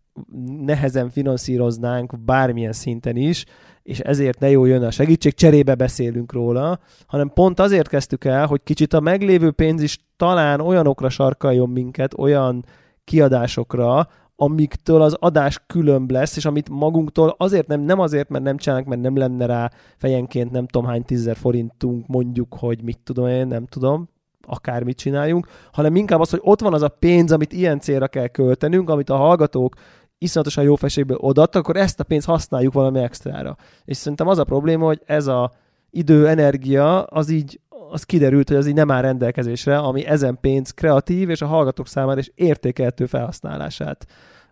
nehezen 0.66 1.10
finanszíroznánk 1.10 2.20
bármilyen 2.20 2.74
szinten 2.74 3.16
is, 3.16 3.45
és 3.84 3.99
ezért 3.99 4.39
ne 4.39 4.49
jó 4.49 4.66
jön 4.66 4.84
a 4.84 4.91
segítség, 4.91 5.34
cserébe 5.34 5.76
beszélünk 5.76 6.32
róla, 6.32 6.80
hanem 7.07 7.30
pont 7.34 7.60
azért 7.60 7.88
kezdtük 7.88 8.26
el, 8.26 8.45
hogy 8.45 8.64
kicsit 8.64 8.93
a 8.93 8.99
meglévő 8.99 9.51
pénz 9.51 9.82
is 9.82 9.99
talán 10.18 10.60
olyanokra 10.60 11.10
sarkaljon 11.10 11.70
minket, 11.70 12.14
olyan 12.18 12.66
kiadásokra, 13.03 14.07
amiktől 14.42 15.02
az 15.02 15.14
adás 15.20 15.64
különb 15.68 16.12
lesz, 16.12 16.36
és 16.36 16.46
amit 16.46 16.70
magunktól 16.70 17.36
azért 17.38 17.68
nem, 17.68 17.82
nem 17.82 18.00
azért, 18.00 18.30
mert 18.30 18.44
nem 18.44 18.58
csinálnak, 18.58 18.88
mert 18.88 19.02
nem 19.02 19.18
lenne 19.18 19.46
rá 19.46 19.72
fejenként 19.98 20.52
nem 20.52 20.68
tudom 20.68 20.88
hány 20.88 21.04
tízzer 21.04 21.36
forintunk, 21.36 22.08
mondjuk, 22.08 22.56
hogy 22.60 22.84
mit 22.84 23.00
tudom 23.04 23.28
én, 23.28 23.48
nem 23.48 23.66
tudom, 23.66 24.10
akármit 24.48 24.98
csináljunk, 24.98 25.48
hanem 25.72 25.96
inkább 25.96 26.20
az, 26.20 26.30
hogy 26.30 26.40
ott 26.44 26.62
van 26.62 26.74
az 26.74 26.82
a 26.82 26.88
pénz, 26.88 27.32
amit 27.32 27.54
ilyen 27.54 27.80
célra 27.80 28.08
kell 28.08 28.28
költenünk, 28.28 28.90
amit 28.90 29.10
a 29.10 29.16
hallgatók 29.16 29.76
iszonyatosan 30.18 30.64
jó 30.64 30.76
felségből 30.76 31.18
odaadtak, 31.18 31.62
akkor 31.62 31.78
ezt 31.78 32.00
a 32.00 32.04
pénzt 32.04 32.28
használjuk 32.28 32.74
valami 32.74 33.00
extrára. 33.00 33.58
És 33.86 33.98
szerintem 33.98 34.28
az 34.28 34.38
a 34.38 34.44
probléma, 34.44 34.86
hogy 34.86 35.02
ez 35.06 35.28
a 35.28 35.52
idő, 35.90 36.28
energia, 36.28 37.04
az 37.04 37.30
így 37.30 37.60
az 37.92 38.04
kiderült, 38.04 38.48
hogy 38.48 38.58
az 38.58 38.68
így 38.68 38.74
nem 38.74 38.92
áll 38.92 39.02
rendelkezésre, 39.02 39.78
ami 39.78 40.06
ezen 40.06 40.38
pénz 40.42 40.72
kreatív 40.72 41.30
és 41.30 41.42
a 41.42 41.48
hallgatók 41.48 41.88
számára 41.88 42.20
is 42.20 42.32
értékeltő 42.36 43.06
felhasználását 43.06 44.06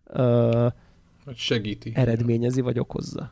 uh, 0.05 0.67
segíti. 1.35 1.91
Eredményezi, 1.95 2.61
vagy 2.61 2.79
okozza. 2.79 3.31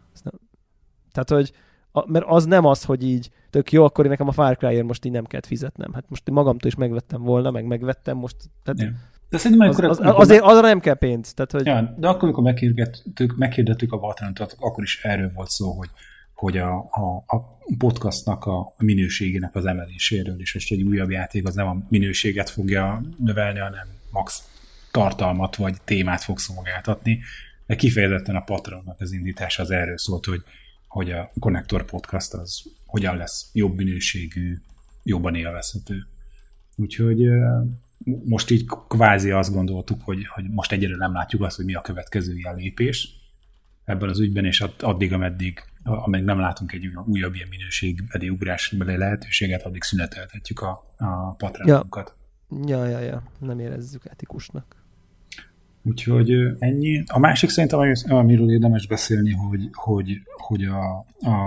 Tehát, 1.11 1.29
hogy 1.29 1.51
a, 1.91 2.11
mert 2.11 2.25
az 2.27 2.45
nem 2.45 2.65
az, 2.65 2.83
hogy 2.83 3.03
így 3.03 3.29
tök 3.49 3.71
jó, 3.71 3.83
akkor 3.83 4.03
én 4.03 4.11
nekem 4.11 4.27
a 4.27 4.31
Far 4.31 4.57
cry 4.57 4.81
most 4.81 5.05
így 5.05 5.11
nem 5.11 5.25
kellett 5.25 5.45
fizetnem. 5.45 5.93
Hát 5.93 6.05
most 6.07 6.27
én 6.27 6.33
magamtól 6.33 6.67
is 6.69 6.75
megvettem 6.75 7.21
volna, 7.21 7.51
meg 7.51 7.65
megvettem 7.65 8.17
most. 8.17 8.35
Tehát 8.63 8.79
yeah. 8.79 8.93
De 9.29 9.37
szerintem 9.37 9.69
az, 9.69 9.79
az, 9.79 9.99
az, 9.99 10.13
azért 10.15 10.43
arra 10.43 10.61
nem 10.61 10.79
kell 10.79 10.93
pénz. 10.93 11.33
Tehát, 11.33 11.51
hogy... 11.51 11.65
ja, 11.65 11.95
de 11.97 12.07
akkor, 12.07 12.23
amikor 12.23 12.43
meghirdettük, 12.43 13.35
meghirdettük 13.37 13.91
a 13.91 13.97
Vatrantot, 13.97 14.55
akkor 14.59 14.83
is 14.83 15.03
erről 15.03 15.31
volt 15.35 15.49
szó, 15.49 15.71
hogy 15.71 15.89
hogy 16.35 16.57
a, 16.57 16.75
a, 16.77 17.23
a 17.25 17.55
podcastnak 17.77 18.45
a 18.45 18.73
minőségének 18.77 19.55
az 19.55 19.65
emeléséről, 19.65 20.39
és 20.39 20.53
most 20.53 20.71
egy 20.71 20.83
újabb 20.83 21.09
játék 21.09 21.47
az 21.47 21.55
nem 21.55 21.67
a 21.67 21.85
minőséget 21.89 22.49
fogja 22.49 23.01
növelni, 23.17 23.59
hanem 23.59 23.87
max 24.11 24.43
tartalmat 24.91 25.55
vagy 25.55 25.81
témát 25.83 26.23
fog 26.23 26.39
szolgáltatni, 26.39 27.19
de 27.65 27.75
kifejezetten 27.75 28.35
a 28.35 28.43
Patronnak 28.43 29.01
az 29.01 29.11
indítása 29.11 29.61
az 29.61 29.71
erről 29.71 29.97
szólt, 29.97 30.25
hogy, 30.25 30.43
hogy 30.87 31.11
a 31.11 31.31
Connector 31.39 31.85
Podcast 31.85 32.33
az 32.33 32.63
hogyan 32.85 33.17
lesz 33.17 33.49
jobb 33.53 33.75
minőségű, 33.75 34.57
jobban 35.03 35.35
élvezhető. 35.35 36.07
Úgyhogy 36.75 37.27
most 38.25 38.49
így 38.49 38.65
kvázi 38.87 39.31
azt 39.31 39.53
gondoltuk, 39.53 40.01
hogy, 40.01 40.25
hogy 40.27 40.49
most 40.49 40.71
egyre 40.71 40.95
nem 40.95 41.13
látjuk 41.13 41.41
azt, 41.41 41.55
hogy 41.55 41.65
mi 41.65 41.73
a 41.73 41.81
következő 41.81 42.35
ilyen 42.35 42.55
lépés 42.55 43.24
ebben 43.85 44.09
az 44.09 44.19
ügyben, 44.19 44.45
és 44.45 44.63
addig, 44.79 45.13
ameddig 45.13 45.63
amíg 45.83 46.23
nem 46.23 46.39
látunk 46.39 46.71
egy 46.71 46.89
újabb 47.05 47.35
ilyen 47.35 47.47
minőségbeli 47.47 48.29
ugrásbeli 48.29 48.97
lehetőséget, 48.97 49.63
addig 49.65 49.83
szüneteltetjük 49.83 50.59
a, 50.59 50.93
a 50.97 51.33
patronunkat. 51.33 52.15
Ja. 52.65 52.85
ja, 52.85 52.85
ja, 52.85 52.99
ja, 52.99 53.23
nem 53.39 53.59
érezzük 53.59 54.05
etikusnak. 54.05 54.83
Úgyhogy 55.83 56.31
ennyi. 56.59 57.03
A 57.07 57.19
másik 57.19 57.49
szerintem, 57.49 57.91
amiről 58.07 58.51
érdemes 58.51 58.87
beszélni, 58.87 59.31
hogy, 59.31 59.69
hogy, 59.71 60.21
hogy 60.35 60.63
a, 60.63 61.05
a, 61.29 61.37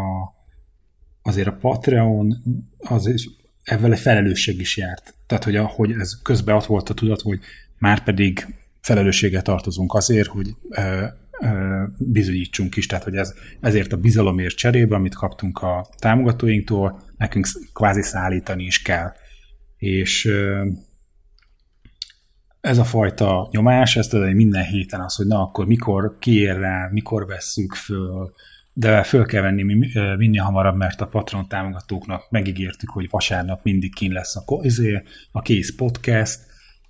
azért 1.22 1.48
a 1.48 1.56
Patreon 1.56 2.34
az 2.78 3.30
ezzel 3.62 3.92
egy 3.92 3.98
felelősség 3.98 4.60
is 4.60 4.76
járt. 4.76 5.14
Tehát, 5.26 5.44
hogy, 5.44 5.56
a, 5.56 5.66
hogy 5.66 5.90
ez 5.90 6.22
közben 6.22 6.54
ott 6.54 6.66
volt 6.66 6.88
a 6.88 6.94
tudat, 6.94 7.20
hogy 7.20 7.40
már 7.78 8.02
pedig 8.02 8.46
felelősséggel 8.80 9.42
tartozunk 9.42 9.94
azért, 9.94 10.28
hogy 10.28 10.54
bizonyítsunk 11.98 12.76
is, 12.76 12.86
tehát 12.86 13.04
hogy 13.04 13.16
ez, 13.16 13.34
ezért 13.60 13.92
a 13.92 13.96
bizalomért 13.96 14.56
cserébe, 14.56 14.94
amit 14.94 15.14
kaptunk 15.14 15.58
a 15.58 15.88
támogatóinktól, 15.98 17.02
nekünk 17.16 17.46
kvázi 17.72 18.02
szállítani 18.02 18.64
is 18.64 18.82
kell. 18.82 19.12
És 19.76 20.30
ez 22.60 22.78
a 22.78 22.84
fajta 22.84 23.48
nyomás, 23.50 23.96
ezt 23.96 24.10
tudod, 24.10 24.34
minden 24.34 24.64
héten 24.64 25.00
az, 25.00 25.14
hogy 25.14 25.26
na 25.26 25.40
akkor 25.40 25.66
mikor 25.66 26.16
kiér 26.18 26.56
rá, 26.56 26.88
mikor 26.92 27.26
vesszük 27.26 27.74
föl, 27.74 28.32
de 28.72 29.02
föl 29.02 29.26
kell 29.26 29.42
venni 29.42 29.62
minél 30.16 30.42
hamarabb, 30.42 30.76
mert 30.76 31.00
a 31.00 31.06
patron 31.06 31.48
támogatóknak 31.48 32.30
megígértük, 32.30 32.90
hogy 32.90 33.10
vasárnap 33.10 33.60
mindig 33.62 33.94
kín 33.94 34.12
lesz 34.12 34.36
a, 34.36 34.42
izé, 34.62 35.02
a 35.32 35.42
kész 35.42 35.74
podcast, 35.74 36.40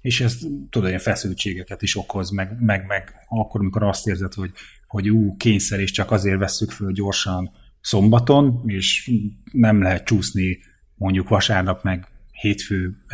és 0.00 0.20
ez 0.20 0.38
tudod, 0.70 0.88
ilyen 0.88 1.00
feszültségeket 1.00 1.82
is 1.82 1.96
okoz, 1.96 2.30
meg, 2.30 2.56
meg, 2.60 2.86
meg 2.86 3.14
akkor, 3.28 3.60
amikor 3.60 3.82
azt 3.82 4.06
érzed, 4.06 4.34
hogy, 4.34 4.50
hogy 4.86 5.10
ú, 5.10 5.36
kényszer, 5.36 5.80
és 5.80 5.90
csak 5.90 6.10
azért 6.10 6.38
vesszük 6.38 6.70
föl 6.70 6.92
gyorsan 6.92 7.50
szombaton, 7.80 8.62
és 8.66 9.10
nem 9.52 9.82
lehet 9.82 10.04
csúszni 10.04 10.58
mondjuk 10.94 11.28
vasárnap 11.28 11.82
meg 11.82 12.06
hétfő 12.30 13.04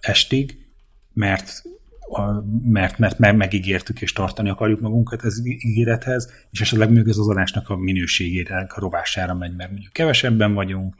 estig, 0.00 0.66
mert 1.12 1.62
mert, 2.62 2.98
mert 2.98 3.18
meg, 3.18 3.36
megígértük 3.36 4.00
és 4.00 4.12
tartani 4.12 4.48
akarjuk 4.48 4.80
magunkat 4.80 5.24
ez 5.24 5.46
ígérethez, 5.46 6.32
és 6.50 6.60
esetleg 6.60 6.90
még 6.90 7.08
az 7.08 7.28
adásnak 7.28 7.68
a 7.68 7.76
minőségére, 7.76 8.66
a 8.68 8.80
rovására 8.80 9.34
megy, 9.34 9.56
mert 9.56 9.70
mondjuk 9.70 9.92
kevesebben 9.92 10.54
vagyunk, 10.54 10.94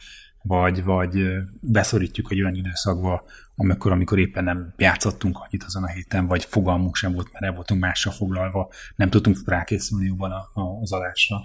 vagy, 0.49 0.85
vagy 0.85 1.29
beszorítjuk 1.61 2.33
egy 2.33 2.41
olyan 2.41 2.55
időszakba, 2.55 3.25
amikor, 3.57 3.93
amikor 3.93 4.19
éppen 4.19 4.45
nem 4.45 4.75
játszottunk 4.77 5.39
annyit 5.39 5.63
azon 5.63 5.83
a 5.83 5.89
héten, 5.89 6.27
vagy 6.27 6.45
fogalmunk 6.45 6.97
sem 6.97 7.13
volt, 7.13 7.33
mert 7.33 7.45
el 7.45 7.53
voltunk 7.53 7.81
mással 7.81 8.13
foglalva, 8.13 8.71
nem 8.97 9.11
tudtunk 9.11 9.39
rákészülni 9.47 10.07
jobban 10.07 10.31
a, 10.31 10.61
az 10.81 10.93
adásra. 10.93 11.37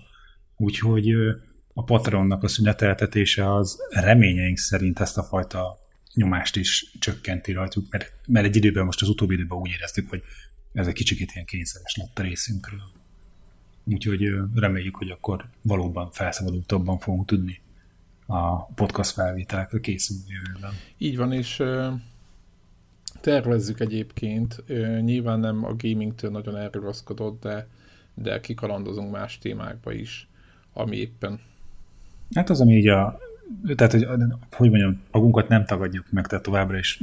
Úgyhogy 0.56 1.12
a 1.74 1.84
Patreonnak 1.84 2.43
a 2.43 2.47
szüneteltetése 2.47 3.54
az 3.56 3.78
reményeink 3.89 4.58
szerint 4.58 4.99
ezt 4.99 5.18
a 5.18 5.24
fajta 5.24 5.78
nyomást 6.14 6.56
is 6.56 6.91
csökkenti 6.99 7.51
rajtuk, 7.51 7.91
mert, 7.91 8.14
mert 8.28 8.45
egy 8.45 8.56
időben, 8.56 8.86
most 8.86 9.01
az 9.01 9.10
utóbbi 9.10 9.34
időben 9.34 9.58
úgy 9.58 9.72
éreztük, 9.72 10.10
hogy 10.10 10.24
ez 10.74 10.88
egy 10.88 10.93
kicsit 10.93 11.32
ilyen 11.34 11.45
kényszeres 11.45 11.95
lett 11.95 12.20
a 12.20 12.22
részünkről. 12.22 12.82
Úgyhogy 13.84 14.30
reméljük, 14.56 14.95
hogy 14.95 15.10
akkor 15.10 15.45
valóban 15.62 16.12
felszabadultabban 16.12 16.99
fogunk 16.99 17.26
tudni 17.26 17.62
a 18.26 18.66
podcast 18.66 19.12
felvételekre 19.12 19.80
készülni 19.80 20.24
jövőben. 20.28 20.72
Így 20.98 21.18
van, 21.18 21.32
és 21.32 21.64
tervezzük 23.22 23.80
egyébként, 23.80 24.64
nyilván 25.02 25.40
nem 25.40 25.66
a 25.66 25.76
gamingtől 25.78 26.32
nagyon 26.32 26.58
elrugaszkodott, 26.58 27.42
de, 27.42 27.68
de 28.14 28.40
kikalandozunk 28.40 29.12
más 29.12 29.38
témákba 29.38 29.92
is, 29.92 30.28
ami 30.74 30.98
éppen 30.98 31.40
Hát 32.34 32.50
az, 32.50 32.62
ami 32.62 32.76
így 32.76 32.88
a 32.88 33.20
tehát, 33.76 33.92
hogy, 33.92 34.08
hogy 34.52 34.70
mondjam, 34.70 35.02
magunkat 35.12 35.48
nem 35.48 35.66
tagadjuk 35.66 36.06
meg, 36.10 36.28
tehát 36.28 36.44
továbbra 36.44 36.78
is 36.78 37.00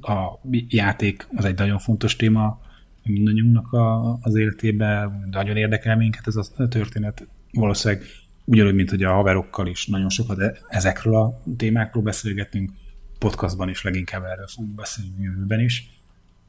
a 0.00 0.48
játék 0.68 1.26
az 1.36 1.44
egy 1.44 1.58
nagyon 1.58 1.78
fontos 1.78 2.16
téma 2.16 2.60
mindannyiunknak 3.02 3.72
a, 3.72 4.18
az 4.22 4.34
életében, 4.34 5.28
nagyon 5.30 5.56
érdekel 5.56 5.96
minket 5.96 6.26
ez 6.26 6.36
a 6.36 6.68
történet. 6.68 7.26
Valószínűleg 7.52 8.04
ugyanúgy, 8.50 8.74
mint 8.74 8.90
hogy 8.90 9.02
a 9.02 9.12
haverokkal 9.12 9.66
is 9.66 9.86
nagyon 9.86 10.08
sokat 10.08 10.40
e, 10.40 10.56
ezekről 10.68 11.14
a 11.14 11.40
témákról 11.56 12.02
beszélgetünk, 12.02 12.70
podcastban 13.18 13.68
is 13.68 13.82
leginkább 13.82 14.24
erről 14.24 14.46
fogunk 14.46 14.74
beszélni 14.74 15.22
jövőben 15.22 15.60
is, 15.60 15.90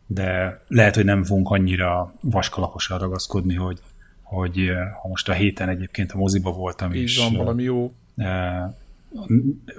de 0.08 0.60
lehet, 0.68 0.96
hogy 0.96 1.06
nem 1.06 1.24
fogunk 1.24 1.50
annyira 1.50 2.14
vaskalaposan 2.22 3.00
ragaszkodni, 3.00 3.56
hogy, 3.56 3.80
hogy 4.22 4.70
ha 5.02 5.08
most 5.08 5.30
a 5.30 5.34
héten 5.34 5.70
egyébként 5.70 6.12
a 6.12 6.18
moziba 6.18 6.52
voltam, 6.52 6.94
Így 6.94 7.02
és 7.02 7.18
van 7.18 7.34
valami 7.34 7.64
jó. 7.64 7.94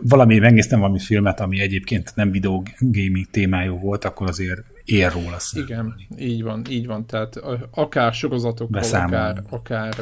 valami, 0.00 0.38
megnéztem 0.38 0.80
valami 0.80 0.98
filmet, 0.98 1.40
ami 1.40 1.60
egyébként 1.60 2.12
nem 2.14 2.30
videogaming 2.30 3.26
témájú 3.30 3.78
volt, 3.78 4.04
akkor 4.04 4.28
azért 4.28 4.71
ér 4.84 5.12
róla 5.12 5.38
szám. 5.38 5.62
Igen, 5.62 5.94
így 6.18 6.42
van, 6.42 6.62
így 6.70 6.86
van. 6.86 7.06
Tehát 7.06 7.36
akár 7.70 8.12
sorozatokról, 8.12 8.80
Beszámolni. 8.80 9.14
akár, 9.14 9.42
akár 9.50 9.94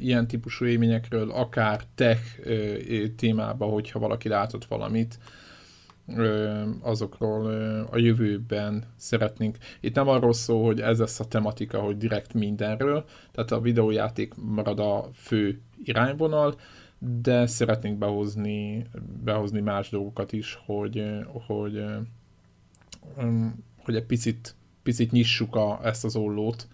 ilyen 0.00 0.26
típusú 0.26 0.64
élményekről, 0.64 1.30
akár 1.30 1.80
tech 1.94 2.20
témába, 3.16 3.66
hogyha 3.66 3.98
valaki 3.98 4.28
látott 4.28 4.64
valamit, 4.64 5.18
azokról 6.80 7.46
a 7.90 7.98
jövőben 7.98 8.84
szeretnénk. 8.96 9.56
Itt 9.80 9.94
nem 9.94 10.08
arról 10.08 10.32
szól, 10.32 10.64
hogy 10.64 10.80
ez 10.80 10.98
lesz 10.98 11.20
a 11.20 11.24
tematika, 11.24 11.78
hogy 11.80 11.96
direkt 11.96 12.34
mindenről, 12.34 13.04
tehát 13.32 13.50
a 13.50 13.60
videójáték 13.60 14.34
marad 14.34 14.78
a 14.80 15.08
fő 15.14 15.60
irányvonal, 15.84 16.54
de 16.98 17.46
szeretnénk 17.46 17.98
behozni, 17.98 18.86
behozni 19.24 19.60
más 19.60 19.88
dolgokat 19.88 20.32
is, 20.32 20.58
hogy, 20.66 21.04
hogy, 21.46 21.84
hogy 23.84 23.96
egy 23.96 24.04
picit, 24.04 24.54
picit 24.82 25.10
nyissuk 25.10 25.56
a, 25.56 25.80
ezt 25.82 26.04
az 26.04 26.16
ollót, 26.16 26.68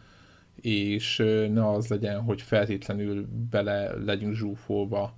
és 0.61 1.17
ne 1.53 1.71
az 1.71 1.89
legyen, 1.89 2.21
hogy 2.21 2.43
feltétlenül 2.43 3.29
bele 3.51 3.95
legyünk 4.05 4.35
zsúfolva 4.35 5.15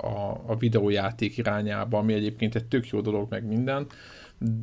a, 0.00 0.42
a 0.46 0.56
videójáték 0.58 1.36
irányába, 1.36 1.98
ami 1.98 2.12
egyébként 2.12 2.54
egy 2.54 2.64
tök 2.64 2.88
jó 2.88 3.00
dolog, 3.00 3.30
meg 3.30 3.46
minden, 3.46 3.86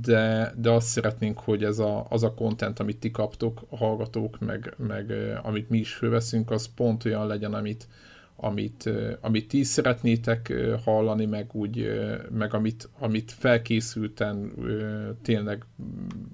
de, 0.02 0.54
de 0.58 0.70
azt 0.70 0.88
szeretnénk, 0.88 1.40
hogy 1.40 1.64
ez 1.64 1.80
a, 1.80 2.06
az 2.10 2.24
a 2.24 2.34
content, 2.34 2.80
amit 2.80 2.98
ti 2.98 3.12
kaptok, 3.12 3.62
a 3.70 3.78
hallgatók, 3.78 4.40
meg, 4.40 4.74
meg 4.78 5.14
amit 5.44 5.70
mi 5.70 5.78
is 5.78 5.94
fölveszünk, 5.94 6.52
az 6.52 6.74
pont 6.76 7.06
olyan 7.06 7.28
legyen, 7.28 7.54
amit, 7.54 7.88
amit, 8.44 8.90
amit 9.20 9.48
ti 9.48 9.64
szeretnétek 9.64 10.54
hallani, 10.84 11.26
meg, 11.26 11.50
úgy, 11.54 11.90
meg 12.32 12.54
amit, 12.54 12.90
amit 13.00 13.32
felkészülten 13.32 14.52
tényleg 15.22 15.66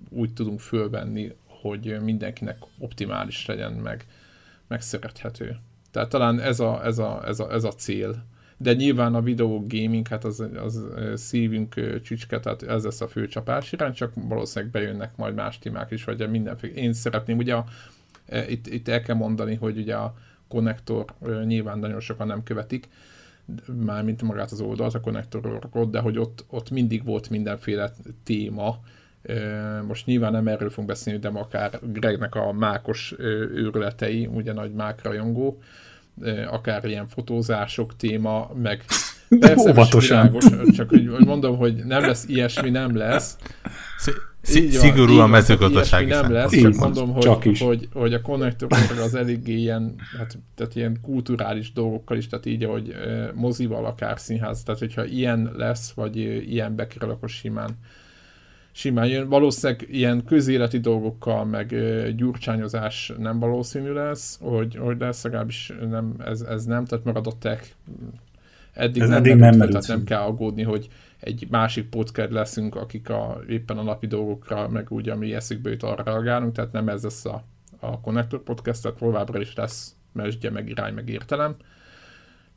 úgy 0.10 0.34
tudunk 0.34 0.60
fölvenni, 0.60 1.36
hogy 1.46 1.98
mindenkinek 2.02 2.58
optimális 2.80 3.46
legyen, 3.46 3.72
meg, 3.72 4.06
meg 4.68 4.82
szerethető. 4.82 5.56
Tehát 5.92 6.10
talán 6.10 6.40
ez 6.40 6.60
a, 6.60 6.86
ez 6.86 6.98
a, 6.98 7.22
ez 7.26 7.40
a, 7.40 7.54
ez 7.54 7.64
a 7.64 7.72
cél. 7.72 8.26
De 8.58 8.74
nyilván 8.74 9.16
a 9.16 9.22
videó 9.22 9.66
gaming, 9.68 10.08
hát 10.08 10.24
az, 10.24 10.44
az 10.56 10.86
szívünk 11.16 12.02
csücske, 12.02 12.40
tehát 12.40 12.64
ez 12.64 12.84
lesz 12.84 13.02
a 13.02 13.08
fő 13.08 13.28
csapás 13.28 13.72
irány, 13.72 13.94
csak 13.94 14.12
valószínűleg 14.16 14.72
bejönnek 14.72 15.16
majd 15.16 15.36
más 15.36 15.60
témák 15.60 15.92
is, 15.92 16.04
vagy 16.04 16.30
mindenféle. 16.30 16.74
Én 16.74 16.94
szeretném, 16.94 17.38
ugye 17.38 17.54
a, 17.54 17.66
itt, 18.48 18.68
itt 18.68 18.88
el 18.88 19.02
kell 19.02 19.16
mondani, 19.16 19.56
hogy 19.56 19.78
ugye 19.78 19.96
a, 19.96 20.16
konnektor 20.48 21.06
nyilván 21.46 21.80
nagyon 21.80 22.00
sokan 22.00 22.28
nem 22.28 22.44
követik, 22.44 22.88
mármint 23.86 24.22
magát 24.22 24.52
az 24.52 24.62
oldalt, 24.62 24.94
a 24.94 25.00
konnektorokot, 25.00 25.90
de 25.92 26.00
hogy 26.00 26.18
ott, 26.18 26.46
ott 26.50 26.70
mindig 26.70 27.06
volt 27.06 27.30
mindenféle 27.30 27.92
téma, 28.24 28.80
most 29.88 30.06
nyilván 30.06 30.32
nem 30.32 30.48
erről 30.48 30.70
fogunk 30.70 30.88
beszélni, 30.88 31.20
de 31.20 31.28
akár 31.28 31.80
Gregnek 31.82 32.36
a 32.36 32.52
mákos 32.52 33.16
őrületei, 33.18 34.26
ugye 34.26 34.54
nagy 34.54 34.74
mák 34.74 35.04
rajongó, 35.04 35.62
akár 36.50 36.86
ilyen 36.86 37.08
fotózások 37.08 37.96
téma, 37.96 38.52
meg 38.62 38.84
persze, 39.40 39.70
Óvatosan. 39.70 40.32
Világos, 40.32 40.76
csak 40.76 40.90
hogy 40.90 41.26
mondom, 41.26 41.58
hogy 41.58 41.76
nem 41.86 42.02
lesz 42.02 42.26
ilyesmi, 42.28 42.70
nem 42.70 42.96
lesz. 42.96 43.38
Így 44.56 44.72
Szigorú 44.72 45.18
a 45.18 45.28
mezőgazdasági 45.28 46.10
nem 46.10 46.32
lesz, 46.32 46.62
csak 46.62 46.76
mondom, 46.76 47.14
hogy, 47.14 47.22
csak 47.22 47.46
is. 47.46 47.62
hogy, 47.62 47.88
hogy 47.94 48.14
a 48.14 48.22
konnektor 48.22 48.70
az 49.02 49.16
eléggé 49.16 49.54
ilyen, 49.54 49.96
hát, 50.18 50.38
tehát 50.56 50.76
ilyen 50.76 50.98
kulturális 51.02 51.74
dolgokkal 51.74 52.18
is, 52.18 52.28
tehát 52.28 52.46
így, 52.46 52.64
hogy 52.64 52.94
mozival 53.34 53.86
akár 53.86 54.20
színház, 54.20 54.64
tehát 54.64 54.80
hogyha 54.80 55.06
ilyen 55.06 55.52
lesz, 55.56 55.92
vagy 55.92 56.18
ilyen 56.52 56.76
bekerül, 56.76 57.10
akkor 57.10 57.30
simán 57.30 57.78
simán 58.78 59.08
jön. 59.08 59.30
Valószínűleg 59.30 59.88
ilyen 59.92 60.24
közéleti 60.26 60.80
dolgokkal, 60.80 61.46
meg 61.46 61.76
gyurcsányozás 62.16 63.14
nem 63.18 63.40
valószínű 63.40 63.92
lesz, 63.92 64.38
hogy, 64.42 64.76
hogy 64.76 65.00
lesz, 65.00 65.24
legalábbis 65.24 65.74
nem, 65.90 66.16
ez, 66.26 66.42
ez 66.42 66.66
nem, 66.66 66.86
tehát 66.86 67.06
marad 67.06 67.28
a 67.28 67.32
tech. 67.40 67.64
Eddig 68.74 69.02
ez 69.02 69.10
nem, 69.10 69.18
eddig 69.18 69.36
nem, 69.36 69.56
nem 69.56 69.68
tehát 69.68 69.88
nem 69.88 70.04
kell 70.04 70.22
aggódni, 70.22 70.64
hogy 70.64 70.88
egy 71.20 71.48
másik 71.50 71.90
podcast 71.90 72.32
leszünk, 72.32 72.76
akik 72.76 73.10
a, 73.10 73.42
éppen 73.50 73.78
a 73.78 73.84
napi 73.84 74.08
dolgokra, 74.08 74.70
meg 74.70 74.92
úgy, 74.92 75.10
ami 75.10 75.34
eszükbe 75.34 75.70
jut, 75.70 75.84
arra 75.84 76.04
reagálunk, 76.04 76.56
tehát 76.56 76.72
nem 76.72 76.90
ez 76.90 77.04
lesz 77.04 77.26
a, 77.26 77.44
a 77.80 78.02
Connector 78.02 78.44
Podcast, 78.44 78.82
tehát 78.82 78.98
továbbra 78.98 79.42
is 79.42 79.56
lesz 79.56 79.96
mesdje, 80.12 80.50
meg 80.50 80.70
irány, 80.70 80.94
meg 80.94 81.10
értelem, 81.10 81.56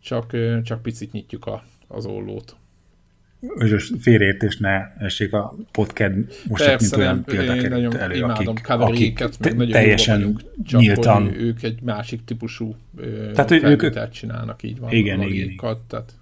csak, 0.00 0.36
csak 0.62 0.82
picit 0.82 1.12
nyitjuk 1.12 1.46
a, 1.46 1.62
az 1.88 2.06
ollót. 2.06 2.56
És 3.58 3.92
félreértés 4.00 4.56
ne 4.56 4.94
essék 4.98 5.32
a 5.32 5.54
podcast 5.72 6.14
most 6.48 6.64
Persze, 6.64 6.96
mint 6.96 6.96
olyan 6.96 7.24
példák 7.24 7.62
elő, 7.62 8.16
imádom 8.16 8.54
akik, 8.56 8.68
akik 8.68 9.18
te, 9.18 9.54
teljesen 9.54 10.18
vagyunk, 10.18 10.40
csak 10.64 10.80
nyíltan. 10.80 11.34
ők 11.34 11.62
egy 11.62 11.82
másik 11.82 12.24
típusú 12.24 12.76
tehát, 13.34 13.50
ők, 13.50 14.10
csinálnak, 14.10 14.62
így 14.62 14.78
van. 14.78 14.92
Igen, 14.92 15.22
igen, 15.22 15.50
igen. 15.50 15.76
Tehát 15.86 16.19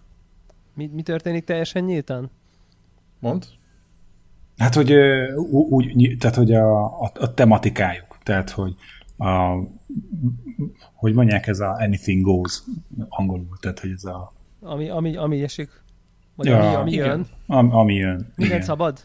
mi, 0.79 0.91
mi 0.93 1.03
történik 1.03 1.45
teljesen 1.45 1.85
nyíltan? 1.85 2.31
Mond? 3.19 3.47
Hát, 4.57 4.75
hogy 4.75 4.93
úgy, 5.51 6.17
tehát, 6.19 6.37
hogy 6.37 6.53
a, 6.53 6.85
a, 6.85 7.13
a 7.15 7.35
tematikájuk, 7.35 8.19
tehát, 8.23 8.51
hogy 8.51 8.75
a, 9.17 9.57
hogy 10.95 11.15
mondják, 11.15 11.47
ez 11.47 11.61
a 11.61 11.77
anything 11.79 12.25
goes 12.25 12.63
angolul, 13.09 13.57
tehát, 13.61 13.79
hogy 13.79 13.91
ez 13.91 14.05
a... 14.05 14.33
Ami, 14.61 14.89
ami, 14.89 15.17
ami 15.17 15.43
esik. 15.43 15.83
Vagy 16.35 16.47
ja, 16.47 16.59
ami, 16.59 16.75
ami 16.75 16.93
jön. 16.93 17.27
Am, 17.47 17.75
ami 17.77 17.95
jön. 17.95 18.33
Minden 18.37 18.63
szabad? 18.63 19.05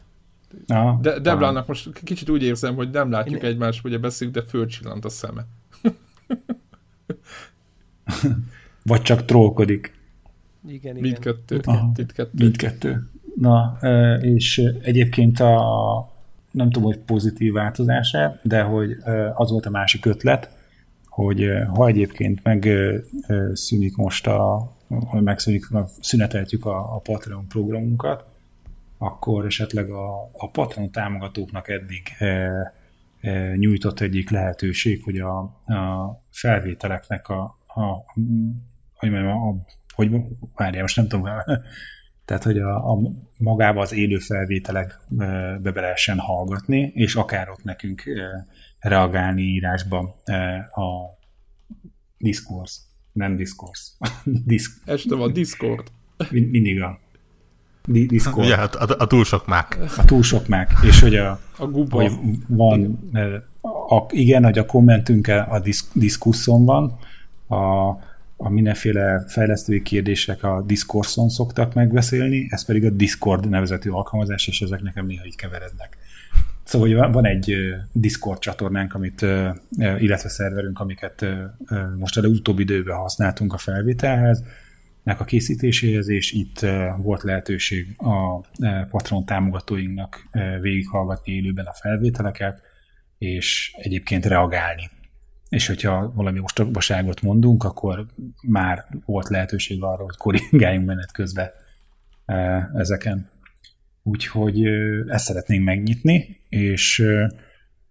Ja, 0.67 0.99
de 1.01 1.19
Deblának 1.19 1.67
most 1.67 2.03
kicsit 2.03 2.29
úgy 2.29 2.43
érzem, 2.43 2.75
hogy 2.75 2.89
nem 2.89 3.11
látjuk 3.11 3.41
Én... 3.41 3.49
egymást, 3.49 3.85
ugye 3.85 3.97
beszélünk, 3.97 4.35
de 4.37 4.43
fölcsillant 4.43 5.05
a 5.05 5.09
szeme. 5.09 5.45
Vagy 8.83 9.01
csak 9.01 9.25
trollkodik. 9.25 9.92
Igen, 10.67 10.97
igen. 10.97 11.01
Mindkettő. 11.01 11.61
Mindkettő. 11.95 12.29
Mindkettő. 12.31 13.09
Na, 13.35 13.77
és 14.21 14.57
egyébként 14.81 15.39
a, 15.39 16.13
nem 16.51 16.69
tudom, 16.69 16.87
hogy 16.87 16.99
pozitív 16.99 17.53
változása, 17.53 18.39
de 18.43 18.61
hogy 18.61 18.91
az 19.33 19.49
volt 19.49 19.65
a 19.65 19.69
másik 19.69 20.05
ötlet, 20.05 20.57
hogy 21.05 21.49
ha 21.73 21.87
egyébként 21.87 22.43
megszűnik 22.43 23.95
most 23.95 24.27
a 24.27 24.71
megszűnik, 25.11 25.65
szüneteltjük 25.99 26.65
a, 26.65 26.95
a 26.95 26.99
Patreon 26.99 27.47
programunkat, 27.47 28.25
akkor 28.97 29.45
esetleg 29.45 29.89
a, 29.89 30.29
a 30.33 30.49
Patreon 30.51 30.91
támogatóknak 30.91 31.69
eddig 31.69 32.01
e, 32.19 32.25
e, 33.21 33.55
nyújtott 33.55 33.99
egyik 33.99 34.29
lehetőség, 34.29 35.03
hogy 35.03 35.17
a, 35.17 35.37
a 35.73 36.21
felvételeknek 36.29 37.29
a, 37.29 37.57
a, 37.67 38.13
hogy 38.93 39.09
mondjam, 39.11 39.37
a, 39.37 39.55
hogy 39.93 40.11
várjál, 40.55 40.81
most 40.81 40.95
nem 40.95 41.07
tudom, 41.07 41.25
tehát, 42.25 42.43
hogy 42.43 42.57
a, 42.57 42.91
a 42.91 42.99
magába 43.37 43.81
az 43.81 43.93
élő 43.93 44.17
felvételek 44.17 44.99
be 45.61 45.71
lehessen 45.73 46.19
hallgatni, 46.19 46.91
és 46.93 47.15
akár 47.15 47.49
ott 47.49 47.63
nekünk 47.63 48.03
reagálni 48.79 49.41
írásba 49.41 49.99
a 50.71 51.17
Discourse, 52.17 52.79
nem 53.11 53.35
Discourse. 53.35 53.91
Disk. 54.45 54.81
Este 54.85 55.15
van 55.15 55.33
Discord. 55.33 55.87
mindig 56.29 56.81
a 56.81 56.99
Discord. 57.85 58.47
Ja, 58.47 58.63
a, 58.63 58.83
a, 58.83 58.95
a 58.97 59.07
túl 59.07 59.23
sok 59.23 59.47
mák. 59.47 59.79
A 59.97 60.05
túl 60.05 60.23
sok 60.23 60.47
mák. 60.47 60.71
És 60.83 60.99
hogy 60.99 61.15
a, 61.15 61.39
a 61.57 61.65
guba. 61.65 62.01
Hogy 62.01 62.11
van, 62.47 63.09
a, 63.89 64.05
igen, 64.09 64.43
hogy 64.43 64.57
a 64.57 64.65
kommentünk 64.65 65.27
a 65.27 65.59
disz, 65.63 65.89
diszkusszon 65.93 66.65
van, 66.65 66.97
a, 67.47 67.89
a 68.37 68.49
mindenféle 68.49 69.23
fejlesztői 69.27 69.81
kérdések 69.81 70.43
a 70.43 70.63
Discordson 70.67 71.29
szoktak 71.29 71.73
megbeszélni, 71.73 72.47
ez 72.49 72.65
pedig 72.65 72.85
a 72.85 72.89
Discord 72.89 73.49
nevezetű 73.49 73.89
alkalmazás, 73.89 74.47
és 74.47 74.61
ezek 74.61 74.81
nekem 74.81 75.05
néha 75.05 75.25
így 75.25 75.35
keverednek. 75.35 75.97
Szóval 76.63 77.11
van 77.11 77.25
egy 77.25 77.55
Discord 77.91 78.39
csatornánk, 78.39 78.93
amit, 78.93 79.21
illetve 79.77 80.29
szerverünk, 80.29 80.79
amiket 80.79 81.25
most 81.97 82.17
a 82.17 82.27
utóbbi 82.27 82.61
időben 82.61 82.97
használtunk 82.97 83.53
a 83.53 83.57
felvételhez, 83.57 84.43
nek 85.03 85.19
a 85.19 85.23
készítéséhez, 85.23 86.09
és 86.09 86.31
itt 86.31 86.59
volt 86.97 87.23
lehetőség 87.23 87.95
a 87.97 88.39
Patron 88.89 89.25
támogatóinknak 89.25 90.27
végighallgatni 90.61 91.33
élőben 91.33 91.65
a 91.65 91.73
felvételeket, 91.73 92.61
és 93.17 93.73
egyébként 93.77 94.25
reagálni. 94.25 94.89
És 95.53 95.67
hogyha 95.67 96.11
valami 96.15 96.39
ostobaságot 96.39 97.21
mondunk, 97.21 97.63
akkor 97.63 98.05
már 98.47 98.85
volt 99.05 99.29
lehetőség 99.29 99.83
arra, 99.83 100.03
hogy 100.03 100.15
korrigáljunk 100.17 100.85
menet 100.85 101.11
közben 101.11 101.49
ezeken. 102.73 103.29
Úgyhogy 104.03 104.65
ezt 105.07 105.25
szeretnénk 105.25 105.63
megnyitni, 105.63 106.37
és 106.49 107.03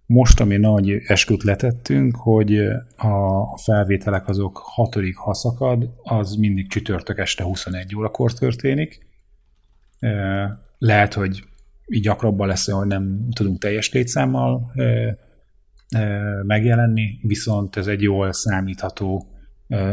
most, 0.07 0.41
ami 0.41 0.57
nagy 0.57 0.91
esküt 1.07 1.43
letettünk, 1.43 2.17
hogy 2.17 2.59
a 2.97 3.59
felvételek 3.59 4.29
azok 4.29 4.61
hatodik 4.63 5.17
haszakad, 5.17 5.91
az 6.03 6.35
mindig 6.35 6.69
csütörtök 6.69 7.19
este 7.19 7.45
21 7.45 7.97
órakor 7.97 8.33
történik. 8.33 9.07
Lehet, 10.79 11.15
hogy 11.15 11.45
így 11.87 12.03
gyakrabban 12.03 12.49
lesz, 12.49 12.71
hogy 12.71 12.87
nem 12.87 13.29
tudunk 13.35 13.61
teljes 13.61 13.93
létszámmal 13.93 14.73
megjelenni, 16.43 17.19
viszont 17.23 17.77
ez 17.77 17.87
egy 17.87 18.03
jól 18.03 18.33
számítható 18.33 19.27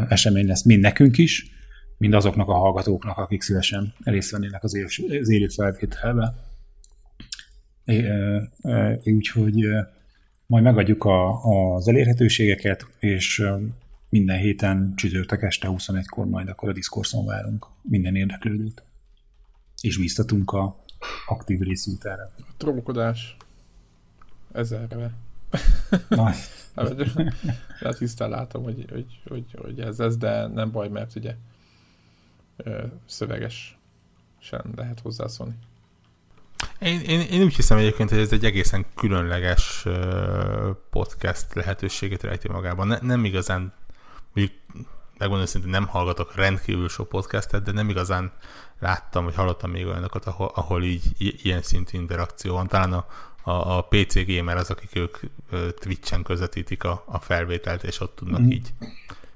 esemény 0.10 0.48
lesz 0.48 0.64
mind 0.64 0.82
nekünk 0.82 1.18
is, 1.18 1.52
mind 1.98 2.14
azoknak 2.14 2.48
a 2.48 2.54
hallgatóknak, 2.54 3.18
akik 3.18 3.42
szívesen 3.42 3.94
részt 4.04 4.32
vennének 4.32 4.64
az, 4.64 4.74
élő 5.30 5.48
felvételbe. 5.48 6.34
Úgyhogy 9.04 9.68
majd 10.46 10.64
megadjuk 10.64 11.04
a, 11.04 11.44
az 11.76 11.88
elérhetőségeket, 11.88 12.86
és 13.00 13.44
minden 14.10 14.38
héten 14.38 14.94
csütörtök 14.96 15.42
este 15.42 15.68
21-kor 15.72 16.26
majd 16.26 16.48
akkor 16.48 16.70
a 16.70 16.74
Discordson 16.74 17.26
várunk 17.26 17.68
minden 17.82 18.16
érdeklődőt. 18.16 18.84
És 19.82 19.98
bíztatunk 19.98 20.52
a 20.52 20.84
aktív 21.28 21.60
részvételre. 21.60 22.30
Trókodás. 22.58 23.38
Ezerre. 24.52 25.12
Hát 27.80 27.98
tisztán 27.98 28.30
látom, 28.30 28.64
hogy, 28.64 28.86
hogy, 28.92 29.06
hogy, 29.28 29.46
hogy 29.62 29.80
ez 29.80 30.00
ez, 30.00 30.18
de 30.18 30.48
nem 30.48 30.72
baj, 30.72 30.88
mert 30.88 31.16
ugye 31.16 31.36
szöveges 33.06 33.78
sem 34.40 34.62
lehet 34.76 35.00
hozzászólni. 35.00 35.56
Én, 36.80 37.00
én, 37.00 37.20
én 37.20 37.42
úgy 37.42 37.56
hiszem 37.56 37.78
egyébként, 37.78 38.10
hogy 38.10 38.20
ez 38.20 38.32
egy 38.32 38.46
egészen 38.46 38.86
különleges 38.96 39.86
podcast 40.90 41.54
lehetőséget 41.54 42.24
rejti 42.24 42.48
magában. 42.48 42.88
Ne, 42.88 42.98
nem 43.02 43.26
igazán, 43.26 43.74
mondjuk 44.34 44.58
megmondom 45.18 45.48
szintén 45.48 45.70
nem 45.70 45.88
hallgatok 45.88 46.36
rendkívül 46.36 46.90
sok 46.90 47.10
podcastet, 47.10 47.64
de 47.64 47.72
nem 47.72 47.90
igazán 47.90 48.32
láttam, 48.80 49.24
vagy 49.24 49.36
hallottam 49.36 49.72
még 49.72 49.86
olyanokat, 49.86 50.26
ahol, 50.26 50.52
ahol 50.56 50.84
így 50.84 51.04
ilyen 51.18 51.62
szintű 51.62 51.98
interakció 51.98 52.54
van. 52.54 52.68
Talán 52.68 52.94
a, 52.94 53.06
a, 53.44 53.78
a 53.78 53.82
PC 53.82 54.26
Gamer 54.26 54.58
az, 54.58 54.70
akik 54.70 54.96
ők 54.96 55.18
Twitch-en 55.80 56.24
közvetítik 56.24 56.84
a, 56.84 57.04
a 57.06 57.20
felvételt, 57.20 57.84
és 57.84 58.00
ott 58.00 58.16
tudnak 58.16 58.42
mm. 58.42 58.50
így 58.50 58.74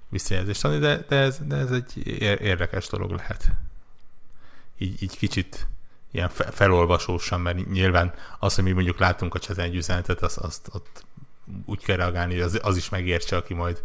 visszajelzést 0.09 0.65
adni, 0.65 0.77
de, 0.77 1.05
de, 1.07 1.15
ez, 1.15 1.39
de 1.45 1.55
ez 1.55 1.71
egy 1.71 2.07
érdekes 2.41 2.87
dolog 2.87 3.11
lehet. 3.11 3.51
Így, 4.77 5.03
így 5.03 5.17
kicsit 5.17 5.67
ilyen 6.11 6.29
felolvasósan, 6.29 7.41
mert 7.41 7.71
nyilván 7.71 8.13
az, 8.39 8.55
hogy 8.55 8.63
mi 8.63 8.71
mondjuk 8.71 8.99
látunk 8.99 9.35
a 9.35 9.39
cseten 9.39 9.65
egy 9.65 9.75
üzenetet, 9.75 10.21
azt, 10.21 10.37
azt 10.37 10.67
azt 10.67 11.05
úgy 11.65 11.83
kell 11.83 11.95
reagálni, 11.95 12.33
hogy 12.33 12.41
az, 12.41 12.59
az 12.63 12.77
is 12.77 12.89
megértse, 12.89 13.35
aki 13.35 13.53
majd 13.53 13.83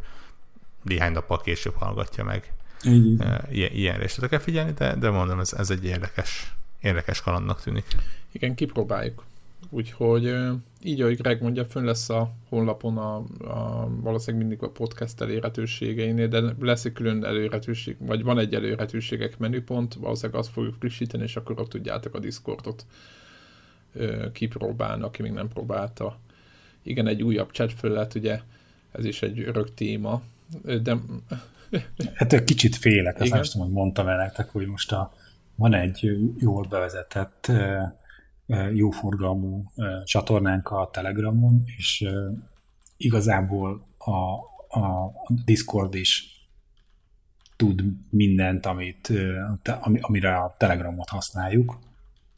néhány 0.83 1.12
nappal 1.12 1.41
később 1.41 1.75
hallgatja 1.75 2.25
meg. 2.25 2.53
Így. 2.85 3.23
Ilyen, 3.51 3.73
ilyenre 3.73 4.05
is 4.05 4.16
kell 4.31 4.39
figyelni, 4.39 4.73
de, 4.73 4.95
de 4.95 5.11
mondom, 5.11 5.41
ez, 5.41 5.53
ez 5.53 5.71
egy 5.71 5.85
érdekes, 5.85 6.53
érdekes 6.81 7.21
kalandnak 7.21 7.62
tűnik. 7.62 7.87
Igen, 8.33 8.55
kipróbáljuk. 8.55 9.25
Úgyhogy 9.71 10.35
így, 10.83 11.01
ahogy 11.01 11.16
Greg 11.16 11.43
mondja, 11.43 11.64
fönn 11.64 11.85
lesz 11.85 12.09
a 12.11 12.31
honlapon 12.49 12.99
a, 12.99 13.16
a 13.41 13.89
valószínűleg 14.01 14.47
mindig 14.47 14.66
a 14.66 14.71
podcast 14.71 15.21
elérhetőségeinél, 15.21 16.29
de 16.29 16.43
lesz 16.61 16.85
egy 16.85 16.93
külön 16.93 17.25
elérhetőség, 17.25 17.97
vagy 17.99 18.23
van 18.23 18.39
egy 18.39 18.55
elérhetőségek 18.55 19.39
menüpont, 19.39 19.95
valószínűleg 19.95 20.41
azt 20.41 20.51
fogjuk 20.51 20.75
frissíteni, 20.79 21.23
és 21.23 21.37
akkor 21.37 21.61
ott 21.61 21.69
tudjátok 21.69 22.14
a 22.14 22.19
Discordot 22.19 22.87
kipróbálni, 24.32 25.03
aki 25.03 25.23
még 25.23 25.32
nem 25.32 25.49
próbálta. 25.49 26.19
Igen, 26.82 27.07
egy 27.07 27.23
újabb 27.23 27.51
chat 27.51 27.73
felület, 27.73 28.15
ugye 28.15 28.40
ez 28.93 29.05
is 29.05 29.23
egy 29.23 29.40
örök 29.40 29.74
téma, 29.74 30.23
de... 30.82 30.97
Hát 32.15 32.32
egy 32.32 32.45
kicsit 32.45 32.77
félek, 32.77 33.20
azt 33.20 33.31
nem 33.31 33.43
tudom, 33.43 33.66
hogy 33.66 33.77
mondtam 33.77 34.09
el 34.09 34.16
nektek, 34.16 34.49
hogy 34.49 34.66
most 34.66 34.93
a, 34.93 35.12
van 35.55 35.74
egy 35.74 36.19
jól 36.39 36.66
bevezetett 36.70 37.51
jóforgalmú 38.75 39.65
csatornánk 40.05 40.69
a 40.69 40.91
Telegramon, 40.93 41.62
és 41.77 42.05
igazából 42.97 43.87
a, 43.99 44.11
a 44.81 45.12
Discord 45.45 45.95
is 45.95 46.39
tud 47.57 47.83
mindent, 48.11 48.66
amit, 48.66 49.12
amire 50.01 50.37
a 50.37 50.55
Telegramot 50.59 51.09
használjuk, 51.09 51.79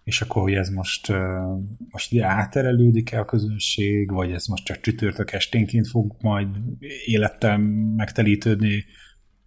és 0.05 0.21
akkor, 0.21 0.43
hogy 0.43 0.53
ez 0.53 0.69
most, 0.69 1.13
most 1.91 2.13
ide 2.13 2.27
átterelődik-e 2.27 3.19
a 3.19 3.25
közönség, 3.25 4.11
vagy 4.11 4.33
ez 4.33 4.47
most 4.47 4.65
csak 4.65 4.81
csütörtök 4.81 5.33
esténként 5.33 5.89
fog 5.89 6.17
majd 6.21 6.49
élettel 7.05 7.59
megtelítődni, 7.97 8.85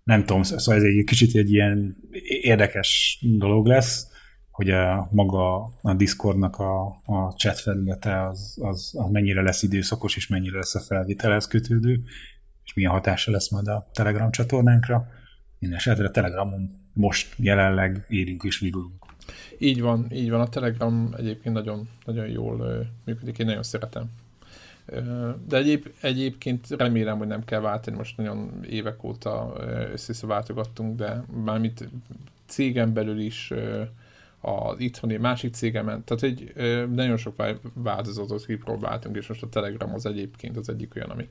nem 0.03 0.26
tudom, 0.26 0.44
szóval 0.44 0.76
ez 0.76 0.84
egy 0.84 1.03
kicsit 1.06 1.35
egy 1.35 1.52
ilyen 1.52 1.98
érdekes 2.41 3.19
dolog 3.22 3.65
lesz, 3.68 4.07
hogy 4.53 4.69
a, 4.69 5.07
maga 5.11 5.71
a 5.81 5.93
Discordnak 5.93 6.59
a, 6.59 6.85
a 7.05 7.31
chat 7.38 7.59
felülete 7.59 8.27
az, 8.27 8.57
az, 8.61 8.93
az 8.97 9.09
mennyire 9.11 9.41
lesz 9.41 9.63
időszakos, 9.63 10.15
és 10.15 10.27
mennyire 10.27 10.57
lesz 10.57 10.75
a 10.75 10.80
felvételhez 10.80 11.47
kötődő, 11.47 12.03
és 12.63 12.73
milyen 12.73 12.91
hatása 12.91 13.31
lesz 13.31 13.49
majd 13.49 13.67
a 13.67 13.89
Telegram 13.93 14.31
csatornánkra. 14.31 15.07
Minden 15.59 15.77
esetre 15.77 16.05
a 16.05 16.11
Telegramon 16.11 16.69
most 16.93 17.35
jelenleg 17.38 18.05
érünk 18.07 18.43
és 18.43 18.59
virulunk. 18.59 19.05
Így 19.57 19.81
van, 19.81 20.07
így 20.11 20.30
van. 20.30 20.41
A 20.41 20.49
Telegram 20.49 21.13
egyébként 21.17 21.55
nagyon, 21.55 21.89
nagyon 22.05 22.27
jól 22.27 22.88
működik, 23.05 23.38
én 23.38 23.45
nagyon 23.45 23.63
szeretem. 23.63 24.09
De 25.47 25.57
egyéb, 25.57 25.88
egyébként 26.01 26.67
remélem, 26.69 27.17
hogy 27.17 27.27
nem 27.27 27.43
kell 27.43 27.59
váltani, 27.59 27.97
most 27.97 28.17
nagyon 28.17 28.65
évek 28.69 29.03
óta 29.03 29.53
össze 29.91 30.27
váltogattunk, 30.27 30.97
de 30.97 31.23
mármint 31.43 31.89
cégen 32.45 32.93
belül 32.93 33.19
is 33.19 33.53
az 34.45 34.79
itthoni 34.79 35.17
másik 35.17 35.53
cégemen, 35.53 36.03
tehát 36.03 36.23
egy 36.23 36.53
nagyon 36.89 37.17
sok 37.17 37.43
változatot 37.73 38.45
kipróbáltunk, 38.45 39.15
és 39.15 39.27
most 39.27 39.43
a 39.43 39.49
Telegram 39.49 39.93
az 39.93 40.05
egyébként 40.05 40.57
az 40.57 40.69
egyik 40.69 40.95
olyan, 40.95 41.09
ami, 41.09 41.29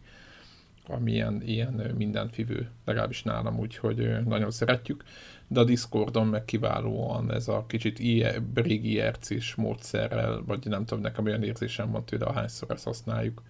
ami 0.87 1.13
ilyen, 1.13 1.43
ilyen 1.43 1.93
mindenfivő, 1.97 2.71
legalábbis 2.85 3.23
nálam, 3.23 3.59
úgyhogy 3.59 4.25
nagyon 4.25 4.51
szeretjük, 4.51 5.05
de 5.49 5.61
a 5.61 5.65
Discordon 5.65 6.27
meg 6.27 6.45
kiválóan 6.45 7.33
ez 7.33 7.49
a 7.49 7.65
kicsit 7.67 7.99
IE, 7.99 8.43
régi 8.55 8.93
IRC-s 8.93 9.55
módszerrel, 9.55 10.43
vagy 10.47 10.67
nem 10.67 10.85
tudom, 10.85 11.03
nekem 11.03 11.25
olyan 11.25 11.43
érzésem 11.43 11.91
van 11.91 12.05
tőle, 12.05 12.25
ahányszor 12.25 12.71
ezt 12.71 12.85
használjuk, 12.85 13.43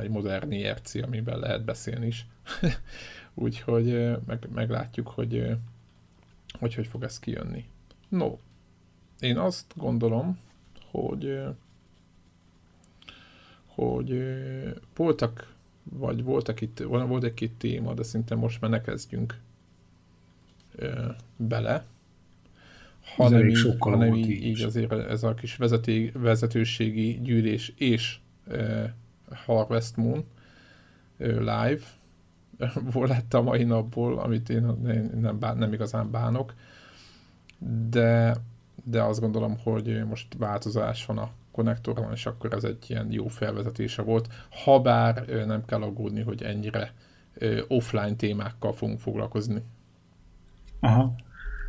egy 0.00 0.08
modern 0.08 0.50
IRC, 0.50 0.94
amiben 0.94 1.38
lehet 1.38 1.64
beszélni 1.64 2.06
is. 2.06 2.26
úgyhogy 3.34 4.16
meg, 4.26 4.48
meglátjuk, 4.54 5.08
hogy 5.08 5.56
hogy 6.58 6.74
hogy 6.74 6.86
fog 6.86 7.02
ez 7.02 7.18
kijönni. 7.18 7.64
No, 8.12 8.38
én 9.20 9.38
azt 9.38 9.72
gondolom, 9.76 10.38
hogy 10.90 11.42
hogy 13.66 14.22
voltak, 14.96 15.54
vagy 15.82 16.22
voltak 16.22 16.60
itt, 16.60 16.78
volt 16.78 17.24
egy 17.24 17.34
két 17.34 17.52
téma, 17.52 17.94
de 17.94 18.02
szinte 18.02 18.34
most 18.34 18.60
már 18.60 18.70
ne 18.70 18.80
kezdjünk 18.80 19.40
bele. 21.36 21.84
Hanem, 23.16 23.48
így, 23.48 23.74
hanem 23.78 24.14
így, 24.14 24.30
így 24.30 24.62
azért 24.62 24.92
ez 24.92 25.22
a 25.22 25.34
kis 25.34 25.56
vezeté, 25.56 26.12
vezetőségi 26.14 27.20
gyűlés 27.22 27.72
és 27.76 28.18
uh, 28.46 28.88
Harvest 29.44 29.96
Moon 29.96 30.24
uh, 31.18 31.38
live 31.38 31.82
lett 33.14 33.34
a 33.34 33.42
mai 33.42 33.64
napból, 33.64 34.18
amit 34.18 34.48
én 34.48 34.62
nem, 35.20 35.38
bán, 35.38 35.56
nem 35.56 35.72
igazán 35.72 36.10
bánok, 36.10 36.54
de, 37.90 38.36
de 38.84 39.02
azt 39.02 39.20
gondolom, 39.20 39.56
hogy 39.64 40.04
most 40.08 40.34
változás 40.38 41.06
van 41.06 41.18
a 41.18 41.30
konnektoron, 41.52 42.12
és 42.12 42.26
akkor 42.26 42.52
ez 42.52 42.64
egy 42.64 42.84
ilyen 42.88 43.06
jó 43.10 43.28
felvezetése 43.28 44.02
volt. 44.02 44.28
Habár 44.50 45.24
nem 45.46 45.64
kell 45.64 45.82
aggódni, 45.82 46.22
hogy 46.22 46.42
ennyire 46.42 46.92
offline 47.68 48.14
témákkal 48.14 48.72
fogunk 48.72 49.00
foglalkozni. 49.00 49.62
Aha. 50.80 51.14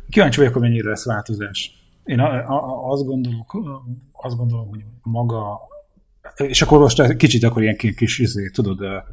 Kíváncsi 0.08 0.38
vagyok, 0.38 0.52
hogy 0.52 0.62
mennyire 0.62 0.88
lesz 0.88 1.04
változás. 1.04 1.82
Én 2.04 2.20
azt 2.20 3.04
gondolom, 3.04 3.46
azt 4.12 4.36
gondolom, 4.36 4.68
hogy 4.68 4.84
maga, 5.02 5.60
és 6.36 6.62
akkor 6.62 6.78
most 6.78 7.16
kicsit 7.16 7.42
akkor 7.42 7.62
ilyen 7.62 7.76
kis, 7.76 8.18
izé, 8.18 8.50
tudod, 8.50 8.80
a, 8.80 9.04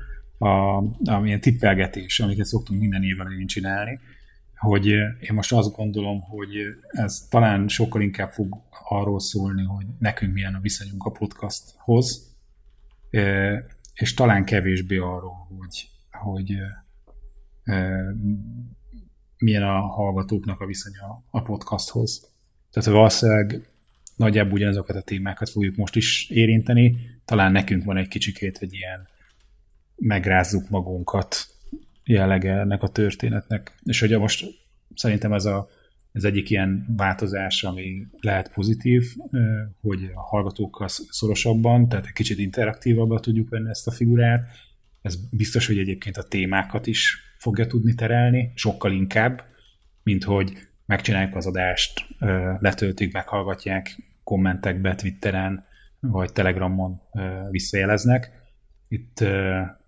a, 0.45 0.77
a 1.05 1.21
ilyen 1.25 1.41
tippelgetés, 1.41 2.19
amiket 2.19 2.45
szoktunk 2.45 2.79
minden 2.79 3.03
évvel 3.03 3.31
én 3.39 3.47
csinálni, 3.47 3.99
hogy 4.61 4.85
én 5.19 5.33
most 5.33 5.53
azt 5.53 5.75
gondolom, 5.75 6.21
hogy 6.21 6.55
ez 6.88 7.27
talán 7.29 7.67
sokkal 7.67 8.01
inkább 8.01 8.31
fog 8.31 8.61
arról 8.89 9.19
szólni, 9.19 9.63
hogy 9.63 9.85
nekünk 9.99 10.33
milyen 10.33 10.55
a 10.55 10.59
viszonyunk 10.59 11.03
a 11.03 11.11
podcasthoz, 11.11 12.35
és 13.93 14.13
talán 14.13 14.45
kevésbé 14.45 14.97
arról, 14.97 15.47
hogy, 15.57 15.89
hogy 16.11 16.55
milyen 19.38 19.63
a 19.63 19.79
hallgatóknak 19.79 20.59
a 20.59 20.65
viszonya 20.65 21.23
a 21.29 21.41
podcasthoz. 21.41 22.31
Tehát 22.71 22.89
valószínűleg 22.89 23.69
nagyjából 24.15 24.53
ugyanazokat 24.53 24.95
a 24.95 25.01
témákat 25.01 25.49
fogjuk 25.49 25.75
most 25.75 25.95
is 25.95 26.29
érinteni, 26.29 26.97
talán 27.25 27.51
nekünk 27.51 27.83
van 27.83 27.97
egy 27.97 28.07
kicsikét 28.07 28.57
egy 28.57 28.73
ilyen 28.73 29.07
megrázzuk 29.95 30.69
magunkat 30.69 31.35
jellege 32.03 32.59
ennek 32.59 32.83
a 32.83 32.89
történetnek. 32.89 33.79
És 33.83 33.99
hogy 33.99 34.19
most 34.19 34.45
szerintem 34.95 35.33
ez 35.33 35.45
a, 35.45 35.69
ez 36.11 36.23
egyik 36.23 36.49
ilyen 36.49 36.85
változás, 36.97 37.63
ami 37.63 38.05
lehet 38.19 38.53
pozitív, 38.53 39.03
hogy 39.81 40.11
a 40.15 40.21
hallgatókkal 40.21 40.87
szorosabban, 40.87 41.89
tehát 41.89 42.05
egy 42.05 42.13
kicsit 42.13 42.37
interaktívabban 42.37 43.21
tudjuk 43.21 43.49
venni 43.49 43.69
ezt 43.69 43.87
a 43.87 43.91
figurát. 43.91 44.49
Ez 45.01 45.15
biztos, 45.29 45.67
hogy 45.67 45.77
egyébként 45.77 46.17
a 46.17 46.27
témákat 46.27 46.87
is 46.87 47.17
fogja 47.37 47.67
tudni 47.67 47.95
terelni, 47.95 48.51
sokkal 48.55 48.91
inkább, 48.91 49.43
mint 50.03 50.23
hogy 50.23 50.53
megcsináljuk 50.85 51.35
az 51.35 51.45
adást, 51.45 52.05
letöltik, 52.59 53.13
meghallgatják, 53.13 53.97
kommentekbe, 54.23 54.95
Twitteren, 54.95 55.65
vagy 55.99 56.31
Telegramon 56.31 57.01
visszajeleznek. 57.49 58.31
Itt 58.87 59.23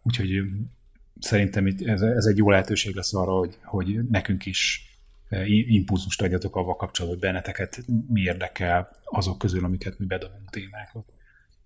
úgyhogy 0.03 0.29
szerintem 1.23 1.65
ez, 1.85 2.01
ez 2.01 2.25
egy 2.25 2.37
jó 2.37 2.49
lehetőség 2.49 2.95
lesz 2.95 3.13
arra, 3.13 3.31
hogy, 3.31 3.57
hogy 3.63 3.99
nekünk 4.09 4.45
is 4.45 4.87
impulzust 5.67 6.21
adjatok 6.21 6.55
avval 6.55 6.75
kapcsolatban, 6.75 7.19
hogy 7.19 7.29
benneteket 7.29 7.83
mi 8.07 8.21
érdekel 8.21 8.89
azok 9.03 9.37
közül, 9.37 9.65
amiket 9.65 9.99
mi 9.99 10.05
bedobunk 10.05 10.49
témákat. 10.49 11.13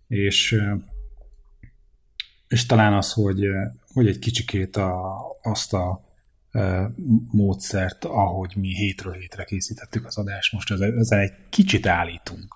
És, 0.07 0.63
és 2.47 2.65
talán 2.65 2.93
az, 2.93 3.13
hogy, 3.13 3.47
hogy 3.93 4.07
egy 4.07 4.19
kicsikét 4.19 4.75
a, 4.75 5.17
azt 5.41 5.73
a 5.73 6.05
módszert, 7.31 8.05
ahogy 8.05 8.53
mi 8.55 8.75
hétről 8.75 9.13
hétre 9.13 9.43
készítettük 9.43 10.05
az 10.05 10.17
adást, 10.17 10.53
most 10.53 10.71
ezen 10.71 11.19
egy 11.19 11.33
kicsit 11.49 11.85
állítunk. 11.85 12.55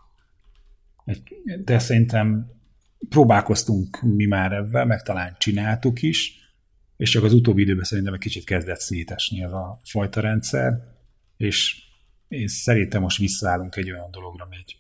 De 1.64 1.80
szerintem 1.80 2.52
próbálkoztunk 3.10 4.02
mi 4.02 4.26
már 4.26 4.52
ebben, 4.52 4.88
meg 4.88 5.02
talán 5.02 5.36
csináltuk 5.40 6.02
is, 6.02 6.41
és 7.02 7.10
csak 7.10 7.24
az 7.24 7.34
utóbbi 7.34 7.62
időben 7.62 7.84
szerintem 7.84 8.14
egy 8.14 8.20
kicsit 8.20 8.44
kezdett 8.44 8.80
szétesni 8.80 9.44
ez 9.44 9.52
a 9.52 9.80
fajta 9.84 10.22
rendszer, 10.22 10.80
és 11.38 11.82
én 12.28 12.48
szerintem 12.48 13.02
most 13.02 13.18
visszaállunk 13.18 13.76
egy 13.76 13.92
olyan 13.92 14.12
dologra, 14.12 14.44
ami 14.44 14.56
egy 14.56 14.78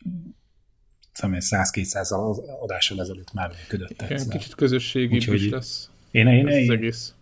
100-200 1.13 2.61
adással 2.61 3.01
ezelőtt 3.01 3.33
már 3.33 3.51
működött. 3.61 4.01
Igen, 4.01 4.29
kicsit 4.29 4.55
közösségi 4.55 5.15
is 5.15 5.49
lesz. 5.49 5.89
Én, 6.11 6.27
én, 6.27 6.47
én, 6.47 6.69
az 6.69 6.75
egész. 6.75 7.13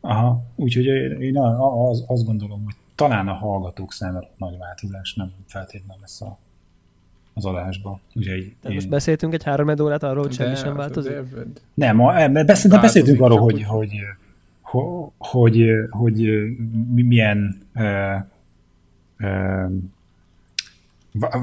Aha, 0.00 0.44
úgyhogy 0.56 0.84
én 1.20 1.38
az, 1.38 2.04
azt 2.06 2.24
gondolom, 2.24 2.64
hogy 2.64 2.74
talán 2.94 3.28
a 3.28 3.34
hallgatók 3.34 3.92
számára 3.92 4.28
nagy 4.36 4.58
változás 4.58 5.14
nem 5.14 5.32
feltétlenül 5.46 6.00
lesz 6.00 6.20
a 6.20 6.38
az 7.34 7.44
adásba. 7.44 8.00
Ugye, 8.14 8.36
én... 8.36 8.56
most 8.62 8.88
beszéltünk 8.88 9.34
egy 9.34 9.42
három 9.42 9.80
órát 9.80 10.02
arról, 10.02 10.22
hogy 10.22 10.32
semmi 10.32 10.54
sem 10.54 10.74
változik? 10.74 11.12
De, 11.12 11.22
de, 11.74 11.92
nem, 11.92 12.32
de 12.32 12.44
beszéltünk, 12.44 12.82
beszéltünk 12.82 13.20
arról, 13.20 13.38
hogy, 13.38 13.62
hogy, 13.62 13.64
hogy, 13.64 13.90
hogy, 15.18 15.70
hogy 15.90 16.30
milyen 16.94 17.62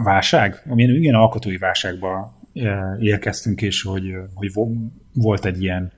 válság, 0.04 0.62
milyen, 0.66 0.92
milyen 0.92 1.16
alkotói 1.16 1.58
válságba 1.58 2.34
érkeztünk, 3.00 3.62
és 3.62 3.82
hogy, 3.82 4.14
hogy 4.34 4.52
volt 5.14 5.46
egy 5.46 5.62
ilyen 5.62 5.92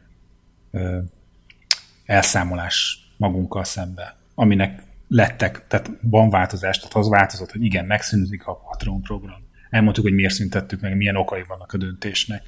elszámolás 2.06 3.08
magunkkal 3.18 3.64
szembe, 3.64 4.16
aminek 4.36 4.84
lettek, 5.08 5.68
tehát 5.68 5.92
van 6.02 6.30
változás, 6.30 6.78
tehát 6.78 6.96
az 6.96 7.10
változott, 7.10 7.52
hogy 7.52 7.64
igen, 7.64 7.86
megszűnik 7.86 8.48
a 8.48 8.56
Patreon 8.56 9.02
program. 9.02 9.46
Elmondtuk, 9.70 10.04
hogy 10.04 10.14
miért 10.14 10.34
szüntettük 10.34 10.82
meg, 10.82 10.98
milyen 10.98 11.16
okai 11.16 11.44
vannak 11.48 11.74
a 11.74 11.78
döntésnek, 11.78 12.42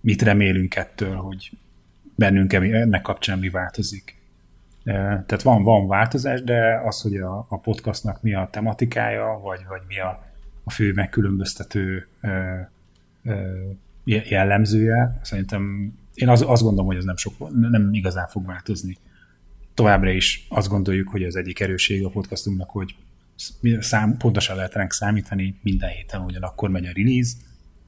mit 0.00 0.22
remélünk 0.22 0.76
ettől, 0.76 1.14
hogy 1.14 1.50
bennünk 2.16 2.52
ennek 2.52 3.02
kapcsán 3.02 3.38
mi 3.38 3.48
változik. 3.48 4.16
Tehát 4.84 5.42
van, 5.42 5.62
van 5.62 5.86
változás, 5.86 6.42
de 6.42 6.80
az, 6.84 7.00
hogy 7.00 7.16
a, 7.16 7.46
a 7.48 7.58
podcastnak 7.58 8.22
mi 8.22 8.34
a 8.34 8.48
tematikája, 8.50 9.40
vagy, 9.42 9.60
vagy 9.68 9.80
mi 9.88 10.00
a, 10.00 10.24
a 10.64 10.70
fő 10.70 10.92
megkülönböztető 10.92 12.06
ö, 12.20 12.60
ö, 13.24 13.34
jellemzője, 14.04 15.18
szerintem 15.22 15.92
én 16.14 16.28
az, 16.28 16.42
azt 16.42 16.62
gondolom, 16.62 16.86
hogy 16.86 16.96
ez 16.96 17.04
nem, 17.04 17.16
sok, 17.16 17.50
nem 17.70 17.88
igazán 17.92 18.26
fog 18.26 18.46
változni. 18.46 18.96
Továbbra 19.74 20.10
is 20.10 20.46
azt 20.48 20.68
gondoljuk, 20.68 21.08
hogy 21.08 21.22
az 21.22 21.36
egyik 21.36 21.60
erősség 21.60 22.04
a 22.04 22.08
podcastunknak, 22.08 22.70
hogy 22.70 22.94
szám, 23.80 24.16
pontosan 24.16 24.56
lehet 24.56 24.74
ránk 24.74 24.92
számítani, 24.92 25.58
minden 25.62 25.90
héten 25.90 26.20
ugyanakkor 26.20 26.70
megy 26.70 26.86
a 26.86 26.92
release, 26.94 27.34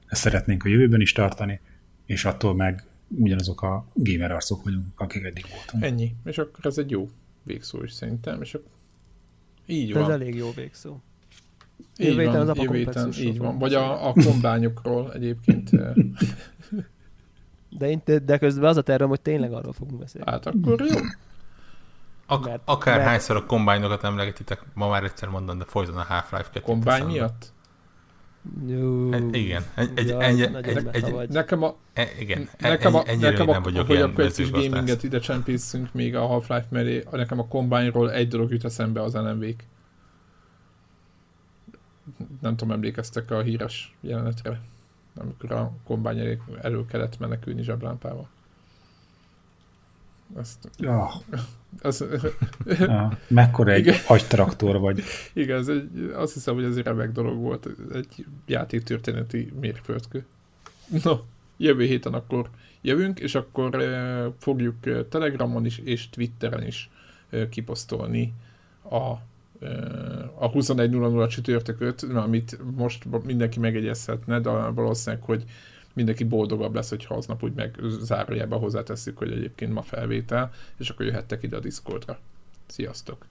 ezt 0.07 0.21
szeretnénk 0.21 0.63
a 0.63 0.69
jövőben 0.69 1.01
is 1.01 1.11
tartani, 1.11 1.59
és 2.05 2.25
attól 2.25 2.55
meg 2.55 2.83
ugyanazok 3.09 3.61
a 3.61 3.85
gamer 3.93 4.31
arcok 4.31 4.63
vagyunk, 4.63 4.85
akik 4.95 5.23
eddig 5.23 5.45
voltunk. 5.53 5.83
Ennyi, 5.83 6.15
és 6.25 6.37
akkor 6.37 6.65
ez 6.65 6.77
egy 6.77 6.89
jó 6.89 7.09
végszó 7.43 7.83
is 7.83 7.91
szerintem, 7.91 8.41
és 8.41 8.53
akkor 8.53 8.71
így 9.65 9.93
van. 9.93 10.03
Ez 10.03 10.09
elég 10.09 10.35
jó 10.35 10.51
végszó. 10.55 10.97
Így 11.97 12.07
jövő 12.07 12.25
van, 12.25 12.49
az 12.49 12.57
jövő 12.57 12.77
héten, 12.77 13.13
így 13.19 13.37
van. 13.37 13.57
Vagy 13.57 13.73
a, 13.73 14.07
a 14.07 14.13
kombányokról 14.13 15.13
egyébként. 15.13 15.69
De, 17.69 17.89
én, 17.89 18.01
de 18.25 18.37
közben 18.37 18.69
az 18.69 18.77
a 18.77 18.81
tervem, 18.81 19.09
hogy 19.09 19.21
tényleg 19.21 19.53
arról 19.53 19.73
fogunk 19.73 19.99
beszélni. 19.99 20.31
Hát 20.31 20.45
akkor 20.45 20.79
jó. 20.79 20.99
Ak- 22.25 22.45
mert, 22.45 22.61
akár 22.65 22.97
mert... 22.97 23.09
hányszor 23.09 23.35
a 23.35 23.45
kombányokat 23.45 24.03
emlegetitek, 24.03 24.61
ma 24.73 24.87
már 24.87 25.03
egyszer 25.03 25.29
mondom, 25.29 25.57
de 25.57 25.65
folyton 25.65 25.97
a 25.97 26.03
Half-Life 26.03 26.43
2 26.43 26.59
Kombány 26.59 27.05
miatt? 27.05 27.53
Jó. 28.67 29.11
Egy, 29.11 29.35
igen. 29.35 29.63
Egy, 29.75 29.91
egy, 29.95 30.07
ja, 30.07 30.21
egy, 30.21 30.41
egy, 30.41 30.87
egy, 30.91 31.29
nekem 31.29 31.63
a, 31.63 31.75
e, 31.93 32.07
igen, 32.19 32.49
nekem 32.57 32.95
a, 32.95 33.03
nekem 33.19 33.49
a, 33.49 33.51
nem 33.51 33.63
vagyok 33.63 33.87
hogy 33.87 34.01
akkor 34.01 34.23
egy 34.23 34.33
kis 34.33 34.51
gaminget 34.51 35.03
ide 35.03 35.19
csempészünk 35.19 35.93
még 35.93 36.15
a 36.15 36.25
Half-Life 36.25 36.67
mellé, 36.69 37.03
nekem 37.11 37.39
a 37.39 37.47
kombányról 37.47 38.11
egy 38.11 38.27
dolog 38.27 38.51
jut 38.51 38.63
eszembe 38.63 39.01
az 39.01 39.13
lmv 39.13 39.43
-k. 39.43 39.63
Nem 42.41 42.55
tudom, 42.55 42.73
emlékeztek 42.73 43.31
a 43.31 43.41
híres 43.41 43.95
jelenetre, 44.01 44.61
amikor 45.15 45.51
a 45.51 45.71
kombány 45.83 46.19
elég 46.19 46.39
elő 46.61 46.85
kellett 46.85 47.19
menekülni 47.19 47.63
zseblámpával. 47.63 48.27
Azt... 50.35 50.69
Ja. 50.77 51.11
Az... 51.81 52.05
ja. 52.65 53.17
Mekkora 53.27 53.71
egy 53.71 53.79
Igen. 53.79 53.95
agytraktor 54.07 54.79
vagy. 54.79 55.03
Igen, 55.33 55.57
ez 55.57 55.67
egy, 55.67 56.11
azt 56.15 56.33
hiszem, 56.33 56.55
hogy 56.55 56.63
ez 56.63 56.75
egy 56.75 56.83
remek 56.83 57.11
dolog 57.11 57.37
volt, 57.37 57.69
egy 57.93 58.25
játéktörténeti 58.45 59.53
mérföldkő. 59.59 60.25
No, 61.03 61.19
jövő 61.57 61.85
héten 61.85 62.13
akkor 62.13 62.49
jövünk, 62.81 63.19
és 63.19 63.35
akkor 63.35 63.75
uh, 63.75 64.33
fogjuk 64.39 65.07
Telegramon 65.09 65.65
is 65.65 65.77
és 65.77 66.09
Twitteren 66.09 66.67
is 66.67 66.89
uh, 67.31 67.49
kiposztolni 67.49 68.33
a 68.91 69.27
a 70.35 70.51
21.00 70.51 71.29
csütörtököt, 71.29 72.03
amit 72.03 72.57
most 72.75 73.23
mindenki 73.23 73.59
megegyezhetne, 73.59 74.39
de 74.39 74.49
valószínűleg, 74.49 75.23
hogy 75.23 75.43
mindenki 75.99 76.23
boldogabb 76.23 76.73
lesz, 76.73 76.89
hogyha 76.89 77.15
aznap 77.15 77.43
úgy 77.43 77.53
meg 77.53 77.77
zárójelbe 77.99 78.55
hozzáteszük, 78.55 79.17
hogy 79.17 79.31
egyébként 79.31 79.73
ma 79.73 79.81
felvétel, 79.81 80.51
és 80.77 80.89
akkor 80.89 81.05
jöhettek 81.05 81.43
ide 81.43 81.55
a 81.55 81.59
Discordra. 81.59 82.19
Sziasztok! 82.67 83.25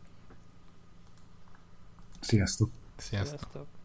Sziasztok! 2.21 2.71
Sziasztok! 2.97 3.39
Sziasztok. 3.41 3.78